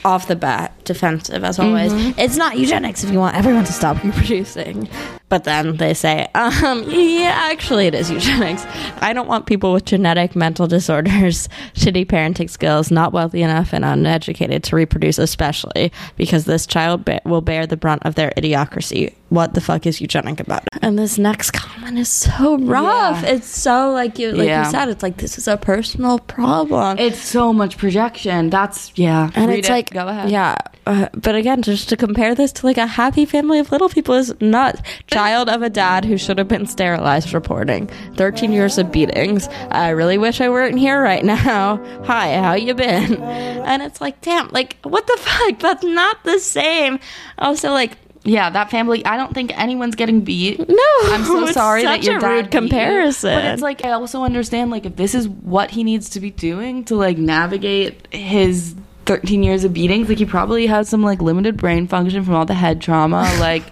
off 0.06 0.28
the 0.28 0.36
bat, 0.36 0.72
defensive 0.86 1.44
as 1.44 1.58
always. 1.60 1.92
Mm-hmm. 1.92 2.20
It's 2.20 2.38
not 2.38 2.58
eugenics 2.58 3.04
if 3.04 3.12
you 3.12 3.18
want 3.20 3.36
everyone 3.36 3.66
to 3.66 3.74
stop 3.74 4.02
reproducing. 4.04 4.88
But 5.36 5.44
then 5.44 5.76
they 5.76 5.94
say, 5.94 6.30
um, 6.34 6.86
yeah, 6.90 7.34
actually, 7.52 7.88
it 7.88 7.94
is 7.94 8.10
eugenics. 8.10 8.64
I 9.02 9.12
don't 9.12 9.28
want 9.28 9.48
people 9.48 9.74
with 9.74 9.84
genetic 9.84 10.34
mental 10.34 10.66
disorders, 10.66 11.50
shitty 11.74 12.06
parenting 12.06 12.50
skills, 12.50 12.90
not 12.90 13.12
wealthy 13.12 13.42
enough, 13.42 13.74
and 13.74 13.84
uneducated 13.84 14.64
to 14.64 14.78
reproduce, 14.78 15.18
especially 15.18 15.92
because 16.16 16.46
this 16.46 16.66
child 16.66 17.04
ba- 17.04 17.20
will 17.26 17.42
bear 17.42 17.68
the 17.68 17.76
brunt 17.76 18.04
of 18.06 18.16
their 18.16 18.32
idiocracy. 18.38 19.14
What 19.28 19.56
the 19.56 19.60
fuck 19.62 19.86
is 19.86 20.00
eugenic 20.00 20.40
about? 20.40 20.64
And 20.82 20.98
this 20.98 21.18
next 21.18 21.52
comment 21.52 21.98
is 22.00 22.08
so 22.08 22.58
rough. 22.60 23.22
Yeah. 23.24 23.32
It's 23.34 23.48
so 23.48 23.92
like 23.92 24.18
you, 24.18 24.32
like 24.32 24.48
Yeah. 24.48 24.64
you 24.66 24.72
said. 24.72 24.88
It's 24.88 25.04
like 25.04 25.18
this 25.18 25.38
is 25.38 25.50
a 25.50 25.58
personal 25.58 26.20
problem. 26.20 26.98
It's 27.00 27.20
so 27.20 27.52
much 27.52 27.78
projection. 27.78 28.52
That's 28.52 28.94
yeah. 28.96 29.32
And 29.36 29.50
Read 29.50 29.60
it's 29.60 29.68
it. 29.68 29.72
like, 29.72 29.90
go 29.90 30.08
ahead. 30.08 30.30
Yeah. 30.30 30.56
Uh, 30.86 31.10
but 31.16 31.34
again, 31.34 31.64
just 31.64 31.90
to 31.90 31.98
compare 31.98 32.36
this 32.36 32.52
to 32.54 32.66
like 32.68 32.78
a 32.78 32.86
happy 32.86 33.26
family 33.26 33.58
of 33.58 33.72
little 33.72 33.90
people 33.90 34.14
is 34.14 34.32
not. 34.40 34.76
Child 35.08 35.25
of 35.34 35.62
a 35.62 35.70
dad 35.70 36.06
who 36.06 36.18
should 36.18 36.38
have 36.38 36.48
been 36.48 36.66
sterilized 36.66 37.34
reporting. 37.34 37.88
13 38.16 38.52
years 38.52 38.78
of 38.78 38.92
beatings. 38.92 39.48
I 39.72 39.90
really 39.90 40.18
wish 40.18 40.40
I 40.42 40.50
weren't 40.50 40.78
here 40.78 41.02
right 41.02 41.24
now. 41.26 41.78
Hi, 42.06 42.38
how 42.38 42.54
you 42.54 42.74
been? 42.74 43.16
And 43.22 43.82
it's 43.82 44.00
like, 44.02 44.22
damn, 44.22 44.50
like, 44.50 44.78
what 44.84 45.06
the 45.08 45.18
fuck? 45.20 45.60
That's 45.60 45.84
not 45.84 46.24
the 46.24 46.40
same. 46.40 47.00
Also, 47.38 47.72
like, 47.72 47.98
Yeah, 48.24 48.50
that 48.50 48.72
family. 48.72 49.06
I 49.06 49.18
don't 49.18 49.34
think 49.34 49.58
anyone's 49.58 49.96
getting 49.96 50.22
beat. 50.22 50.60
No, 50.68 50.84
I'm 51.06 51.24
so 51.26 51.46
sorry 51.52 51.84
that 51.84 51.98
such 52.00 52.06
your 52.08 52.18
a 52.18 52.20
dad 52.22 52.28
rude 52.30 52.46
beat 52.50 52.54
you. 52.54 52.60
comparison. 52.62 53.36
But 53.36 53.46
it's 53.46 53.62
like 53.62 53.86
I 53.86 53.92
also 53.92 54.24
understand 54.24 54.72
like 54.72 54.86
if 54.86 54.96
this 54.96 55.14
is 55.14 55.28
what 55.30 55.70
he 55.72 55.84
needs 55.84 56.10
to 56.12 56.20
be 56.20 56.32
doing 56.32 56.84
to 56.86 56.96
like 56.96 57.18
navigate 57.20 58.08
his 58.14 58.76
13 59.06 59.44
years 59.44 59.64
of 59.64 59.74
beatings, 59.74 60.10
like 60.10 60.18
he 60.18 60.26
probably 60.26 60.66
has 60.66 60.90
some 60.90 61.04
like 61.04 61.22
limited 61.22 61.56
brain 61.58 61.86
function 61.88 62.24
from 62.26 62.34
all 62.34 62.46
the 62.46 62.56
head 62.56 62.82
trauma. 62.82 63.22
Like, 63.40 63.64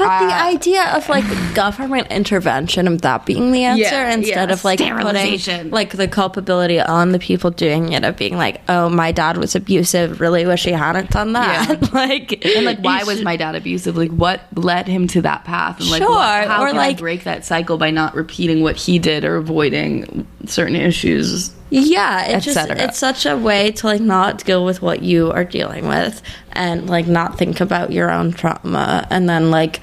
But 0.00 0.26
the 0.28 0.34
Uh, 0.34 0.44
idea 0.54 0.84
of 0.96 1.08
like 1.08 1.24
government 1.54 2.08
intervention 2.10 2.88
of 2.88 3.02
that 3.02 3.26
being 3.26 3.52
the 3.52 3.64
answer 3.64 3.82
Yeah, 3.82 4.12
instead 4.14 4.48
yeah, 4.48 4.52
of 4.54 4.64
like 4.64 4.78
putting 4.78 5.70
like 5.70 5.90
the 5.90 6.08
culpability 6.08 6.80
on 6.80 7.12
the 7.12 7.18
people 7.18 7.50
doing 7.50 7.92
it 7.92 8.04
of 8.04 8.16
being 8.16 8.36
like, 8.36 8.60
oh, 8.68 8.88
my 8.88 9.12
dad 9.12 9.36
was 9.36 9.54
abusive. 9.54 10.20
Really 10.20 10.46
wish 10.46 10.64
he 10.64 10.72
hadn't 10.72 11.10
done 11.10 11.34
that. 11.34 11.92
like 11.92 12.44
and 12.44 12.64
like, 12.64 12.78
why 12.80 13.04
was 13.04 13.16
should- 13.16 13.24
my 13.24 13.36
dad 13.36 13.54
abusive? 13.54 13.96
Like, 13.96 14.10
what 14.10 14.40
led 14.54 14.86
him 14.88 15.06
to 15.08 15.22
that 15.22 15.44
path? 15.44 15.80
And 15.80 15.90
like, 15.90 16.02
Sure, 16.02 16.08
what, 16.10 16.48
how 16.48 16.62
or, 16.62 16.68
can 16.68 16.76
like- 16.76 16.96
I 16.96 16.98
break 16.98 17.24
that 17.24 17.44
cycle 17.44 17.76
by 17.76 17.90
not 17.90 18.14
repeating 18.14 18.62
what 18.62 18.76
he 18.76 18.98
did 18.98 19.24
or 19.24 19.36
avoiding 19.36 20.26
certain 20.46 20.76
issues? 20.76 21.54
Yeah, 21.72 22.24
it 22.24 22.40
just 22.40 22.58
it's 22.68 22.98
such 22.98 23.26
a 23.26 23.36
way 23.36 23.70
to 23.70 23.86
like 23.86 24.00
not 24.00 24.42
deal 24.44 24.64
with 24.64 24.82
what 24.82 25.02
you 25.02 25.30
are 25.30 25.44
dealing 25.44 25.86
with 25.86 26.20
and 26.50 26.90
like 26.90 27.06
not 27.06 27.38
think 27.38 27.60
about 27.60 27.92
your 27.92 28.10
own 28.10 28.32
trauma 28.32 29.06
and 29.08 29.28
then 29.28 29.52
like 29.52 29.78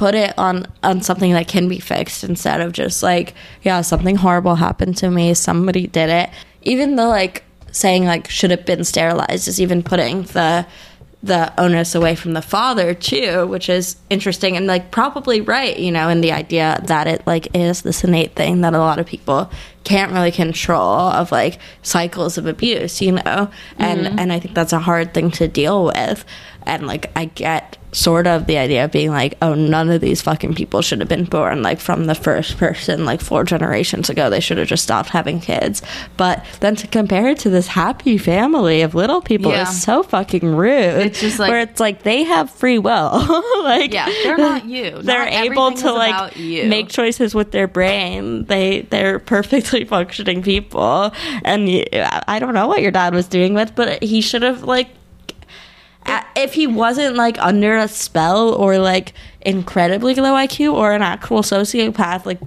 put 0.00 0.14
it 0.14 0.32
on 0.38 0.64
on 0.82 1.02
something 1.02 1.34
that 1.34 1.46
can 1.46 1.68
be 1.68 1.78
fixed 1.78 2.24
instead 2.24 2.62
of 2.62 2.72
just 2.72 3.02
like 3.02 3.34
yeah 3.60 3.82
something 3.82 4.16
horrible 4.16 4.54
happened 4.54 4.96
to 4.96 5.10
me 5.10 5.34
somebody 5.34 5.86
did 5.86 6.08
it. 6.08 6.30
Even 6.62 6.96
though 6.96 7.08
like 7.08 7.44
saying 7.70 8.06
like 8.06 8.26
should 8.30 8.50
have 8.50 8.64
been 8.64 8.82
sterilized 8.82 9.46
is 9.46 9.60
even 9.60 9.82
putting 9.82 10.22
the 10.22 10.66
the 11.22 11.52
onus 11.60 11.94
away 11.94 12.14
from 12.14 12.32
the 12.32 12.40
father 12.40 12.94
too 12.94 13.46
which 13.46 13.68
is 13.68 13.96
interesting 14.08 14.56
and 14.56 14.66
like 14.66 14.90
probably 14.90 15.42
right 15.42 15.78
you 15.78 15.92
know 15.92 16.08
in 16.08 16.22
the 16.22 16.32
idea 16.32 16.80
that 16.86 17.06
it 17.06 17.20
like 17.26 17.54
is 17.54 17.82
this 17.82 18.02
innate 18.02 18.34
thing 18.34 18.62
that 18.62 18.72
a 18.72 18.78
lot 18.78 18.98
of 18.98 19.04
people 19.04 19.50
can't 19.84 20.12
really 20.12 20.32
control 20.32 20.96
of 21.20 21.30
like 21.30 21.58
cycles 21.82 22.38
of 22.38 22.46
abuse 22.46 23.02
you 23.02 23.12
know? 23.12 23.50
And 23.76 24.00
mm-hmm. 24.06 24.18
and 24.18 24.32
i 24.32 24.40
think 24.40 24.54
that's 24.54 24.72
a 24.72 24.78
hard 24.78 25.12
thing 25.12 25.30
to 25.32 25.46
deal 25.46 25.84
with. 25.84 26.24
And 26.62 26.86
like 26.86 27.12
i 27.14 27.26
get 27.26 27.76
sort 27.92 28.26
of 28.26 28.46
the 28.46 28.56
idea 28.56 28.84
of 28.84 28.92
being 28.92 29.10
like 29.10 29.36
oh 29.42 29.54
none 29.54 29.90
of 29.90 30.00
these 30.00 30.22
fucking 30.22 30.54
people 30.54 30.80
should 30.80 31.00
have 31.00 31.08
been 31.08 31.24
born 31.24 31.60
like 31.62 31.80
from 31.80 32.06
the 32.06 32.14
first 32.14 32.56
person 32.56 33.04
like 33.04 33.20
four 33.20 33.42
generations 33.44 34.08
ago. 34.08 34.30
They 34.30 34.40
should 34.40 34.58
have 34.58 34.68
just 34.68 34.84
stopped 34.84 35.08
having 35.08 35.40
kids. 35.40 35.82
But 36.16 36.44
then 36.60 36.76
to 36.76 36.86
compare 36.86 37.28
it 37.28 37.38
to 37.40 37.50
this 37.50 37.66
happy 37.66 38.16
family 38.18 38.82
of 38.82 38.94
little 38.94 39.20
people 39.20 39.50
Yeah. 39.50 39.62
is 39.62 39.82
so 39.82 40.02
fucking 40.02 40.54
rude. 40.54 40.70
It's 41.06 41.20
just 41.20 41.38
like- 41.38 41.50
where 41.50 41.60
it's 41.60 41.80
like 41.80 42.02
they 42.04 42.22
have 42.24 42.50
free 42.50 42.78
will. 42.78 43.10
Like 43.64 43.92
Yeah, 43.92 44.06
they're 44.22 44.38
not 44.38 44.64
you. 44.74 45.02
they're 45.02 45.24
Not 45.24 45.32
able 45.32 45.72
to 45.72 45.92
like 45.92 46.36
make 46.36 46.88
choices 46.88 47.34
with 47.34 47.50
their 47.50 47.68
brain. 47.68 48.44
They 48.46 48.82
they're 48.82 49.18
perfectly 49.18 49.84
functioning 49.96 50.42
people. 50.42 51.12
And 51.44 51.68
you, 51.68 51.84
i 51.92 52.38
don't 52.38 52.54
know 52.54 52.66
what 52.68 52.82
your 52.82 52.90
dad 52.90 53.14
was 53.14 53.26
doing 53.26 53.54
with 53.54 53.74
but 53.74 54.02
he 54.02 54.20
should 54.20 54.42
have 54.42 54.62
like 54.64 54.88
if 56.36 56.54
he 56.54 56.66
wasn't 56.66 57.16
like 57.16 57.38
under 57.38 57.76
a 57.76 57.88
spell 57.88 58.54
or 58.54 58.78
like 58.78 59.12
incredibly 59.40 60.14
low 60.14 60.34
IQ 60.34 60.74
or 60.74 60.92
an 60.92 61.02
actual 61.02 61.42
sociopath, 61.42 62.26
like 62.26 62.40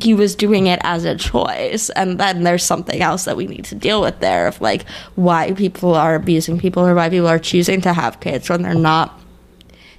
he 0.00 0.14
was 0.14 0.34
doing 0.34 0.66
it 0.66 0.80
as 0.82 1.04
a 1.04 1.16
choice. 1.16 1.90
And 1.90 2.18
then 2.18 2.42
there's 2.44 2.64
something 2.64 3.00
else 3.00 3.24
that 3.24 3.36
we 3.36 3.46
need 3.46 3.64
to 3.66 3.74
deal 3.74 4.00
with 4.00 4.20
there 4.20 4.46
of 4.46 4.60
like 4.60 4.88
why 5.14 5.52
people 5.52 5.94
are 5.94 6.14
abusing 6.14 6.58
people 6.58 6.86
or 6.86 6.94
why 6.94 7.08
people 7.10 7.28
are 7.28 7.38
choosing 7.38 7.80
to 7.82 7.92
have 7.92 8.20
kids 8.20 8.48
when 8.48 8.62
they're 8.62 8.74
not, 8.74 9.18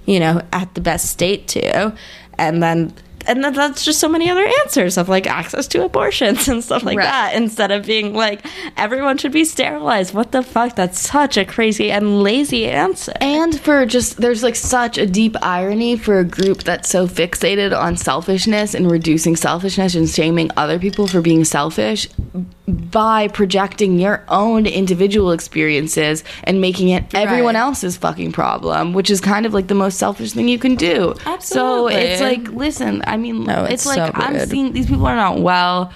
you 0.05 0.19
know, 0.19 0.41
at 0.53 0.73
the 0.73 0.81
best 0.81 1.09
state 1.09 1.47
to. 1.49 1.95
And 2.37 2.63
then 2.63 2.93
and 3.27 3.43
that's 3.43 3.83
just 3.85 3.99
so 3.99 4.07
many 4.09 4.29
other 4.29 4.45
answers 4.61 4.97
of 4.97 5.09
like 5.09 5.27
access 5.27 5.67
to 5.67 5.83
abortions 5.83 6.47
and 6.51 6.63
stuff 6.63 6.83
like 6.83 6.97
Right. 6.97 7.05
that 7.05 7.33
instead 7.35 7.71
of 7.71 7.85
being 7.85 8.13
like 8.13 8.45
everyone 8.77 9.17
should 9.17 9.31
be 9.31 9.45
sterilized. 9.45 10.13
What 10.13 10.31
the 10.31 10.43
fuck? 10.43 10.75
That's 10.75 10.99
such 10.99 11.37
a 11.37 11.45
crazy 11.45 11.91
and 11.91 12.21
lazy 12.23 12.67
answer. 12.67 13.13
And 13.21 13.59
for 13.59 13.85
just, 13.85 14.17
there's 14.17 14.43
like 14.43 14.55
such 14.55 14.97
a 14.97 15.05
deep 15.05 15.35
irony 15.41 15.95
for 15.97 16.19
a 16.19 16.23
group 16.23 16.63
that's 16.63 16.89
so 16.89 17.07
fixated 17.07 17.77
on 17.77 17.97
selfishness 17.97 18.73
and 18.73 18.89
reducing 18.91 19.35
selfishness 19.35 19.95
and 19.95 20.09
shaming 20.09 20.49
other 20.57 20.79
people 20.79 21.07
for 21.07 21.21
being 21.21 21.43
selfish 21.43 22.07
by 22.67 23.27
projecting 23.27 23.99
your 23.99 24.23
own 24.29 24.65
individual 24.65 25.31
experiences 25.31 26.23
and 26.43 26.61
making 26.61 26.89
it 26.89 27.03
everyone 27.13 27.55
Right. 27.55 27.61
else's 27.61 27.97
fucking 27.97 28.31
problem, 28.31 28.93
which 28.93 29.09
is 29.09 29.19
kind 29.19 29.45
of 29.45 29.53
like 29.53 29.67
the 29.67 29.75
most 29.75 29.97
selfish 29.97 30.31
thing 30.31 30.47
you 30.47 30.59
can 30.59 30.75
do. 30.75 31.13
Absolutely. 31.25 31.93
So 31.93 31.99
it's 31.99 32.21
like, 32.21 32.47
listen, 32.53 33.01
I 33.11 33.17
mean, 33.17 33.43
No, 33.43 33.65
it's, 33.65 33.73
it's 33.73 33.85
like 33.85 33.97
so 33.97 34.11
I'm 34.15 34.39
seeing 34.47 34.71
these 34.71 34.87
people 34.87 35.05
are 35.05 35.15
not 35.15 35.39
well. 35.39 35.91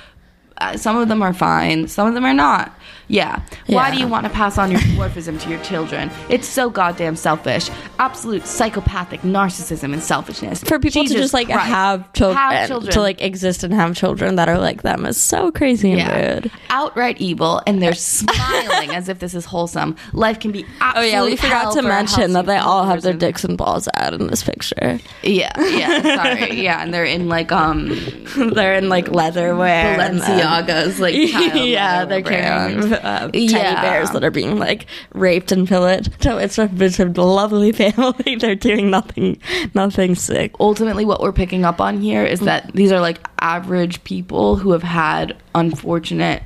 Uh, 0.58 0.76
some 0.76 0.98
of 0.98 1.08
them 1.08 1.22
are 1.22 1.34
fine. 1.34 1.88
Some 1.88 2.08
of 2.08 2.14
them 2.14 2.26
are 2.26 2.34
not. 2.34 2.78
Yeah. 3.08 3.42
Why 3.68 3.92
do 3.92 3.98
you 4.00 4.08
want 4.08 4.26
to 4.26 4.32
pass 4.32 4.58
on 4.58 4.72
your 4.72 4.80
dwarfism 4.96 5.40
to 5.42 5.50
your 5.50 5.62
children? 5.64 6.10
It's 6.30 6.48
so 6.48 6.70
goddamn 6.70 7.16
selfish. 7.16 7.70
Absolute 8.00 8.46
psychopathic 8.48 9.22
narcissism 9.22 9.94
and 9.94 10.02
selfishness. 10.02 10.64
for 10.64 10.80
people 10.80 11.04
to 11.06 11.14
just 11.14 11.34
like 11.34 11.48
Christ. 11.48 11.66
have 11.68 12.14
children, 12.14 12.38
Have 12.38 12.68
children. 12.68 12.92
to 12.94 13.02
like 13.02 13.22
exist 13.22 13.64
and 13.64 13.74
have 13.74 13.96
children 13.96 14.36
that 14.36 14.50
are 14.50 14.58
like 14.58 14.82
them 14.82 15.06
is 15.06 15.18
so 15.18 15.52
crazy 15.52 15.92
and 15.92 16.00
yeah. 16.00 16.34
rude. 16.36 16.52
outright 16.70 17.20
evil, 17.22 17.62
and 17.68 17.82
they're 17.82 17.94
smiling 17.94 18.90
as 18.92 19.10
if 19.10 19.20
this 19.20 19.34
is 19.34 19.46
wholesome. 19.46 19.96
Life 20.14 20.40
can 20.40 20.52
be 20.52 20.66
Oh 20.82 21.02
yeah, 21.02 21.24
we 21.24 21.36
forgot 21.36 21.74
to 21.74 21.82
mention 21.82 22.34
that 22.34 22.46
they 22.46 22.58
all 22.58 22.86
have 22.86 23.02
their 23.02 23.14
dicks 23.14 23.44
and 23.44 23.58
balls 23.58 23.88
out 23.96 24.14
in 24.14 24.28
this 24.28 24.44
picture. 24.44 25.00
Yeah, 25.24 25.52
yeah. 25.60 26.02
Sorry, 26.16 26.62
yeah, 26.64 26.82
and 26.82 26.94
they're 26.94 27.06
in 27.06 27.30
like 27.30 27.52
um 27.52 27.90
they're 28.54 28.76
in 28.76 28.90
like 28.90 29.10
leather 29.10 29.56
wear. 29.56 30.00
and 30.00 30.20
then- 30.20 30.40
Balenciagas, 30.66 31.00
like 31.00 31.14
child 31.32 31.68
yeah, 31.68 32.00
leather 32.00 32.10
they're 32.10 32.22
carrying 32.22 32.80
brand. 32.82 32.95
uh, 33.04 33.20
teddy 33.32 33.46
Yeah. 33.46 33.82
bears 33.82 34.12
that 34.12 34.24
are 34.24 34.32
being 34.32 34.58
like 34.60 34.86
raped 35.14 35.52
and 35.52 35.68
pillaged. 35.68 36.12
So 36.22 36.38
it's 36.38 36.58
a, 36.58 36.70
it's 36.76 37.00
a 37.00 37.06
lovely 37.06 37.72
family. 37.84 38.36
They're 38.40 38.56
doing 38.56 38.90
nothing, 38.90 39.40
nothing 39.74 40.16
sick. 40.16 40.54
ultimately 40.60 41.06
what 41.06 41.22
we're 41.22 41.32
picking 41.34 41.66
up 41.66 41.80
on 41.82 42.00
here 42.02 42.24
is 42.24 42.40
that 42.42 42.72
these 42.74 42.92
are 42.92 43.00
like 43.00 43.20
average 43.40 44.04
people 44.04 44.56
who 44.56 44.72
have 44.72 44.84
had 44.84 45.36
unfortunate 45.54 46.44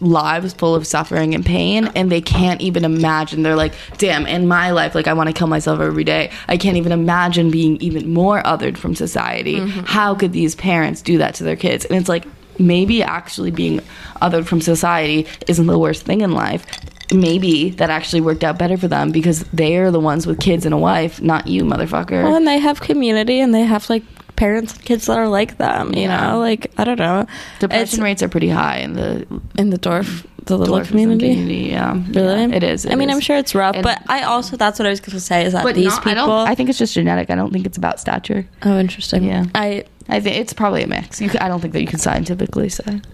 lives 0.00 0.54
full 0.54 0.74
of 0.74 0.86
suffering 0.86 1.34
and 1.34 1.44
pain 1.44 1.86
and 1.94 2.10
they 2.10 2.20
can't 2.20 2.60
even 2.62 2.82
imagine 2.84 3.42
they're 3.42 3.54
like 3.54 3.74
damn 3.98 4.26
in 4.26 4.48
my 4.48 4.70
life 4.70 4.94
like 4.94 5.06
i 5.06 5.12
want 5.12 5.28
to 5.28 5.32
kill 5.34 5.46
myself 5.46 5.78
every 5.80 6.02
day 6.02 6.30
i 6.48 6.56
can't 6.56 6.76
even 6.78 6.90
imagine 6.92 7.50
being 7.50 7.76
even 7.76 8.10
more 8.12 8.42
othered 8.44 8.76
from 8.78 8.94
society 8.94 9.58
how 9.84 10.14
could 10.14 10.32
these 10.32 10.54
parents 10.54 11.02
do 11.02 11.18
that 11.18 11.34
to 11.34 11.44
their 11.44 11.56
kids 11.56 11.84
and 11.84 11.96
it's 11.98 12.08
like 12.08 12.24
maybe 12.60 13.02
actually 13.02 13.50
being 13.50 13.80
othered 14.22 14.46
from 14.46 14.60
society 14.60 15.26
isn't 15.48 15.66
the 15.66 15.78
worst 15.78 16.04
thing 16.04 16.20
in 16.20 16.32
life 16.32 16.64
maybe 17.12 17.70
that 17.70 17.90
actually 17.90 18.20
worked 18.20 18.44
out 18.44 18.56
better 18.56 18.76
for 18.76 18.86
them 18.86 19.10
because 19.10 19.40
they're 19.52 19.90
the 19.90 19.98
ones 19.98 20.26
with 20.28 20.38
kids 20.38 20.64
and 20.64 20.72
a 20.72 20.78
wife 20.78 21.20
not 21.20 21.46
you 21.48 21.64
motherfucker 21.64 22.22
Well, 22.22 22.36
and 22.36 22.46
they 22.46 22.58
have 22.58 22.80
community, 22.80 23.40
and 23.40 23.52
they 23.52 23.62
have 23.64 23.90
like 23.90 24.04
parents 24.36 24.74
and 24.74 24.84
kids 24.84 25.06
that 25.06 25.18
are 25.18 25.28
like 25.28 25.58
them. 25.58 25.92
You 25.92 26.02
Yeah. 26.02 26.30
know, 26.32 26.38
like 26.38 26.70
I 26.78 26.84
don't 26.84 26.98
know, 27.00 27.26
Depression 27.58 27.82
It's 27.82 27.98
rates 27.98 28.22
are 28.22 28.28
pretty 28.28 28.48
high 28.48 28.78
in 28.78 28.92
the 28.94 29.26
in 29.58 29.70
the 29.70 29.78
dwarf, 29.78 30.24
the 30.46 30.56
little 30.56 30.78
dwarfism 30.78 30.88
community. 30.88 31.70
Yeah, 31.72 31.94
Really? 32.10 32.40
Yeah, 32.42 32.54
it 32.56 32.62
is. 32.62 32.86
I 32.86 32.94
mean, 32.94 33.10
is. 33.10 33.16
I'm 33.16 33.20
sure 33.20 33.36
it's 33.36 33.54
rough, 33.56 33.74
And- 33.74 33.82
but 33.82 34.00
I 34.08 34.22
also 34.22 34.56
that's 34.56 34.78
what 34.78 34.86
I 34.86 34.90
was 34.90 35.00
going 35.00 35.12
to 35.18 35.20
say 35.20 35.44
is 35.44 35.52
that 35.52 35.64
But 35.64 35.74
these 35.74 35.86
not- 35.86 36.06
I 36.06 36.10
people. 36.14 36.26
don't. 36.28 36.48
I 36.48 36.54
think 36.54 36.68
it's 36.70 36.78
just 36.78 36.94
genetic. 36.94 37.28
I 37.30 37.34
don't 37.34 37.52
think 37.52 37.66
it's 37.66 37.76
about 37.76 37.98
stature. 37.98 38.46
oh, 38.62 38.78
interesting. 38.78 39.24
Yeah. 39.24 39.46
I 39.54 39.82
I 40.10 40.20
think 40.20 40.36
it's 40.36 40.52
probably 40.52 40.82
a 40.82 40.86
mix. 40.86 41.20
You, 41.20 41.28
c- 41.30 41.38
I 41.38 41.48
don't 41.48 41.60
think 41.60 41.72
that 41.72 41.80
you 41.80 41.86
can 41.86 41.98
scientifically 41.98 42.68
say. 42.68 43.00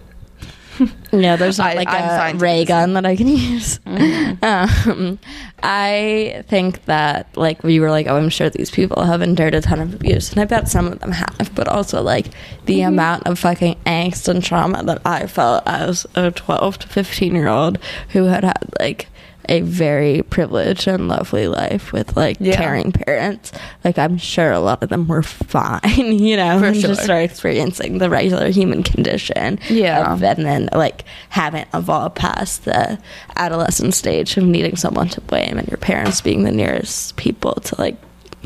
No, 1.11 1.37
There's 1.37 1.57
not 1.57 1.69
I- 1.71 1.73
like 1.73 1.87
I'm 1.87 2.35
a 2.35 2.39
ray 2.39 2.63
gun 2.63 2.93
that 2.93 3.05
I 3.05 3.15
can 3.15 3.27
use. 3.27 3.79
Um, 4.43 5.17
I 5.63 6.43
think 6.47 6.85
that 6.85 7.35
like 7.35 7.63
we 7.63 7.79
were 7.79 7.89
like, 7.89 8.05
oh, 8.07 8.15
I'm 8.17 8.29
sure 8.29 8.49
these 8.51 8.69
people 8.69 9.01
have 9.03 9.23
endured 9.23 9.55
a 9.55 9.61
ton 9.61 9.79
of 9.79 9.93
abuse, 9.95 10.31
and 10.31 10.39
I 10.39 10.45
bet 10.45 10.67
some 10.67 10.85
of 10.87 10.99
them 10.99 11.11
have. 11.13 11.51
But 11.55 11.67
also 11.67 12.03
like 12.03 12.27
the 12.65 12.81
amount 12.81 13.25
of 13.25 13.39
fucking 13.39 13.77
angst 13.87 14.27
and 14.27 14.43
trauma 14.43 14.83
that 14.83 15.01
I 15.05 15.25
felt 15.25 15.63
as 15.65 16.05
a 16.13 16.29
12 16.29 16.77
to 16.79 16.87
15 16.87 17.33
year 17.33 17.47
old 17.47 17.79
who 18.09 18.25
had 18.25 18.43
had 18.43 18.69
like 18.79 19.07
a 19.49 19.61
very 19.61 20.21
privileged 20.23 20.87
and 20.87 21.07
lovely 21.07 21.47
life 21.47 21.91
with 21.91 22.15
like 22.17 22.37
Yeah. 22.39 22.55
caring 22.57 22.91
parents. 22.91 23.51
Like 23.83 23.97
I'm 23.97 24.17
sure 24.17 24.51
a 24.51 24.59
lot 24.59 24.83
of 24.83 24.89
them 24.89 25.07
were 25.07 25.23
fine, 25.23 26.19
you 26.19 26.35
know, 26.37 26.59
For 26.59 26.65
and 26.67 26.75
just 26.79 27.05
sure. 27.05 27.15
are 27.15 27.21
experiencing 27.21 27.97
the 27.99 28.09
regular 28.09 28.49
human 28.49 28.83
condition. 28.83 29.59
Yeah. 29.69 30.13
of- 30.13 30.23
and 30.23 30.45
then 30.45 30.69
like 30.73 31.05
haven't 31.29 31.67
evolved 31.73 32.15
past 32.15 32.65
the 32.65 32.99
adolescent 33.35 33.93
stage 33.93 34.37
of 34.37 34.43
needing 34.43 34.75
someone 34.75 35.09
to 35.09 35.21
blame 35.21 35.57
and 35.57 35.67
your 35.67 35.77
parents 35.77 36.21
being 36.21 36.43
the 36.43 36.51
nearest 36.51 37.15
people 37.15 37.53
to 37.55 37.75
like 37.79 37.95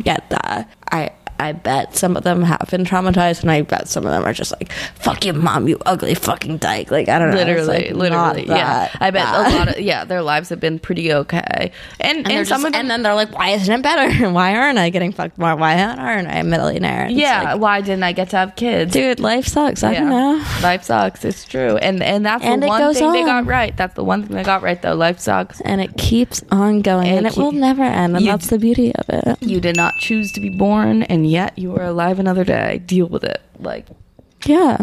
get 0.04 0.30
that. 0.30 0.70
I 0.92 1.12
I 1.42 1.52
bet 1.54 1.96
some 1.96 2.16
of 2.16 2.24
them 2.24 2.44
have 2.44 2.68
been 2.70 2.84
traumatized, 2.86 3.42
and 3.42 3.52
I 3.52 3.62
bet 3.64 3.88
some 3.88 4.06
of 4.06 4.12
them 4.12 4.24
are 4.24 4.34
just 4.34 4.52
like, 4.54 4.72
"Fuck 4.96 5.26
you, 5.26 5.34
mom, 5.34 5.68
you 5.68 5.78
ugly 5.86 6.16
fucking 6.16 6.58
dyke." 6.58 6.92
Like 6.92 7.10
I 7.10 7.20
don't 7.20 7.32
know, 7.32 7.38
Literally, 7.38 7.90
like, 7.90 7.96
literally, 7.96 8.46
yeah. 8.48 8.90
I 9.00 9.12
bet 9.12 9.24
bad. 9.26 9.54
a 9.54 9.58
lot 9.58 9.68
of 9.70 9.80
yeah, 9.80 10.06
their 10.06 10.22
lives 10.22 10.50
have 10.50 10.60
been 10.60 10.80
pretty 10.80 11.12
okay, 11.14 11.72
and 12.00 12.20
and, 12.20 12.32
And, 12.32 12.48
some 12.48 12.62
just- 12.62 12.68
of 12.68 12.72
them. 12.74 12.80
and 12.82 12.90
then 12.92 13.04
they're 13.04 13.16
like, 13.16 13.36
"Why 13.38 13.50
isn't 13.50 13.74
it 13.74 13.82
better? 13.82 14.30
Why 14.32 14.56
aren't 14.56 14.78
I 14.78 14.90
getting 14.90 15.12
fucked 15.12 15.38
more? 15.38 15.56
Why 15.56 15.82
aren't 15.84 16.28
I 16.28 16.38
a 16.38 16.44
millionaire?" 16.44 17.06
And 17.06 17.18
yeah, 17.18 17.54
like, 17.54 17.62
why 17.62 17.82
didn't 17.82 18.04
I 18.04 18.12
get 18.14 18.30
to 18.32 18.38
have 18.38 18.56
kids? 18.56 18.94
dude, 18.94 19.20
life 19.20 19.48
sucks. 19.48 19.84
I 19.84 19.94
don't 19.94 20.10
know. 20.10 20.44
Life 20.62 20.84
sucks. 20.84 21.26
It's 21.26 21.44
true, 21.46 21.78
and 21.78 22.02
and 22.04 22.26
that's 22.26 22.44
And 22.44 22.62
the 22.62 22.68
one 22.68 22.94
thing 22.94 23.12
they 23.12 23.22
got 23.24 23.36
on. 23.38 23.46
right. 23.46 23.76
That's 23.76 23.96
the 23.96 24.04
one 24.04 24.24
thing 24.24 24.36
they 24.38 24.44
got 24.44 24.62
right, 24.62 24.82
though. 24.82 24.96
Life 24.96 25.20
sucks. 25.20 25.62
And 25.62 25.82
it 25.82 25.98
keeps 25.98 26.44
on 26.52 26.82
going, 26.82 27.08
And 27.08 27.18
and, 27.20 27.28
it 27.28 27.34
it 27.38 27.38
will 27.42 27.52
never 27.52 27.84
end. 27.84 28.16
And 28.16 28.26
You- 28.26 28.32
that's 28.32 28.48
the 28.48 28.60
beauty 28.60 28.94
of 28.96 29.06
it. 29.10 29.38
You 29.42 29.60
did 29.60 29.76
not 29.76 29.98
choose 29.98 30.32
to 30.34 30.40
be 30.40 30.50
born, 30.50 31.04
and 31.04 31.30
yet 31.32 31.58
you 31.58 31.76
are 31.76 31.86
alive 31.86 32.20
another 32.20 32.44
day. 32.44 32.80
Deal 32.86 33.08
with 33.08 33.24
it. 33.24 33.42
Like, 33.60 33.86
Yeah. 34.46 34.78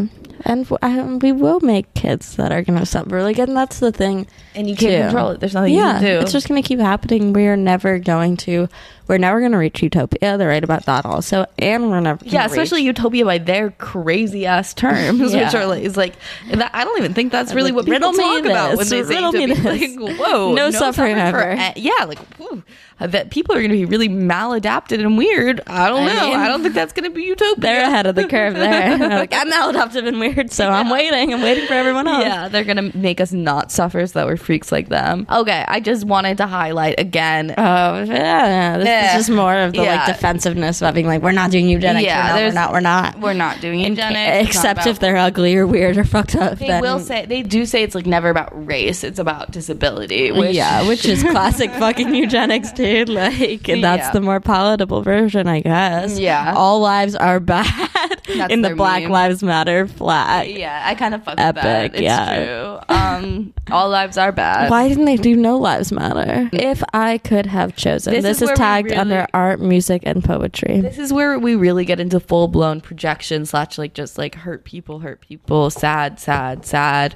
and 0.45 0.69
w- 0.69 0.79
I- 0.83 1.03
we 1.25 1.33
will 1.33 1.61
make 1.61 1.93
kids 1.95 2.37
that 2.37 2.53
are 2.53 2.63
going 2.63 2.79
to 2.79 2.87
suffer. 2.87 3.23
Like, 3.23 3.39
and 3.39 3.57
that's 3.57 3.79
the 3.81 3.93
thing. 3.93 4.27
And 4.55 4.69
you 4.69 4.77
can't 4.77 4.93
too. 4.93 5.03
control 5.09 5.31
it. 5.33 5.41
There's 5.41 5.55
nothing 5.55 5.75
you 5.75 5.81
yeah, 5.81 5.99
can 5.99 6.03
do. 6.05 6.21
it's 6.21 6.33
just 6.33 6.49
going 6.49 6.63
to 6.63 6.67
keep 6.67 6.79
happening. 6.81 7.33
We 7.33 7.47
are 7.47 7.57
never 7.57 7.99
going 7.99 8.37
to. 8.49 8.69
We're 9.09 9.19
never 9.19 9.41
going 9.41 9.53
to 9.53 9.59
reach 9.59 9.83
utopia. 9.83 10.37
They're 10.39 10.49
right 10.49 10.63
about 10.63 10.85
that 10.87 11.05
also, 11.07 11.47
and 11.59 11.91
we're 11.91 12.01
never. 12.01 12.25
yeah, 12.25 12.45
especially 12.47 12.81
reach- 12.81 12.99
utopia 12.99 13.25
by 13.25 13.39
their 13.39 13.71
crazy 13.73 14.47
ass 14.47 14.75
terms, 14.75 15.33
which 15.35 15.55
are 15.55 15.67
like, 15.67 15.83
is 15.83 15.97
like, 15.97 16.15
that, 16.53 16.71
I 16.75 16.85
don't 16.85 16.99
even 16.99 17.15
think 17.15 17.33
that's 17.33 17.55
really 17.55 17.73
like, 17.73 17.87
what 17.87 17.93
people 17.95 18.13
talk 18.13 18.45
about 18.45 18.77
when 18.77 18.87
they 18.89 19.03
say 19.05 19.15
utopia. 19.17 19.47
this. 19.55 19.97
Like, 19.99 20.19
whoa, 20.19 20.55
No 20.55 20.71
suffering 20.71 21.15
for 21.17 21.21
ever. 21.21 21.41
a- 21.59 21.73
yeah, 21.77 22.05
like, 22.07 22.19
whew, 22.37 22.63
that 22.99 23.31
people 23.31 23.55
are 23.55 23.61
going 23.61 23.71
to 23.71 23.77
be 23.77 23.85
really 23.85 24.09
maladapted 24.09 24.99
and 25.01 25.17
weird. 25.17 25.61
I 25.67 25.89
don't 25.89 26.03
I 26.09 26.15
know. 26.15 26.29
mean, 26.31 26.37
I 26.39 26.49
don't 26.49 26.63
think 26.63 26.75
that's 26.75 26.93
going 26.93 27.05
to 27.09 27.15
be 27.15 27.23
utopia. 27.23 27.55
They're 27.59 27.83
ahead 27.85 28.07
of 28.07 28.15
the 28.15 28.27
curve 28.27 28.55
there. 28.55 28.99
Like, 29.19 29.33
I'm 29.33 29.51
maladaptive 29.51 30.07
and 30.07 30.21
weird, 30.21 30.53
so 30.53 30.69
I'm 30.69 30.91
waiting. 30.91 31.33
I'm 31.33 31.41
waiting 31.43 31.67
for 31.67 31.75
everyone 31.75 32.07
else. 32.07 32.25
Yeah, 32.25 32.49
they're 32.49 32.65
gonna 32.65 32.91
make 32.95 33.21
us 33.21 33.33
not 33.33 33.73
suffer 33.73 34.07
so 34.07 34.19
that 34.19 34.27
we're 34.27 34.37
freaks 34.37 34.71
like 34.71 34.89
them. 34.89 35.27
Okay, 35.31 35.65
I 35.67 35.81
just 35.81 36.05
wanted 36.05 36.37
to 36.39 36.47
highlight 36.47 36.99
again. 37.01 37.55
Oh 37.57 38.03
yeah, 38.03 38.05
yeah. 38.07 38.79
This 38.79 38.87
Yeah. 39.03 39.11
is 39.19 39.27
just 39.27 39.31
more 39.37 39.55
of 39.57 39.73
the 39.73 39.83
Yeah. 39.83 39.97
like 39.97 40.07
defensiveness 40.07 40.81
about 40.81 40.95
being 40.95 41.07
like, 41.07 41.23
we're 41.23 41.33
not 41.33 41.51
doing 41.51 41.69
eugenics. 41.69 42.05
Yeah, 42.05 42.35
we're, 42.35 42.53
not, 42.53 42.73
we're 42.73 42.81
not. 42.81 43.15
We're 43.15 43.21
not. 43.21 43.21
We're 43.21 43.33
not 43.35 43.61
doing 43.61 43.81
eugenics, 43.81 44.49
It's 44.49 44.57
except 44.57 44.87
if 44.87 44.99
they're 44.99 45.17
ugly 45.17 45.57
or 45.57 45.67
weird 45.67 45.97
or 45.99 46.05
fucked 46.05 46.35
up. 46.37 46.59
They 46.59 46.69
then, 46.69 46.83
will 46.83 46.99
say 47.01 47.27
they 47.27 47.43
do 47.43 47.65
say 47.67 47.83
it's 47.83 47.95
like 47.95 48.07
never 48.07 48.31
about 48.31 48.51
race; 48.67 49.05
it's 49.05 49.19
about 49.19 49.51
disability. 49.51 50.33
Which, 50.33 50.55
yeah, 50.55 50.87
which 50.87 51.05
is 51.07 51.23
classic 51.31 51.71
fucking 51.73 52.15
eugenics, 52.15 52.73
dude. 52.73 53.09
Like, 53.09 53.69
and 53.69 53.83
that's 53.85 54.07
Yeah. 54.07 54.11
the 54.13 54.21
more 54.21 54.41
palatable 54.41 55.03
version, 55.03 55.47
I 55.49 55.61
guess. 55.61 56.19
Yeah. 56.19 56.55
all 56.57 56.81
lives 56.81 57.15
are 57.15 57.41
bad 57.41 57.91
That's 58.37 58.53
in 58.53 58.63
the 58.63 58.75
Black 58.75 59.03
meme. 59.05 59.13
Lives 59.13 59.43
Matter 59.43 59.87
flag. 59.87 60.51
yeah, 60.51 60.83
I 60.85 60.95
kind 60.95 61.15
of 61.15 61.25
fucked 61.25 61.39
with 61.39 61.55
that. 61.55 61.65
Epic, 61.65 61.93
It's 61.95 62.03
yeah. 62.03 62.45
true. 62.45 62.95
Um, 62.95 63.53
all 63.71 63.89
lives 63.89 64.17
are 64.19 64.33
bad. 64.33 64.71
Why 64.71 64.89
didn't 64.89 65.05
they 65.07 65.17
do 65.17 65.35
No 65.37 65.59
Lives 65.59 65.93
Matter? 65.93 66.49
If 66.53 66.83
I 66.93 67.19
could 67.19 67.47
have 67.47 67.77
chosen, 67.77 68.15
This 68.15 68.23
this, 68.23 68.43
is 68.43 68.51
is, 68.51 68.59
tagged 68.59 68.88
really- 68.91 68.97
under 69.01 69.27
art, 69.35 69.61
music, 69.61 70.03
and 70.05 70.23
poetry. 70.25 70.81
This 70.81 70.99
is 70.99 71.13
where 71.13 71.39
we 71.39 71.55
really 71.55 71.85
get 71.85 72.01
into 72.01 72.21
full 72.21 72.49
blown 72.49 72.81
projection 72.81 73.47
slash 73.47 73.79
like 73.79 73.95
just 73.95 74.19
like 74.19 74.35
hurt 74.35 74.65
people, 74.65 75.01
hurt 75.01 75.21
people, 75.21 75.71
sad, 75.71 76.19
sad, 76.21 76.65
sad. 76.65 77.15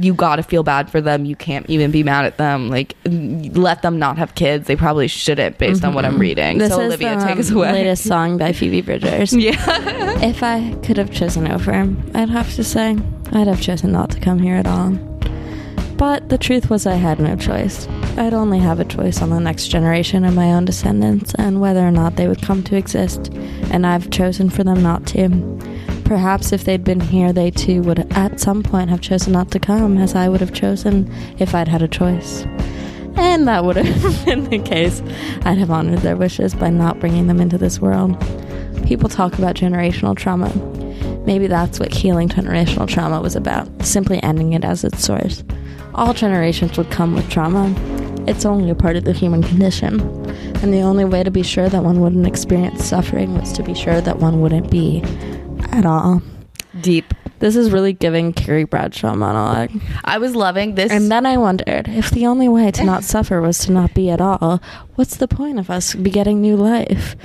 You 0.00 0.14
got 0.14 0.36
to 0.36 0.42
feel 0.42 0.62
bad 0.62 0.90
for 0.90 1.00
them. 1.00 1.24
You 1.24 1.36
can't 1.36 1.68
even 1.68 1.90
be 1.90 2.02
mad 2.02 2.24
at 2.24 2.36
them. 2.38 2.68
Like 2.68 2.96
let 3.04 3.82
them 3.82 3.98
not 3.98 4.18
have 4.18 4.34
kids. 4.34 4.66
They 4.66 4.76
probably 4.76 5.08
shouldn't, 5.08 5.58
based 5.58 5.84
on 5.84 5.94
what 5.94 6.04
I'm 6.04 6.18
reading. 6.18 6.58
Mm-hmm. 6.58 6.58
This 6.58 6.72
so 6.72 6.80
is 6.80 6.86
Olivia, 6.86 7.18
the 7.18 7.24
take 7.26 7.38
us 7.38 7.50
away. 7.50 7.72
latest 7.72 8.04
song 8.04 8.38
by 8.38 8.52
Phoebe 8.52 8.80
Bridgers. 8.82 9.32
Yeah. 9.44 9.54
If 10.24 10.42
I 10.42 10.74
could 10.82 10.96
have 10.96 11.10
chosen 11.12 11.46
over 11.50 11.72
him, 11.72 12.10
I'd 12.14 12.30
have 12.30 12.54
to 12.54 12.64
say 12.64 12.96
I'd 13.32 13.46
have 13.46 13.60
chosen 13.60 13.92
not 13.92 14.10
to 14.12 14.20
come 14.20 14.38
here 14.38 14.56
at 14.56 14.66
all. 14.66 14.92
But 15.96 16.28
the 16.28 16.38
truth 16.38 16.70
was, 16.70 16.86
I 16.86 16.94
had 16.94 17.20
no 17.20 17.36
choice. 17.36 17.86
I'd 18.16 18.34
only 18.34 18.58
have 18.58 18.80
a 18.80 18.84
choice 18.84 19.22
on 19.22 19.30
the 19.30 19.38
next 19.38 19.68
generation 19.68 20.24
of 20.24 20.34
my 20.34 20.52
own 20.52 20.64
descendants 20.64 21.34
and 21.34 21.60
whether 21.60 21.86
or 21.86 21.92
not 21.92 22.16
they 22.16 22.26
would 22.26 22.42
come 22.42 22.62
to 22.64 22.76
exist, 22.76 23.28
and 23.70 23.86
I've 23.86 24.10
chosen 24.10 24.50
for 24.50 24.64
them 24.64 24.82
not 24.82 25.06
to. 25.08 25.28
Perhaps 26.04 26.52
if 26.52 26.64
they'd 26.64 26.84
been 26.84 27.00
here, 27.00 27.32
they 27.32 27.50
too 27.50 27.82
would 27.82 28.12
at 28.12 28.40
some 28.40 28.62
point 28.62 28.90
have 28.90 29.00
chosen 29.00 29.32
not 29.32 29.50
to 29.52 29.58
come, 29.58 29.96
as 29.96 30.14
I 30.14 30.28
would 30.28 30.40
have 30.40 30.52
chosen 30.52 31.10
if 31.38 31.54
I'd 31.54 31.68
had 31.68 31.82
a 31.82 31.88
choice. 31.88 32.44
And 33.16 33.46
that 33.48 33.64
would 33.64 33.76
have 33.76 34.24
been 34.26 34.50
the 34.50 34.58
case. 34.58 35.00
I'd 35.44 35.58
have 35.58 35.70
honored 35.70 36.00
their 36.00 36.16
wishes 36.16 36.54
by 36.54 36.70
not 36.70 37.00
bringing 37.00 37.28
them 37.28 37.40
into 37.40 37.56
this 37.56 37.80
world. 37.80 38.20
People 38.84 39.08
talk 39.08 39.38
about 39.38 39.56
generational 39.56 40.16
trauma. 40.16 40.52
Maybe 41.24 41.46
that's 41.46 41.80
what 41.80 41.94
healing 41.94 42.28
generational 42.28 42.88
trauma 42.88 43.20
was 43.20 43.34
about, 43.34 43.68
simply 43.82 44.22
ending 44.22 44.52
it 44.52 44.64
as 44.64 44.84
its 44.84 45.02
source. 45.02 45.42
All 45.94 46.12
generations 46.12 46.76
would 46.76 46.90
come 46.90 47.14
with 47.14 47.28
trauma. 47.30 47.72
It's 48.26 48.44
only 48.44 48.70
a 48.70 48.74
part 48.74 48.96
of 48.96 49.04
the 49.04 49.12
human 49.12 49.42
condition. 49.42 50.00
And 50.62 50.72
the 50.72 50.80
only 50.80 51.04
way 51.04 51.22
to 51.22 51.30
be 51.30 51.42
sure 51.42 51.68
that 51.68 51.84
one 51.84 52.00
wouldn't 52.00 52.26
experience 52.26 52.84
suffering 52.84 53.38
was 53.38 53.52
to 53.52 53.62
be 53.62 53.74
sure 53.74 54.00
that 54.00 54.18
one 54.18 54.40
wouldn't 54.40 54.70
be 54.70 55.02
at 55.70 55.86
all. 55.86 56.22
Deep. 56.80 57.14
This 57.38 57.56
is 57.56 57.70
really 57.70 57.92
giving 57.92 58.32
Carrie 58.32 58.64
Bradshaw 58.64 59.14
monologue. 59.14 59.70
I 60.04 60.18
was 60.18 60.34
loving 60.34 60.74
this. 60.74 60.90
And 60.90 61.10
then 61.12 61.26
I 61.26 61.36
wondered 61.36 61.88
if 61.88 62.10
the 62.10 62.26
only 62.26 62.48
way 62.48 62.70
to 62.70 62.84
not 62.84 63.04
suffer 63.04 63.40
was 63.40 63.58
to 63.60 63.72
not 63.72 63.94
be 63.94 64.10
at 64.10 64.20
all, 64.20 64.62
what's 64.94 65.16
the 65.16 65.28
point 65.28 65.58
of 65.58 65.70
us 65.70 65.94
begetting 65.94 66.40
new 66.40 66.56
life? 66.56 67.16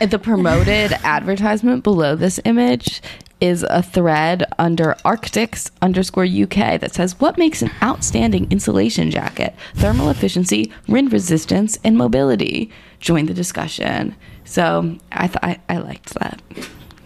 the 0.00 0.18
promoted 0.18 0.92
advertisement 1.04 1.82
below 1.82 2.14
this 2.14 2.38
image 2.44 3.00
is 3.40 3.64
a 3.68 3.82
thread 3.82 4.44
under 4.58 4.96
Arctics 5.04 5.70
underscore 5.82 6.24
UK 6.24 6.80
that 6.80 6.94
says 6.94 7.18
what 7.20 7.36
makes 7.38 7.62
an 7.62 7.70
outstanding 7.82 8.50
insulation 8.50 9.10
jacket? 9.10 9.54
Thermal 9.74 10.08
efficiency, 10.10 10.72
wind 10.88 11.12
resistance, 11.12 11.78
and 11.84 11.96
mobility. 11.96 12.70
Join 13.00 13.26
the 13.26 13.34
discussion. 13.34 14.14
So 14.44 14.96
I 15.12 15.26
th- 15.26 15.38
I, 15.42 15.60
I 15.68 15.78
liked 15.78 16.14
that. 16.14 16.40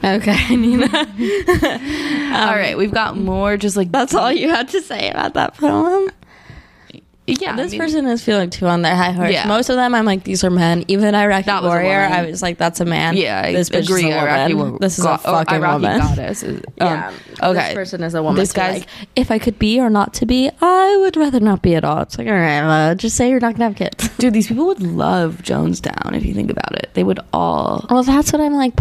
Okay, 0.03 0.57
Nina. 0.57 0.87
all 0.93 2.55
right, 2.57 2.75
we've 2.77 2.93
got 2.93 3.17
more. 3.17 3.57
Just 3.57 3.77
like 3.77 3.91
That's 3.93 4.15
all 4.15 4.33
you 4.33 4.49
had 4.49 4.69
to 4.69 4.81
say 4.81 5.11
about 5.11 5.35
that 5.35 5.57
poem? 5.57 6.11
Yeah, 7.41 7.57
this 7.57 7.69
I 7.69 7.71
mean- 7.73 7.81
person 7.81 8.07
is 8.07 8.23
feeling 8.25 8.51
too 8.51 8.67
on 8.67 8.83
their 8.83 8.95
high 8.97 9.13
horse. 9.13 9.33
Yeah. 9.33 9.47
Most 9.47 9.69
of 9.69 9.77
them, 9.77 9.95
I'm 9.95 10.05
like, 10.05 10.25
these 10.25 10.43
are 10.45 10.51
men. 10.51 10.85
Even 10.89 11.15
Iraqi 11.15 11.47
That 11.47 11.63
warrior. 11.63 12.01
I 12.01 12.25
was 12.27 12.43
like, 12.43 12.59
that's 12.59 12.81
a 12.81 12.85
man. 12.85 13.17
Yeah, 13.17 13.43
I 13.45 13.53
this 13.53 13.69
agree. 13.71 14.09
is 14.09 14.15
a 14.15 14.19
Iraqi 14.23 14.55
woman. 14.55 14.73
wo- 14.73 14.79
this 14.79 14.99
is 14.99 15.05
a 15.05 15.19
fucking 15.19 15.57
Iraqi 15.57 15.83
woman. 15.83 15.99
goddess. 16.01 16.43
is- 16.43 16.63
Yeah. 16.77 17.09
Um, 17.09 17.15
okay. 17.57 17.67
This 17.69 17.75
person 17.75 18.03
is 18.03 18.15
a 18.15 18.23
woman. 18.23 18.37
This 18.41 18.53
guy's 18.53 18.81
like, 18.81 18.89
if 19.17 19.31
I 19.31 19.39
could 19.39 19.59
be 19.59 19.79
or 19.81 19.91
not 19.91 20.15
to 20.15 20.27
be, 20.27 20.51
I 20.61 20.97
would 21.01 21.17
rather 21.17 21.41
not 21.41 21.63
be 21.63 21.75
at 21.75 21.85
all. 21.85 22.01
It's 22.03 22.17
like, 22.19 22.27
all 22.29 22.33
right, 22.35 22.61
uh, 22.91 22.95
just 22.95 23.17
say 23.17 23.29
you're 23.31 23.41
not 23.41 23.55
gonna 23.55 23.65
have 23.67 23.77
kids. 23.77 24.09
dude. 24.19 24.33
These 24.33 24.49
people 24.49 24.67
would 24.67 24.83
love 24.83 25.39
Jonestown 25.43 26.15
if 26.17 26.25
you 26.25 26.33
think 26.35 26.51
about 26.51 26.73
it. 26.75 26.91
They 26.95 27.05
would 27.05 27.21
all. 27.33 27.87
Well, 27.91 28.03
that's 28.03 28.33
what 28.33 28.41
I'm 28.41 28.55
like. 28.55 28.73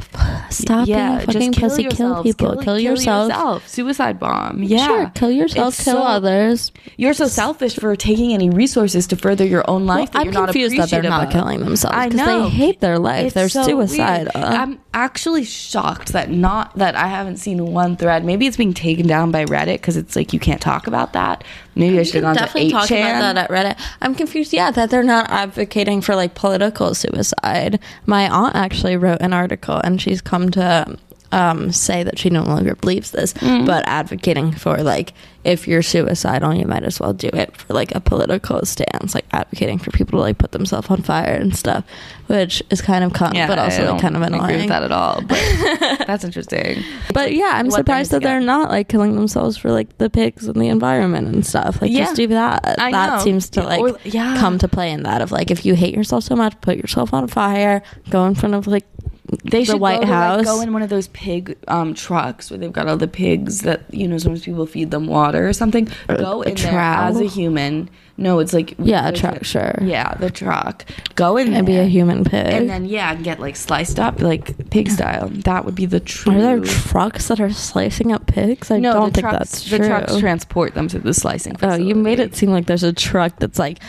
Stop 0.49 0.87
yeah, 0.87 1.17
being 1.25 1.25
fucking 1.25 1.51
kill 1.53 1.69
pussy. 1.69 1.83
Kill 1.89 2.23
people. 2.23 2.57
Kill, 2.57 2.79
yourself. 2.79 3.67
Suicide 3.67 4.19
bomb. 4.19 4.63
Yeah. 4.63 4.85
Sure, 4.87 5.11
kill 5.15 5.31
yourself. 5.31 5.73
It's 5.75 5.83
kill 5.83 5.97
so- 5.97 6.03
others. 6.03 6.71
You're 6.97 7.13
so 7.13 7.27
selfish 7.27 7.75
for 7.75 7.95
taking 7.95 8.31
any 8.39 8.49
resources 8.49 9.07
to 9.07 9.15
further 9.15 9.45
your 9.45 9.69
own 9.69 9.85
life. 9.85 10.09
Well, 10.13 10.23
that 10.23 10.27
I'm 10.27 10.33
not 10.33 10.45
confused 10.45 10.77
that 10.77 10.89
they're 10.89 11.03
not 11.03 11.31
killing 11.31 11.59
themselves 11.59 11.95
I 11.95 12.09
because 12.09 12.25
know. 12.25 12.43
they 12.43 12.49
hate 12.49 12.79
their 12.79 12.97
life. 12.97 13.27
It's 13.27 13.35
they're 13.35 13.49
so 13.49 13.63
suicidal. 13.63 14.31
weird. 14.33 14.45
Uh. 14.45 14.55
I'm 14.57 14.81
actually 14.93 15.43
shocked 15.43 16.13
that 16.13 16.29
not 16.29 16.75
that 16.77 16.95
I 16.95 17.07
haven't 17.07 17.37
seen 17.37 17.65
one 17.73 17.95
thread. 17.97 18.23
Maybe 18.25 18.47
it's 18.47 18.57
being 18.57 18.73
taken 18.73 19.07
down 19.07 19.31
by 19.31 19.45
Reddit 19.45 19.75
because 19.75 19.97
it's 19.97 20.15
like 20.15 20.33
you 20.33 20.39
can't 20.39 20.61
talk 20.61 20.87
about 20.87 21.13
that. 21.13 21.43
Maybe 21.75 21.99
I 21.99 22.03
should 22.03 22.15
have 22.15 22.23
gone 22.23 22.35
definitely 22.35 22.71
to 22.71 22.75
8chan. 22.75 22.79
talking 22.81 22.97
about 22.97 23.35
that 23.35 23.37
at 23.37 23.49
Reddit. 23.49 23.85
I'm 24.01 24.15
confused. 24.15 24.53
Yeah, 24.53 24.71
that 24.71 24.89
they're 24.89 25.03
not 25.03 25.29
advocating 25.29 26.01
for 26.01 26.15
like 26.15 26.35
political 26.35 26.93
suicide. 26.95 27.79
My 28.05 28.29
aunt 28.29 28.55
actually 28.55 28.97
wrote 28.97 29.21
an 29.21 29.33
article, 29.33 29.79
and 29.83 30.01
she's 30.01 30.21
come 30.21 30.49
to 30.51 30.97
um, 31.31 31.71
say 31.71 32.03
that 32.03 32.17
she 32.19 32.29
no 32.29 32.43
longer 32.43 32.75
believes 32.75 33.11
this, 33.11 33.33
Mm-hmm. 33.33 33.65
but 33.65 33.83
advocating 33.87 34.51
for 34.51 34.77
like 34.77 35.13
if 35.45 35.69
you're 35.69 35.81
suicidal, 35.81 36.53
you 36.53 36.65
might 36.67 36.83
as 36.83 36.99
well 36.99 37.13
do 37.13 37.29
it 37.31 37.55
for 37.55 37.73
like 37.73 37.95
a 37.95 38.01
political 38.01 38.65
stance, 38.65 39.15
like 39.15 39.25
advocating 39.31 39.77
for 39.79 39.89
people 39.91 40.19
to 40.19 40.21
like 40.23 40.37
put 40.37 40.51
themselves 40.51 40.89
on 40.89 41.01
fire 41.01 41.33
and 41.33 41.55
stuff, 41.55 41.85
which 42.27 42.61
is 42.69 42.81
kind 42.81 43.05
of 43.05 43.13
cunt, 43.13 43.47
but 43.47 43.57
also 43.57 43.93
like, 43.93 44.01
kind 44.01 44.17
of 44.17 44.21
agree 44.21 44.37
annoying. 44.37 44.57
with 44.59 44.67
that 44.67 44.83
at 44.83 44.91
all. 44.91 45.21
But 45.21 45.39
that's 46.07 46.25
interesting. 46.25 46.83
But 47.13 47.33
yeah, 47.33 47.51
I'm 47.53 47.67
What 47.67 47.75
surprised 47.77 48.11
that 48.11 48.21
they're 48.21 48.41
not 48.41 48.69
like 48.69 48.89
killing 48.89 49.15
themselves 49.15 49.55
for 49.55 49.71
like 49.71 49.97
the 49.97 50.09
pigs 50.09 50.45
and 50.45 50.59
the 50.59 50.67
environment 50.67 51.29
and 51.29 51.45
stuff. 51.45 51.81
Like 51.81 51.91
Yeah. 51.91 52.03
just 52.05 52.17
do 52.17 52.27
that. 52.27 52.77
I 52.77 52.91
that 52.91 53.17
know. 53.17 53.23
seems 53.23 53.49
to 53.51 53.63
like 53.63 53.79
Or- 53.79 53.97
yeah. 54.03 54.35
come 54.39 54.57
to 54.57 54.67
play 54.67 54.91
in 54.91 55.03
that 55.03 55.21
of 55.21 55.31
like 55.31 55.51
if 55.51 55.65
you 55.65 55.73
hate 55.73 55.95
yourself 55.95 56.25
so 56.25 56.35
much, 56.35 56.59
put 56.59 56.75
yourself 56.75 57.13
on 57.13 57.27
fire, 57.29 57.81
go 58.09 58.25
in 58.25 58.35
front 58.35 58.55
of 58.55 58.67
like 58.67 58.85
They 59.43 59.59
the 59.59 59.65
should 59.73 59.81
White 59.81 60.01
go 60.01 60.05
to, 60.07 60.11
Like, 60.37 60.45
go 60.45 60.61
in 60.61 60.73
one 60.73 60.81
of 60.81 60.89
those 60.89 61.07
pig 61.09 61.57
um, 61.67 61.93
trucks 61.93 62.49
where 62.49 62.57
they've 62.57 62.71
got 62.73 62.87
all 62.87 62.97
the 62.97 63.07
pigs 63.07 63.61
that 63.61 63.81
you 63.93 64.07
know. 64.07 64.17
Sometimes 64.17 64.43
people 64.43 64.65
feed 64.65 64.91
them 64.91 65.07
water 65.07 65.47
or 65.47 65.53
something. 65.53 65.87
Go 66.07 66.41
in 66.41 66.55
there 66.55 66.79
as 66.79 67.19
a 67.19 67.25
human. 67.25 67.89
No, 68.17 68.39
it's 68.39 68.51
like 68.53 68.75
Yeah, 68.79 69.07
a 69.07 69.13
truck, 69.13 69.45
sure. 69.45 69.77
Yeah, 69.81 70.13
the 70.15 70.29
truck. 70.29 70.83
Go 71.15 71.37
in 71.37 71.53
and 71.53 71.65
be 71.65 71.77
a 71.77 71.85
human 71.85 72.25
pig. 72.25 72.47
and 72.47 72.69
then 72.69 72.83
yeah, 72.85 73.15
get 73.15 73.39
like 73.39 73.55
sliced 73.55 73.97
up 73.99 74.19
like 74.21 74.69
pig 74.71 74.89
style. 74.89 75.29
That 75.29 75.63
would 75.63 75.75
be 75.75 75.85
the 75.85 76.01
true. 76.01 76.33
Are 76.35 76.41
there 76.41 76.59
trucks 76.61 77.29
that 77.29 77.39
are 77.39 77.51
slicing 77.51 78.11
up 78.11 78.25
pigs? 78.27 78.71
I 78.71 78.79
no, 78.79 78.91
don't 78.93 79.13
think 79.13 79.23
trucks, 79.27 79.37
that's 79.51 79.69
true. 79.69 79.77
the 79.77 79.87
trucks 79.87 80.17
transport 80.17 80.73
them 80.73 80.87
to 80.89 80.99
the 80.99 81.13
slicing. 81.13 81.55
oh, 81.61 81.75
you 81.75 81.95
made 81.95 82.19
it 82.19 82.35
seem 82.35 82.49
like 82.51 82.65
there's 82.65 82.83
a 82.83 82.91
truck 82.91 83.37
that's 83.39 83.57
like 83.59 83.79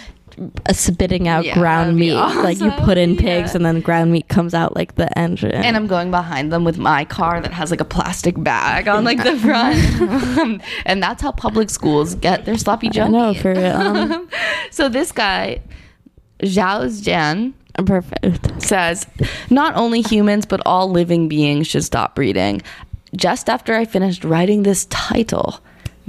spitting 0.72 1.28
out 1.28 1.44
Yeah, 1.44 1.54
ground 1.54 1.96
meat. 1.96 2.14
Like 2.14 2.60
you 2.60 2.70
put 2.72 2.96
in 2.98 3.16
pigs 3.16 3.50
Yeah. 3.50 3.56
and 3.56 3.66
then 3.66 3.80
ground 3.80 4.10
meat 4.12 4.28
comes 4.28 4.54
out 4.54 4.74
like 4.74 4.94
the 4.96 5.16
engine. 5.18 5.52
and 5.52 5.76
I'm 5.76 5.86
going 5.86 6.10
behind 6.10 6.52
them 6.52 6.64
with 6.64 6.78
my 6.78 7.04
car 7.04 7.40
that 7.40 7.52
has 7.52 7.70
like 7.70 7.80
a 7.80 7.84
plastic 7.84 8.34
bag 8.42 8.88
on 8.88 9.04
like 9.04 9.22
the 9.22 9.36
front, 9.36 10.62
and 10.86 11.02
that's 11.02 11.22
how 11.22 11.32
public 11.32 11.70
schools 11.70 12.14
get 12.14 12.44
their 12.44 12.56
sloppy 12.56 12.88
I 12.88 13.08
No, 13.08 13.34
for 13.34 13.52
real. 13.54 13.76
Um, 13.80 14.28
so 14.70 14.88
this 14.88 15.12
guy, 15.12 15.60
Zhao 16.42 16.84
Jian, 17.04 17.52
perfect. 17.86 18.62
says 18.62 19.06
not 19.50 19.74
only 19.76 20.00
humans 20.02 20.46
but 20.46 20.60
all 20.66 20.90
living 20.90 21.28
beings 21.28 21.66
should 21.66 21.84
stop 21.84 22.14
breeding. 22.14 22.62
just 23.16 23.48
after 23.50 23.74
I 23.74 23.84
finished 23.84 24.24
writing 24.24 24.62
this 24.62 24.84
title, 24.86 25.60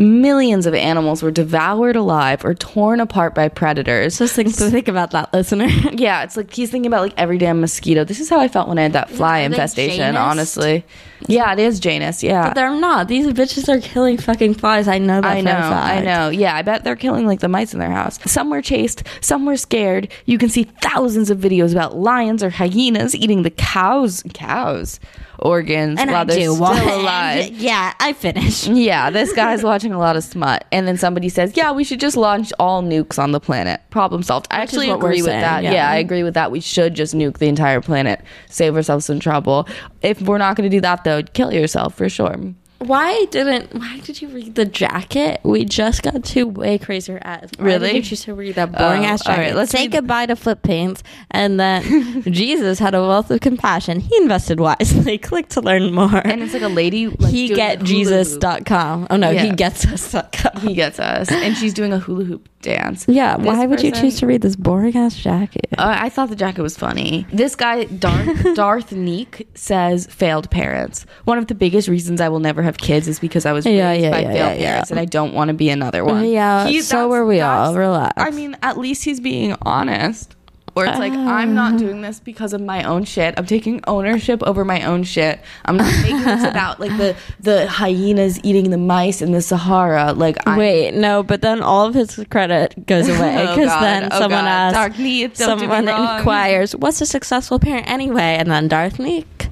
millions 0.01 0.65
of 0.65 0.73
animals 0.73 1.21
were 1.23 1.31
devoured 1.31 1.95
alive 1.95 2.43
or 2.43 2.53
torn 2.53 2.99
apart 2.99 3.35
by 3.35 3.47
predators. 3.47 4.17
Just 4.17 4.35
think, 4.35 4.49
think 4.53 4.87
about 4.87 5.11
that, 5.11 5.33
listener. 5.33 5.67
Yeah, 5.91 6.23
it's 6.23 6.35
like 6.37 6.51
he's 6.53 6.71
thinking 6.71 6.87
about 6.87 7.01
like 7.01 7.13
every 7.17 7.37
damn 7.37 7.61
mosquito. 7.61 8.03
This 8.03 8.19
is 8.19 8.29
how 8.29 8.39
I 8.39 8.47
felt 8.47 8.67
when 8.67 8.79
I 8.79 8.83
had 8.83 8.93
that 8.93 9.09
fly 9.09 9.39
they 9.39 9.45
infestation, 9.45 10.15
honestly. 10.15 10.83
Yeah, 11.27 11.53
it 11.53 11.59
is 11.59 11.79
Janus. 11.79 12.23
Yeah. 12.23 12.47
But 12.47 12.55
they're 12.55 12.73
not. 12.79 13.07
These 13.07 13.27
bitches 13.27 13.69
are 13.69 13.79
killing 13.79 14.17
fucking 14.17 14.55
flies. 14.55 14.87
I 14.87 14.97
know 14.97 15.21
that. 15.21 15.31
I 15.31 15.41
know. 15.41 15.51
I 15.51 16.01
know. 16.01 16.29
Yeah, 16.29 16.55
I 16.55 16.61
bet 16.63 16.83
they're 16.83 16.95
killing 16.95 17.27
like 17.27 17.41
the 17.41 17.49
mice 17.49 17.73
in 17.73 17.79
their 17.79 17.91
house. 17.91 18.19
Some 18.25 18.49
were 18.49 18.61
chased, 18.61 19.03
some 19.19 19.45
were 19.45 19.57
scared. 19.57 20.11
You 20.25 20.37
can 20.37 20.49
see 20.49 20.63
thousands 20.81 21.29
of 21.29 21.37
videos 21.37 21.71
about 21.71 21.97
lions 21.97 22.41
or 22.41 22.49
hyenas 22.49 23.13
eating 23.13 23.43
the 23.43 23.51
cows, 23.51 24.23
cows 24.33 24.99
organs 25.41 25.99
And 25.99 26.11
while 26.11 26.21
I 26.21 26.23
they're 26.25 26.37
do 26.37 26.53
still 26.55 27.01
alive. 27.01 27.49
Yeah, 27.61 27.93
I 27.99 28.13
finished. 28.13 28.67
Yeah, 28.81 29.09
this 29.09 29.33
guy's 29.33 29.63
watching 29.63 29.93
a 29.93 29.99
lot 29.99 30.15
of 30.15 30.23
smut, 30.23 30.65
and 30.71 30.87
then 30.87 30.97
somebody 30.97 31.29
says, 31.29 31.53
"Yeah, 31.55 31.71
we 31.71 31.83
should 31.83 31.99
just 31.99 32.15
launch 32.17 32.51
all 32.59 32.81
nukes 32.81 33.19
on 33.19 33.31
the 33.31 33.39
planet. 33.39 33.81
Problem 33.89 34.23
solved." 34.23 34.47
I 34.51 34.59
Which 34.59 34.69
actually 34.69 34.87
what 34.89 34.99
we're 34.99 35.07
agree 35.09 35.21
with 35.21 35.25
saying, 35.31 35.41
that. 35.41 35.63
yeah. 35.63 35.71
Yeah. 35.73 35.89
I 35.89 35.97
agree 35.97 36.23
with 36.23 36.33
that. 36.35 36.51
We 36.51 36.59
should 36.59 36.93
just 36.95 37.13
nuke 37.13 37.37
the 37.37 37.47
entire 37.47 37.81
planet, 37.81 38.21
save 38.47 38.75
ourselves 38.75 39.05
some 39.05 39.19
trouble. 39.19 39.67
If 40.01 40.21
we're 40.21 40.37
not 40.37 40.55
going 40.55 40.69
to 40.69 40.75
do 40.75 40.81
that, 40.81 41.03
though, 41.03 41.21
kill 41.23 41.51
yourself 41.53 41.95
for 41.95 42.09
sure. 42.09 42.35
Why 42.81 43.25
didn't? 43.31 43.73
Why 43.75 43.99
did 43.99 44.21
you 44.21 44.27
read 44.29 44.55
the 44.55 44.65
jacket? 44.65 45.39
We 45.43 45.65
just 45.65 46.01
got 46.01 46.23
to 46.23 46.43
way 46.45 46.77
crazier 46.79 47.19
ads. 47.21 47.51
Why 47.57 47.65
Really? 47.65 47.93
Did 47.93 48.09
you 48.11 48.17
to 48.17 48.33
read 48.33 48.55
that 48.55 48.71
boring 48.71 49.03
Oh, 49.03 49.07
ass 49.07 49.21
all 49.27 49.35
jacket? 49.35 49.41
right, 49.49 49.55
let's 49.55 49.71
say 49.71 49.87
goodbye 49.87 50.25
to 50.25 50.35
flip 50.35 50.63
paints, 50.63 51.03
and 51.29 51.59
then 51.59 52.21
Jesus 52.31 52.79
had 52.79 52.95
a 52.95 53.01
wealth 53.01 53.29
of 53.29 53.39
compassion. 53.41 53.99
He 53.99 54.15
invested 54.17 54.59
wisely. 54.59 55.17
Click 55.19 55.49
to 55.49 55.61
learn 55.61 55.93
more. 55.93 56.21
And 56.25 56.41
it's 56.41 56.53
like 56.53 56.63
a 56.63 56.67
lady. 56.69 57.07
Like, 57.07 57.31
he 57.31 57.49
get 57.49 57.77
hula 57.77 57.85
Jesus 57.87 58.37
dot 58.37 58.65
com. 58.65 59.05
Oh 59.11 59.15
no, 59.15 59.29
he 59.31 59.47
Yeah. 59.47 59.55
gets 59.55 59.85
us.com. 59.85 60.61
He 60.61 60.73
gets 60.73 60.99
us, 60.99 61.31
and 61.31 61.55
she's 61.55 61.73
doing 61.73 61.93
a 61.93 61.99
hula 61.99 62.23
hoop 62.25 62.49
dance. 62.61 63.05
Yeah, 63.07 63.37
This 63.37 63.45
why 63.45 63.65
would 63.65 63.81
you 63.83 63.91
choose 63.91 64.19
to 64.19 64.27
read 64.27 64.41
this 64.41 64.55
boring 64.55 64.95
ass 64.95 65.15
jacket? 65.15 65.67
Uh, 65.77 65.95
I 65.99 66.09
thought 66.09 66.29
the 66.29 66.35
jacket 66.35 66.61
was 66.61 66.77
funny. 66.77 67.25
This 67.33 67.55
guy, 67.55 67.85
Darth, 67.85 68.55
Darth 68.55 68.91
Neek, 68.91 69.47
says 69.55 70.07
failed 70.07 70.49
parents. 70.51 71.05
One 71.25 71.37
of 71.37 71.47
the 71.47 71.55
biggest 71.55 71.87
reasons 71.87 72.21
I 72.21 72.29
will 72.29 72.39
never 72.39 72.61
have 72.61 72.77
kids 72.77 73.07
is 73.07 73.19
because 73.19 73.45
I 73.45 73.51
was 73.53 73.65
Yeah, 73.65 73.89
raised 73.91 74.03
yeah, 74.03 74.11
by 74.11 74.19
yeah, 74.21 74.31
failed 74.33 74.59
parents, 74.59 74.91
and 74.91 74.99
I 74.99 75.05
don't 75.05 75.33
want 75.33 75.49
to 75.49 75.53
be 75.53 75.69
another 75.69 76.03
one. 76.05 76.25
Yeah, 76.25 76.65
so 76.65 76.71
that's- 76.71 77.09
were 77.09 77.25
we 77.25 77.39
all. 77.41 77.75
Relax. 77.75 78.13
I 78.17 78.31
mean, 78.31 78.55
at 78.61 78.77
least 78.77 79.03
he's 79.03 79.19
being 79.19 79.55
honest. 79.61 80.35
Or 80.73 80.85
it's 80.85 80.99
like 80.99 81.11
I'm 81.11 81.53
not 81.53 81.77
doing 81.77 82.01
this 82.01 82.19
because 82.21 82.53
of 82.53 82.61
my 82.61 82.83
own 82.83 83.03
shit. 83.03 83.33
I'm 83.37 83.45
taking 83.45 83.81
ownership 83.87 84.41
over 84.43 84.63
my 84.63 84.83
own 84.83 85.03
shit. 85.03 85.41
I'm 85.65 85.75
not 85.75 85.91
making 86.01 86.21
this 86.23 86.43
about 86.49 86.79
like 86.79 86.95
the 86.97 87.15
the 87.41 87.67
hyenas 87.67 88.39
eating 88.43 88.69
the 88.69 88.77
mice 88.77 89.21
in 89.21 89.31
the 89.33 89.41
Sahara. 89.41 90.13
Like 90.13 90.37
I, 90.47 90.57
Wait, 90.57 90.93
no, 90.93 91.23
but 91.23 91.41
then 91.41 91.61
all 91.61 91.85
of 91.87 91.93
his 91.93 92.23
credit 92.29 92.85
goes 92.87 93.09
away 93.15 93.35
Oh, 93.47 93.55
because 93.55 93.69
God. 93.69 93.83
then 93.83 94.03
Oh, 94.13 94.19
someone 94.19 94.45
God. 94.45 94.47
asks, 94.47 94.77
Darth 94.77 94.99
Neek, 94.99 95.33
don't 95.35 95.47
do 95.59 95.67
me 95.67 95.67
someone 95.73 95.87
inquires, 96.17 96.75
"What's 96.75 97.01
a 97.01 97.05
successful 97.05 97.59
parent 97.59 97.89
anyway?" 97.89 98.37
And 98.39 98.49
then 98.49 98.69
Darth 98.69 98.97
Neek, 98.97 99.49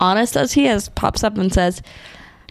honest 0.00 0.36
as 0.36 0.52
he 0.54 0.66
is, 0.66 0.88
pops 0.88 1.22
up 1.22 1.36
and 1.36 1.52
says, 1.52 1.82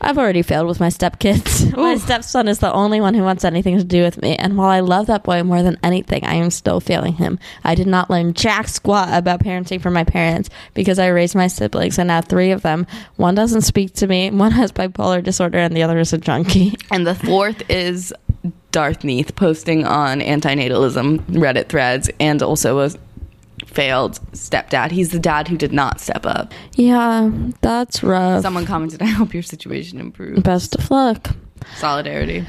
"I've 0.02 0.18
already 0.18 0.42
failed 0.42 0.68
with 0.68 0.80
my 0.80 0.90
stepkids. 0.90 1.76
my 1.78 1.98
stepson 1.98 2.48
is 2.48 2.60
the 2.60 2.72
only 2.72 3.02
one 3.02 3.14
who 3.14 3.24
wants 3.24 3.44
anything 3.44 3.78
to 3.78 3.84
do 3.84 4.04
with 4.04 4.22
me, 4.22 4.36
and 4.36 4.58
while 4.58 4.70
I 4.70 4.80
love 4.80 5.08
that 5.08 5.24
boy 5.24 5.44
more 5.44 5.64
than 5.64 5.78
anything, 5.84 6.24
I 6.24 6.36
am 6.36 6.50
still 6.50 6.80
failing 6.80 7.14
him. 7.14 7.40
I 7.64 7.76
did 7.76 7.88
not 7.88 8.10
learn 8.10 8.34
jack 8.34 8.68
squat 8.68 9.10
about 9.12 9.44
parenting 9.44 9.82
from 9.82 9.94
my 9.94 10.04
parents 10.04 10.50
because 10.74 11.00
I 11.00 11.08
raised 11.08 11.36
my 11.36 11.48
siblings, 11.48 11.98
and 11.98 12.08
now 12.08 12.22
three 12.22 12.52
of 12.52 12.62
them. 12.62 12.88
One 13.16 13.36
doesn't 13.36 13.62
speak 13.62 13.94
to 13.96 14.08
me, 14.08 14.30
one 14.30 14.52
has 14.52 14.72
bipolar 14.72 15.24
disorder, 15.24 15.60
and 15.60 15.76
the 15.76 15.84
other 15.84 16.00
is 16.00 16.14
a 16.14 16.18
junkie." 16.18 16.76
And 16.92 17.06
the 17.06 17.16
fourth 17.16 17.70
is 17.70 18.14
Darth 18.72 19.04
Neath 19.04 19.36
posting 19.36 19.86
on 19.86 20.20
antinatalism 20.20 21.20
Reddit 21.32 21.68
threads 21.68 22.10
and 22.20 22.42
also 22.42 22.80
a 22.80 22.92
failed 23.78 24.20
stepdad. 24.32 24.90
He's 24.90 25.10
the 25.10 25.20
dad 25.20 25.48
who 25.48 25.56
did 25.56 25.72
not 25.72 26.02
step 26.02 26.26
up. 26.26 26.52
Yeah, 26.74 27.30
that's 27.62 28.02
rough. 28.02 28.42
Someone 28.42 28.66
commented, 28.66 29.04
I 29.04 29.06
hope 29.06 29.36
your 29.36 29.44
situation 29.44 30.00
improves. 30.00 30.42
Best 30.42 30.74
of 30.74 30.90
luck. 30.90 31.36
Solidarity. 31.76 32.44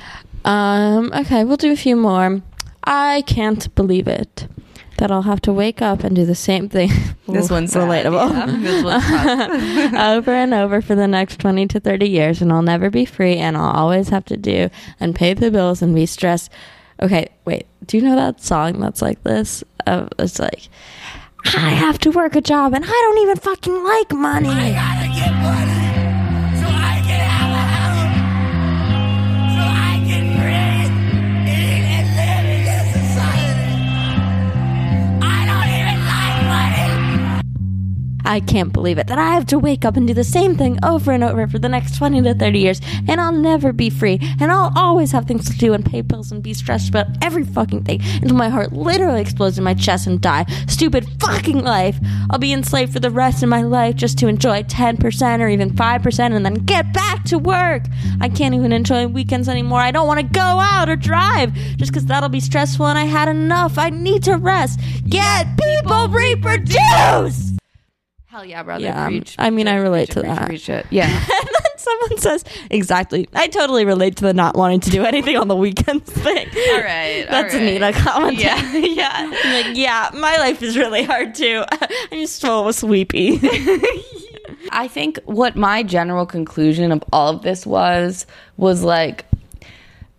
Um, 0.47 1.12
okay, 1.14 1.45
we'll 1.45 1.59
do 1.59 1.70
a 1.70 1.76
few 1.76 1.97
more. 1.97 2.41
I 2.83 3.24
can't 3.26 3.74
believe 3.74 4.09
it 4.09 4.49
that 4.97 5.11
I'll 5.11 5.29
have 5.29 5.43
to 5.43 5.53
wake 5.53 5.83
up 5.83 6.03
and 6.03 6.16
do 6.16 6.24
the 6.24 6.35
same 6.35 6.68
thing. 6.70 6.91
This 7.29 7.51
one's 7.51 7.74
relatable. 7.74 8.31
yeah. 8.33 8.47
This 8.47 8.83
one's 8.83 9.95
over 10.16 10.31
and 10.31 10.55
over 10.55 10.81
for 10.81 10.95
the 10.95 11.07
next 11.07 11.39
20 11.41 11.66
to 11.66 11.79
30 11.79 12.09
years, 12.09 12.41
and 12.41 12.51
I'll 12.51 12.62
never 12.62 12.89
be 12.89 13.05
free, 13.05 13.37
and 13.37 13.55
I'll 13.55 13.76
always 13.76 14.09
have 14.09 14.24
to 14.26 14.39
do 14.39 14.70
and 14.99 15.14
pay 15.14 15.35
the 15.35 15.51
bills 15.51 15.83
and 15.83 15.95
be 15.95 16.07
stressed. 16.07 16.51
Okay, 17.03 17.29
wait. 17.45 17.66
Do 17.85 17.99
you 17.99 18.03
know 18.03 18.16
that 18.16 18.41
song 18.41 18.81
that's 18.81 19.03
like 19.03 19.22
this? 19.24 19.62
Uh, 19.87 20.09
it's 20.18 20.39
like, 20.39 20.68
I 21.45 21.70
have 21.70 21.99
to 22.01 22.11
work 22.11 22.36
a 22.36 22.41
job, 22.41 22.74
and 22.74 22.84
I 22.84 22.89
don't 22.89 23.18
even 23.18 23.36
fucking 23.36 23.84
like 23.84 24.12
money. 24.12 24.49
I 38.29 38.41
can't 38.41 38.74
believe 38.74 38.99
it 38.99 39.07
that 39.07 39.18
I 39.18 39.31
have 39.31 39.47
to 39.47 39.59
wake 39.59 39.87
up 39.87 39.97
and 39.97 40.07
do 40.07 40.12
the 40.12 40.22
same 40.22 40.55
thing 40.55 40.79
over 40.85 41.12
and 41.12 41.24
over 41.24 41.49
for 41.49 41.59
the 41.59 41.68
next 41.68 41.97
20 41.97 42.20
to 42.22 42.35
30 42.35 42.59
years, 42.59 42.81
and 43.09 43.18
I'll 43.18 43.33
never 43.33 43.72
be 43.72 43.89
free, 43.89 44.18
and 44.39 44.53
I'll 44.53 44.70
always 44.76 45.12
have 45.12 45.24
things 45.24 45.49
to 45.51 45.57
do 45.57 45.72
and 45.72 45.85
pay 45.85 46.03
bills 46.03 46.31
and 46.31 46.43
be 46.43 46.53
stressed 46.53 46.91
about 46.91 47.07
every 47.22 47.45
fucking 47.45 47.85
thing 47.85 48.03
until 48.20 48.37
my 48.37 48.51
heart 48.51 48.74
literally 48.74 49.22
explodes 49.22 49.57
in 49.57 49.64
my 49.64 49.72
chest 49.72 50.07
and 50.07 50.20
die. 50.20 50.45
Stupid 50.68 51.09
fucking 51.20 51.64
life. 51.64 51.99
I'll 52.29 52.39
be 52.39 52.53
enslaved 52.53 52.93
for 52.93 53.01
the 53.01 53.11
rest 53.11 53.43
of 53.43 53.49
my 53.49 53.62
life 53.62 53.97
just 53.97 54.18
to 54.18 54.29
enjoy 54.29 54.62
10% 54.64 55.41
or 55.41 55.49
even 55.49 55.70
5% 55.70 56.37
and 56.37 56.45
then 56.45 56.55
get 56.55 56.93
back 56.93 57.24
to 57.24 57.39
work. 57.39 57.85
I 58.20 58.29
can't 58.29 58.55
even 58.55 58.72
enjoy 58.72 59.07
weekends 59.07 59.49
anymore. 59.49 59.81
I 59.81 59.91
don't 59.91 60.07
want 60.07 60.20
to 60.20 60.26
go 60.26 60.41
out 60.41 60.91
or 60.91 60.97
drive 60.97 61.55
just 61.76 61.93
because 61.93 62.05
that'll 62.05 62.29
be 62.29 62.41
stressful 62.41 62.87
and 62.87 62.99
I 62.99 63.05
had 63.05 63.29
enough. 63.29 63.79
I 63.79 63.89
need 63.89 64.22
to 64.24 64.37
rest. 64.37 64.81
Get 65.09 65.47
people 65.57 66.09
reproduce! 66.09 67.48
Hell 68.31 68.45
yeah, 68.45 68.62
brother. 68.62 68.85
Yeah, 68.85 69.07
um, 69.07 69.12
Preach. 69.12 69.37
I 69.39 69.49
mean, 69.49 69.68
I 69.68 69.76
relate 69.76 70.11
to 70.11 70.20
that. 70.20 70.45
preach 70.47 70.68
it. 70.68 70.85
Yeah. 70.91 71.07
And 71.09 71.26
then 71.49 71.72
someone 71.79 72.18
says, 72.18 72.45
exactly. 72.70 73.26
I 73.35 73.49
totally 73.49 73.87
relate 73.87 74.16
to 74.16 74.24
the 74.24 74.35
not 74.35 74.55
wanting 74.55 74.81
to 74.81 74.91
do 74.91 75.03
anything 75.03 75.39
on 75.39 75.49
the 75.49 75.57
weekends 75.57 76.12
thing. 76.12 76.47
All 76.47 76.79
right, 76.83 77.24
all 77.24 77.31
That's 77.31 77.55
a 77.55 77.57
right. 77.57 77.64
Nina 77.64 77.93
comment. 77.95 78.37
Yeah, 78.37 78.70
yeah. 78.76 79.12
I'm 79.14 79.31
like, 79.31 79.79
yeah, 79.79 80.11
my 80.12 80.37
life 80.37 80.62
is 80.62 80.76
really 80.76 81.05
hard 81.05 81.35
too. 81.35 81.64
I'm 81.72 82.18
just 82.20 82.39
so 82.39 82.70
sleepy. 82.70 83.41
I 84.72 84.89
think 84.89 85.18
what 85.24 85.57
my 85.57 85.83
general 85.83 86.26
conclusion 86.26 86.93
of 86.93 87.03
all 87.14 87.35
of 87.35 87.41
this 87.41 87.64
was 87.64 88.26
was 88.59 88.83
like 88.85 89.24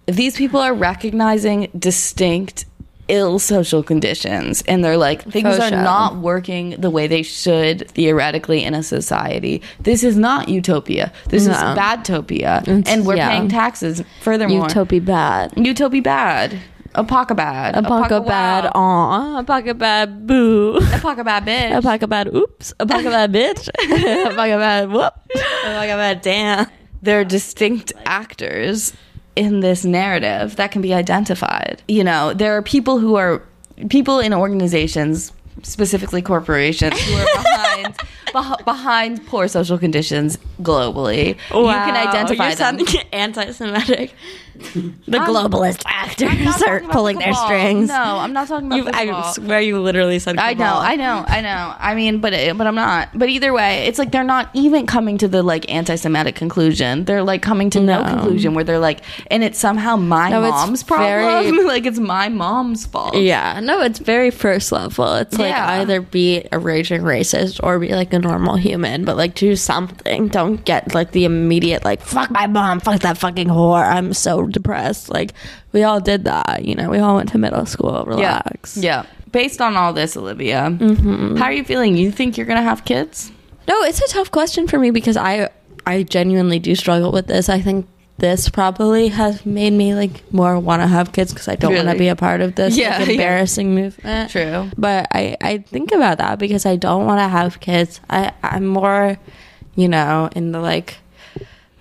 these 0.08 0.36
people 0.36 0.60
are 0.60 0.74
recognizing 0.74 1.70
distinct 1.78 2.66
ill 3.10 3.40
social 3.40 3.84
conditions 3.84 4.62
and 4.68 4.84
they're 4.84 4.98
like 4.98 5.24
things 5.24 5.60
are 5.60 5.72
not 5.72 6.18
working 6.18 6.72
the 6.80 6.90
way 6.90 7.08
they 7.08 7.24
should 7.24 7.90
theoretically 7.92 8.64
in 8.64 8.74
a 8.74 8.84
society. 8.84 9.62
This 9.80 10.04
is 10.04 10.16
not 10.18 10.48
utopia. 10.48 11.12
This 11.30 11.44
is 11.44 11.50
No. 11.50 11.76
badtopia. 11.78 12.62
It's- 12.68 12.84
And 12.88 13.06
we're 13.06 13.18
yeah. 13.18 13.30
paying 13.30 13.50
taxes 13.50 14.04
furthermore. 14.22 14.68
Utopia 14.68 15.02
bad. 15.02 15.54
Utopia 15.58 16.02
bad. 16.02 16.60
Apaka 16.96 17.36
bad. 17.36 17.76
Apaka 17.76 18.26
bad. 18.26 18.72
Aw. 18.74 19.44
Apaka 19.44 19.78
bad. 19.78 20.26
Boo. 20.26 20.80
Apaka 20.80 21.24
bad 21.24 21.46
bitch. 21.46 21.72
Apaka 21.82 22.10
bad. 22.10 22.34
Oops. 22.34 22.74
Apaka 22.80 23.04
bad 23.12 23.32
bitch. 23.32 23.70
Apaka 23.80 24.58
bad. 24.58 24.90
Whoop. 24.92 25.14
Apaka 25.66 25.96
bad. 25.98 26.22
Damn. 26.22 26.66
they're 27.02 27.24
distinct 27.24 27.94
actors 28.06 28.92
in 29.40 29.62
this 29.62 29.86
narrative 29.86 30.58
that 30.58 30.72
can 30.72 30.82
be 30.82 30.94
identified. 30.94 31.82
You 31.88 32.04
know, 32.04 32.34
there 32.34 32.56
are 32.58 32.62
people 32.62 33.00
who 33.00 33.16
are 33.16 33.42
people 33.90 34.20
in 34.20 34.34
organizations, 34.34 35.32
specifically 35.64 36.22
corporations, 36.22 37.00
who 37.00 37.16
are 37.16 37.26
behind 37.44 37.98
beh- 38.28 38.66
behind 38.66 39.26
poor 39.28 39.48
social 39.48 39.78
conditions 39.78 40.38
globally. 40.62 41.30
You 41.30 41.66
can 41.66 41.96
identify 41.96 42.48
You're 42.50 42.56
them. 42.56 42.80
sounding 42.80 42.88
anti-Semitic. 43.14 44.14
The 45.08 45.18
I'm- 45.20 45.30
globalist 45.30 45.82
actors 45.86 46.62
are 46.64 46.82
pulling 46.92 47.18
the 47.18 47.26
their 47.26 47.34
strings. 47.34 47.88
No, 47.90 47.96
I'm 48.20 48.34
not 48.34 48.48
talking 48.48 48.68
about 48.68 48.78
You, 49.06 49.14
I 49.14 49.32
swear 49.32 49.62
you 49.62 49.80
literally 49.80 50.20
said 50.20 50.38
I 50.38 50.54
know. 50.54 50.66
I 50.78 50.96
know, 50.96 51.24
I 51.28 51.42
know. 51.42 51.74
I 51.80 51.96
mean, 51.96 52.20
but 52.20 52.34
eh, 52.34 52.54
but 52.54 52.68
I'm 52.68 52.76
not. 52.76 53.10
But 53.18 53.30
either 53.30 53.54
way, 53.54 53.86
it's 53.88 53.98
like 54.00 54.12
they're 54.12 54.24
not 54.24 54.50
even 54.54 54.86
coming 54.86 55.18
to 55.20 55.28
the 55.28 55.42
like 55.44 55.72
anti-Semitic 55.72 56.36
conclusion. 56.36 57.06
They're 57.06 57.24
like 57.24 57.42
coming 57.42 57.70
to 57.72 57.80
no, 57.80 58.02
No. 58.02 58.10
conclusion 58.10 58.54
where 58.54 58.64
they're 58.64 58.80
like, 58.80 59.02
and 59.32 59.44
it's 59.44 59.58
somehow 59.60 59.96
my 59.96 60.30
No, 60.30 60.42
mom's 60.42 60.84
very- 60.84 61.24
problem. 61.24 61.66
like 61.68 61.86
it's 61.86 62.00
my 62.00 62.30
mom's 62.30 62.86
fault. 62.86 63.16
Yeah, 63.16 63.60
no, 63.62 63.82
it's 63.82 64.00
very 64.00 64.32
first 64.32 64.72
level. 64.72 65.14
It's 65.16 65.38
like 65.38 65.50
Yeah. 65.50 65.80
either 65.82 66.02
be 66.02 66.48
a 66.52 66.60
raging 66.60 67.02
racist 67.02 67.60
or 67.64 67.80
be 67.80 67.90
like 67.90 68.14
a 68.14 68.20
normal 68.20 68.56
human, 68.56 69.06
but 69.06 69.18
like 69.18 69.36
do 69.36 69.56
something. 69.56 70.28
Don't 70.28 70.64
get 70.66 70.94
like 70.94 71.12
the 71.12 71.26
immediate 71.26 71.86
like 71.86 72.02
fuck 72.02 72.30
my 72.32 72.48
mom, 72.48 72.80
fuck 72.80 73.02
that 73.02 73.18
fucking 73.18 73.48
whore. 73.48 73.84
I'm 73.88 74.14
so 74.14 74.46
depressed. 74.50 75.10
Like 75.10 75.34
we 75.72 75.84
all 75.84 76.00
did 76.00 76.26
that, 76.26 76.66
you 76.66 76.76
know. 76.76 76.90
We 76.90 77.00
all 77.00 77.16
went 77.16 77.30
to 77.30 77.38
middle 77.38 77.66
school. 77.66 78.04
Relax. 78.06 78.78
Yeah. 78.78 79.06
Based 79.32 79.62
on 79.62 79.76
all 79.78 79.94
this, 79.94 80.18
Olivia, 80.18 80.70
Mm-hmm. 80.72 81.36
how 81.38 81.46
are 81.46 81.54
you 81.54 81.64
feeling? 81.64 81.96
You 81.96 82.12
think 82.12 82.38
you're 82.38 82.48
gonna 82.48 82.64
have 82.64 82.84
kids? 82.86 83.32
No, 83.68 83.84
it's 83.84 84.02
a 84.02 84.08
tough 84.08 84.32
question 84.32 84.68
for 84.68 84.80
me 84.80 84.90
because 84.92 85.16
I 85.18 85.50
I 85.86 86.04
genuinely 86.04 86.60
do 86.60 86.74
struggle 86.76 87.12
with 87.12 87.28
this. 87.28 87.50
I 87.50 87.62
think 87.62 87.88
this 88.18 88.50
probably 88.50 89.08
has 89.10 89.46
made 89.46 89.72
me 89.72 89.96
like 89.96 90.24
more 90.34 90.60
want 90.60 90.82
to 90.82 90.88
have 90.88 91.14
kids 91.14 91.32
because 91.32 91.48
I 91.48 91.56
don't 91.56 91.74
want 91.74 91.88
to 91.90 91.96
be 91.98 92.10
a 92.10 92.16
part 92.18 92.42
of 92.42 92.56
this 92.56 92.76
Yeah, 92.76 92.98
like, 92.98 93.08
yeah. 93.08 93.14
embarrassing 93.14 93.74
movement. 93.76 94.32
True. 94.32 94.70
But 94.78 95.08
I 95.12 95.38
I 95.42 95.60
think 95.60 95.92
about 95.94 96.18
that 96.18 96.38
because 96.40 96.66
I 96.66 96.76
don't 96.76 97.06
want 97.06 97.20
to 97.20 97.28
have 97.30 97.60
kids. 97.62 98.02
I 98.10 98.34
I'm 98.44 98.66
more, 98.66 99.18
you 99.76 99.88
know, 99.88 100.30
in 100.36 100.52
the 100.52 100.60
like 100.60 100.98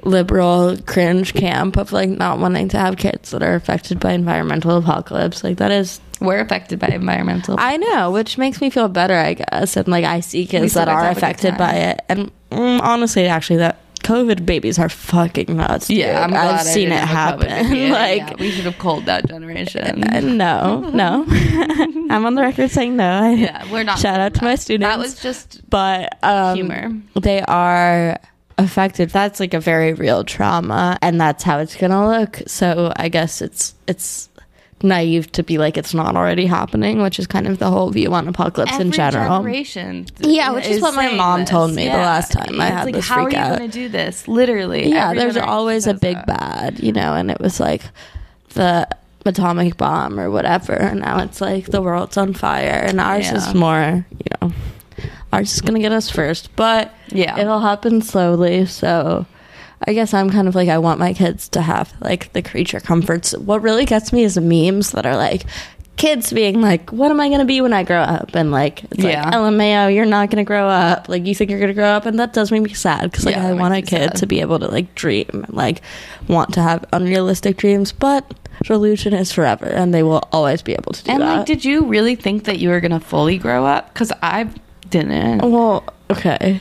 liberal 0.03 0.77
cringe 0.87 1.35
camp 1.35 1.77
of 1.77 1.93
like 1.93 2.09
not 2.09 2.39
wanting 2.39 2.69
to 2.69 2.79
have 2.79 2.97
kids 2.97 3.31
that 3.31 3.43
are 3.43 3.55
affected 3.55 4.01
by 4.01 4.13
environmental 4.13 4.77
apocalypse. 4.77 5.43
Like 5.43 5.59
that 5.59 5.71
is 5.71 6.01
We're 6.21 6.41
affected 6.41 6.79
by 6.79 6.89
environmental. 6.89 7.57
I 7.59 7.77
know, 7.77 8.11
which 8.11 8.39
makes 8.39 8.61
me 8.61 8.71
feel 8.71 8.89
better, 8.89 9.15
I 9.15 9.35
guess. 9.35 9.77
And 9.77 9.89
like 9.89 10.05
I 10.05 10.21
see 10.21 10.47
kids 10.47 10.75
that 10.75 10.89
are 10.89 11.05
have 11.05 11.17
affected 11.17 11.57
by 11.57 11.73
it, 11.75 12.01
and 12.09 12.31
mm, 12.51 12.81
honestly, 12.81 13.27
actually, 13.27 13.59
that 13.59 13.79
COVID 14.09 14.47
babies 14.47 14.79
are 14.79 14.89
fucking 14.89 15.55
nuts. 15.57 15.91
yeah, 15.91 16.27
dude. 16.27 16.31
Glad 16.31 16.61
I've 16.61 16.67
seen 16.67 16.89
it 16.89 16.93
didn't 16.93 17.09
have 17.09 17.41
a 17.41 17.45
COVID 17.45 17.49
happen. 17.49 17.91
like, 17.91 18.19
Yeah, 18.19 18.35
we 18.39 18.51
should 18.51 18.65
have 18.65 18.79
called 18.79 19.05
that 19.07 19.29
generation. 19.29 20.03
uh, 20.05 20.21
no, 20.21 20.81
no. 20.91 21.27
I'm 22.11 22.25
on 22.25 22.35
the 22.35 22.43
record 22.43 22.71
saying 22.71 22.97
no. 22.97 23.31
Yeah, 23.33 23.71
we're 23.71 23.83
not. 23.83 23.99
Shout 23.99 24.19
out 24.19 24.35
to 24.35 24.45
my 24.45 24.55
students. 24.55 24.89
That 24.89 24.99
was 24.99 25.21
just 25.21 25.69
but 25.69 26.17
um, 26.23 26.57
Humor. 26.57 26.93
They 27.21 27.43
are 27.43 28.19
affected. 28.59 29.11
That's 29.11 29.41
like 29.41 29.55
a 29.55 29.61
very 29.61 29.95
real 29.95 30.25
trauma, 30.25 30.99
and 31.01 31.21
that's 31.21 31.43
how 31.45 31.59
it's 31.59 31.77
gonna 31.77 32.07
look. 32.07 32.43
So 32.47 32.93
I 32.97 33.09
guess 33.09 33.41
it's 33.41 33.75
it's 33.87 34.29
naive 34.81 35.33
to 35.33 35.43
be 35.43 35.59
like 35.59 35.77
it's 35.77 35.93
not 35.93 36.15
already 36.15 36.47
happening, 36.47 37.03
which 37.03 37.19
is 37.19 37.27
kind 37.27 37.47
of 37.49 37.59
the 37.59 37.69
whole 37.71 37.91
view 37.91 38.13
on 38.15 38.29
apocalypse 38.29 38.79
in 38.79 38.93
general. 38.93 39.39
generation. 39.39 40.07
Yeah, 40.21 40.53
which 40.53 40.67
is 40.67 40.81
what 40.81 40.95
my 40.95 41.13
mom 41.15 41.41
this. 41.41 41.51
told 41.51 41.75
me 41.75 41.87
the 41.87 41.95
last 41.97 42.31
time 42.33 42.61
I 42.61 42.67
had 42.67 42.85
like, 42.85 42.95
this 42.95 43.09
how 43.09 43.25
freak 43.25 43.35
are 43.37 43.39
you 43.39 43.45
out. 43.45 43.59
going 43.59 43.71
to 43.71 43.79
do 43.79 43.89
this? 43.89 44.29
Literally. 44.29 44.89
Yeah, 44.89 45.11
every 45.11 45.19
there's 45.19 45.37
always 45.37 45.87
a 45.89 45.95
big 45.95 46.15
that. 46.17 46.27
bad, 46.27 46.81
you 46.81 46.93
know, 46.93 47.15
and 47.15 47.29
it 47.31 47.41
was 47.41 47.59
like 47.59 47.83
the 48.51 48.87
atomic 49.27 49.77
bomb 49.77 50.19
or 50.21 50.31
whatever. 50.31 50.75
And 50.75 51.01
now 51.01 51.19
it's 51.25 51.41
like 51.41 51.67
the 51.67 51.83
world's 51.83 52.17
on 52.17 52.33
fire, 52.35 52.85
and 52.87 53.01
ours 53.01 53.27
Yeah. 53.27 53.37
is 53.37 53.55
more, 53.55 54.07
you 54.13 54.27
know, 54.49 54.53
ours 55.33 55.53
is 55.55 55.61
gonna 55.61 55.79
get 55.81 55.93
us 55.93 56.09
first, 56.11 56.55
but 56.57 56.93
Yeah. 57.11 57.39
it'll 57.39 57.61
happen 57.61 58.03
slowly. 58.03 58.67
So. 58.67 59.27
I 59.87 59.93
guess 59.93 60.13
I'm 60.13 60.29
kind 60.29 60.49
of 60.49 60.57
like 60.57 60.69
I 60.69 60.79
want 60.79 60.99
my 60.99 61.13
kids 61.15 61.49
to 61.51 61.63
have 61.63 61.93
like 62.01 62.33
the 62.33 62.43
creature 62.43 62.81
comforts. 62.81 63.31
What 63.39 63.63
really 63.63 63.85
gets 63.85 64.13
me 64.13 64.25
is 64.25 64.35
the 64.35 64.41
memes 64.41 64.91
that 64.91 65.07
are 65.07 65.17
like 65.17 65.45
kids 65.97 66.33
being 66.33 66.61
like, 66.61 66.91
"What 66.91 67.13
am 67.13 67.21
I 67.21 67.29
going 67.29 67.39
to 67.39 67.45
be 67.45 67.61
when 67.61 67.73
I 67.73 67.85
grow 67.85 68.01
up?" 68.01 68.35
And 68.35 68.51
like, 68.51 68.83
it's 68.91 69.05
Yeah. 69.05 69.25
like, 69.27 69.35
"LMAO, 69.35 69.95
you're 69.95 70.05
not 70.05 70.31
going 70.31 70.45
to 70.45 70.47
grow 70.47 70.67
up." 70.69 71.09
Like 71.09 71.27
you 71.27 71.33
think 71.35 71.49
you're 71.51 71.61
going 71.61 71.69
to 71.69 71.75
grow 71.75 71.91
up, 71.91 72.07
and 72.07 72.19
that 72.19 72.33
does 72.33 72.51
make 72.51 72.63
me 72.63 72.73
sad 72.73 73.09
because 73.13 73.25
like 73.25 73.37
Yeah, 73.37 73.47
I 73.47 73.53
want 73.53 73.73
a 73.73 73.81
kid 73.83 74.09
sad. 74.11 74.17
to 74.17 74.27
be 74.27 74.41
able 74.41 74.59
to 74.59 74.67
like 74.67 74.93
dream 74.97 75.27
and 75.33 75.55
like 75.55 75.81
want 76.27 76.53
to 76.55 76.61
have 76.61 76.85
unrealistic 76.93 77.57
dreams, 77.57 77.93
but 77.93 78.25
delusion 78.65 79.15
is 79.15 79.31
forever, 79.31 79.67
and 79.67 79.95
they 79.95 80.03
will 80.03 80.29
always 80.33 80.61
be 80.61 80.73
able 80.73 80.91
to 80.93 81.05
do 81.05 81.13
And 81.13 81.23
that. 81.23 81.29
And 81.29 81.37
like, 81.39 81.47
did 81.47 81.65
you 81.65 81.85
really 81.85 82.17
think 82.17 82.45
that 82.47 82.59
you 82.59 82.71
were 82.71 82.81
going 82.81 82.91
to 82.91 82.99
fully 83.01 83.39
grow 83.39 83.65
up? 83.65 83.95
Because 83.95 84.11
I 84.23 84.49
didn't. 84.91 85.41
well, 85.51 85.85
okay, 86.11 86.61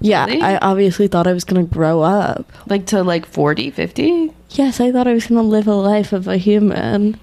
yeah, 0.00 0.24
Really? 0.26 0.40
I 0.40 0.56
obviously 0.58 1.08
thought 1.08 1.26
I 1.26 1.32
was 1.32 1.44
going 1.44 1.66
to 1.66 1.72
grow 1.72 2.00
up. 2.00 2.50
Like 2.66 2.86
to 2.86 3.02
like 3.02 3.26
40, 3.26 3.70
50? 3.70 4.32
Yes, 4.50 4.80
I 4.80 4.90
thought 4.90 5.06
I 5.06 5.12
was 5.12 5.26
going 5.26 5.40
to 5.40 5.46
live 5.46 5.66
a 5.66 5.74
life 5.74 6.12
of 6.12 6.26
a 6.26 6.38
human. 6.38 7.20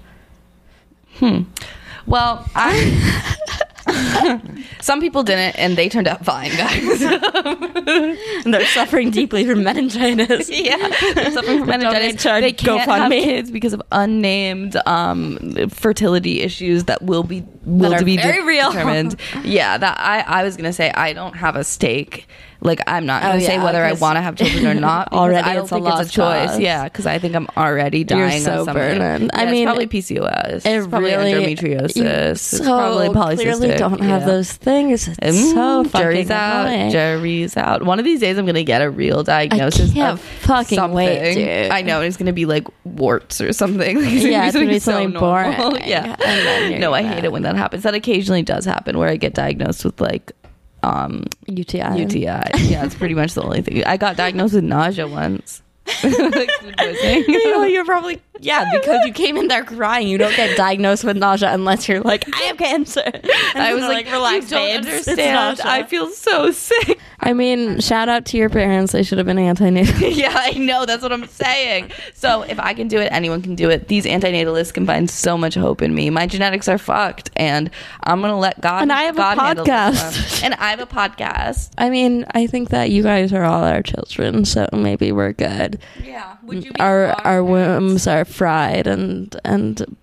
Hmm. 1.14 1.42
Well, 2.06 2.48
I. 2.54 3.34
Some 4.80 5.00
people 5.00 5.22
didn't, 5.22 5.58
and 5.58 5.76
they 5.76 5.88
turned 5.88 6.08
out 6.08 6.24
fine, 6.24 6.50
guys. 6.56 7.02
and 8.44 8.54
they're 8.54 8.66
suffering 8.66 9.10
deeply 9.10 9.46
from 9.46 9.62
meningitis. 9.62 10.48
yeah, 10.52 10.76
they're 11.14 11.30
suffering 11.30 11.58
from 11.58 11.68
meningitis. 11.68 12.22
They 12.22 12.52
can't 12.52 12.88
have 12.88 13.10
kids 13.10 13.50
because 13.50 13.72
of 13.72 13.82
unnamed 13.92 14.76
um, 14.86 15.68
fertility 15.70 16.40
issues 16.40 16.84
that 16.84 17.02
will 17.02 17.22
be 17.22 17.44
will 17.64 17.94
are 17.94 17.98
to 17.98 18.04
be 18.04 18.16
very 18.16 18.44
real. 18.44 18.70
determined. 18.70 19.16
yeah, 19.44 19.78
that 19.78 19.98
I 20.00 20.20
I 20.20 20.42
was 20.44 20.56
gonna 20.56 20.72
say 20.72 20.90
I 20.90 21.12
don't 21.12 21.36
have 21.36 21.56
a 21.56 21.64
stake. 21.64 22.26
Like 22.60 22.80
I'm 22.88 23.06
not 23.06 23.22
gonna 23.22 23.36
Oh, 23.36 23.38
say 23.38 23.54
yeah, 23.54 23.62
whether 23.64 23.84
I 23.84 23.92
want 23.92 24.16
to 24.16 24.20
have 24.20 24.34
children 24.34 24.66
or 24.66 24.74
not. 24.74 25.12
already 25.12 25.48
I 25.48 25.54
don't 25.54 25.62
it's 25.62 25.72
a 25.72 25.76
think 25.76 25.86
it's 25.86 26.10
a 26.10 26.12
choice. 26.12 26.50
cause. 26.50 26.58
Yeah, 26.60 26.84
because 26.84 27.06
I 27.06 27.18
think 27.20 27.36
I'm 27.36 27.46
already 27.56 28.02
dying 28.02 28.42
so 28.42 28.50
of 28.60 28.64
something. 28.64 28.74
burdened. 28.74 29.30
I 29.32 29.44
mean, 29.46 29.68
it's 29.68 29.76
probably 29.76 29.86
PCOS. 29.86 30.54
It 30.56 30.66
it's 30.66 30.86
probably 30.88 31.10
really 31.14 31.54
endometriosis. 31.54 31.96
you 31.96 32.04
it's 32.04 32.40
so 32.40 32.64
probably 32.64 33.08
polycystic. 33.10 33.36
Clearly, 33.58 33.76
don't 33.76 34.00
have 34.00 34.22
yeah. 34.22 34.26
those 34.26 34.52
things. 34.52 35.06
It's 35.06 35.18
Mm, 35.38 35.54
so 35.54 35.84
fucking 35.84 36.30
out. 36.32 36.66
annoying. 36.66 36.90
Jury's 36.90 37.56
out. 37.56 37.84
One 37.84 38.00
of 38.00 38.04
these 38.04 38.18
days, 38.18 38.36
I'm 38.38 38.44
gonna 38.46 38.64
get 38.64 38.82
a 38.82 38.90
real 38.90 39.22
diagnosis 39.22 39.92
can't 39.92 40.14
of 40.14 40.20
fucking 40.20 40.76
something. 40.76 40.96
wait, 40.96 41.34
dude. 41.34 41.70
I 41.70 41.82
know 41.82 42.00
it's 42.00 42.16
gonna 42.16 42.32
be 42.32 42.44
like 42.46 42.66
warts 42.84 43.40
or 43.40 43.52
something. 43.52 43.98
Like, 44.02 44.22
Yeah, 44.22 44.46
it's 44.46 44.54
gonna 44.56 44.66
be 44.66 44.80
something 44.80 45.12
normal. 45.12 45.70
boring. 45.70 45.88
yeah. 45.88 46.76
No, 46.80 46.92
I 46.92 47.02
hate 47.02 47.22
it 47.24 47.30
when 47.30 47.42
that 47.42 47.54
happens. 47.54 47.84
That 47.84 47.94
occasionally 47.94 48.42
does 48.42 48.64
happen 48.64 48.98
where 48.98 49.08
I 49.08 49.16
get 49.16 49.34
diagnosed 49.34 49.84
with 49.84 50.00
like 50.00 50.32
um 50.82 51.24
UTI. 51.46 51.98
UTI. 52.00 52.22
Yeah, 52.24 52.84
it's 52.84 52.94
pretty 52.94 53.14
much 53.14 53.34
the 53.34 53.42
only 53.42 53.62
thing. 53.62 53.84
I 53.84 53.96
got 53.96 54.16
diagnosed 54.16 54.54
with 54.54 54.64
nausea 54.64 55.06
once. 55.06 55.62
Like, 56.04 56.50
food 56.60 56.76
poisoning. 56.76 57.24
You 57.28 57.52
know, 57.52 57.64
you're 57.64 57.84
probably 57.84 58.20
yeah 58.40 58.70
because 58.72 59.04
you 59.06 59.12
came 59.12 59.36
in 59.36 59.48
there 59.48 59.64
crying. 59.64 60.08
You 60.08 60.18
don't 60.18 60.34
get 60.36 60.56
diagnosed 60.56 61.04
with 61.04 61.16
nausea 61.16 61.52
unless 61.52 61.88
you're 61.88 62.00
like 62.00 62.24
I 62.34 62.42
have 62.42 62.56
cancer. 62.58 63.02
And 63.04 63.62
I 63.62 63.74
was 63.74 63.82
they're 63.82 63.90
like, 63.92 64.06
relax, 64.06 64.50
you 64.50 64.56
don't 64.56 64.66
babes. 64.84 64.86
It's 64.86 65.08
understand. 65.08 65.34
nausea." 65.58 65.66
I 65.66 65.82
feel 65.84 66.10
so 66.10 66.50
sick. 66.50 66.98
I 67.20 67.32
mean, 67.32 67.80
shout 67.80 68.08
out 68.08 68.24
to 68.26 68.36
your 68.36 68.48
parents. 68.48 68.92
They 68.92 69.02
should 69.02 69.18
have 69.18 69.26
been 69.26 69.38
anti-natal. 69.38 70.08
yeah, 70.10 70.32
I 70.34 70.52
know. 70.52 70.86
That's 70.86 71.02
what 71.02 71.12
I'm 71.12 71.26
saying. 71.26 71.90
So 72.14 72.42
if 72.42 72.60
I 72.60 72.74
can 72.74 72.86
do 72.88 73.00
it, 73.00 73.08
anyone 73.10 73.42
can 73.42 73.54
do 73.56 73.68
it. 73.70 73.88
These 73.88 74.04
antinatalists 74.04 74.72
can 74.72 74.86
find 74.86 75.10
so 75.10 75.36
much 75.36 75.54
hope 75.54 75.82
in 75.82 75.94
me. 75.94 76.10
My 76.10 76.26
genetics 76.26 76.68
are 76.68 76.78
fucked, 76.78 77.30
and 77.36 77.70
I'm 78.04 78.20
gonna 78.20 78.38
let 78.38 78.60
God. 78.60 78.82
And 78.82 78.92
I 78.92 79.02
have 79.02 79.16
a 79.16 79.18
God 79.18 79.38
handle 79.38 79.64
this 79.64 79.74
podcast. 79.74 80.42
and 80.44 80.54
I 80.54 80.70
have 80.70 80.80
a 80.80 80.86
podcast. 80.86 81.70
I 81.76 81.90
mean, 81.90 82.24
I 82.32 82.46
think 82.46 82.70
that 82.70 82.90
you 82.90 83.02
guys 83.02 83.32
are 83.32 83.44
all 83.44 83.64
our 83.64 83.82
children, 83.82 84.44
so 84.44 84.68
maybe 84.72 85.10
we're 85.12 85.32
good. 85.32 85.80
Yeah. 86.02 86.36
Would 86.44 86.64
you? 86.64 86.72
Our 86.78 87.06
our 87.26 87.42
wombs 87.42 88.06
are 88.06 88.24
fried 88.28 88.86
and 88.86 89.34
and 89.44 89.96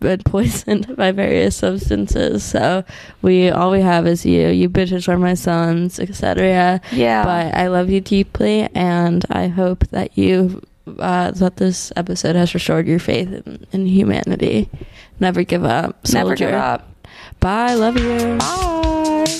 been 0.00 0.22
poisoned 0.22 0.96
by 0.96 1.12
various 1.12 1.56
substances. 1.56 2.42
So 2.42 2.84
we 3.22 3.50
all 3.50 3.70
we 3.70 3.82
have 3.82 4.06
is 4.06 4.26
you. 4.26 4.48
You 4.48 4.68
bitches 4.68 5.08
are 5.08 5.18
my 5.18 5.34
sons, 5.34 6.00
etc. 6.00 6.80
Yeah. 6.92 7.24
But 7.24 7.54
I 7.54 7.68
love 7.68 7.90
you 7.90 8.00
deeply, 8.00 8.68
and 8.74 9.24
I 9.30 9.48
hope 9.48 9.86
that 9.88 10.16
you 10.18 10.62
uh, 10.98 11.30
that 11.32 11.56
this 11.56 11.92
episode 11.96 12.34
has 12.36 12.52
restored 12.54 12.86
your 12.86 12.98
faith 12.98 13.32
in, 13.32 13.66
in 13.72 13.86
humanity. 13.86 14.68
Never 15.20 15.44
give 15.44 15.64
up. 15.64 16.06
Soldier. 16.06 16.24
Never 16.24 16.36
give 16.36 16.54
up. 16.54 16.88
Bye. 17.38 17.74
Love 17.74 17.98
you. 17.98 18.38
Bye. 18.38 19.36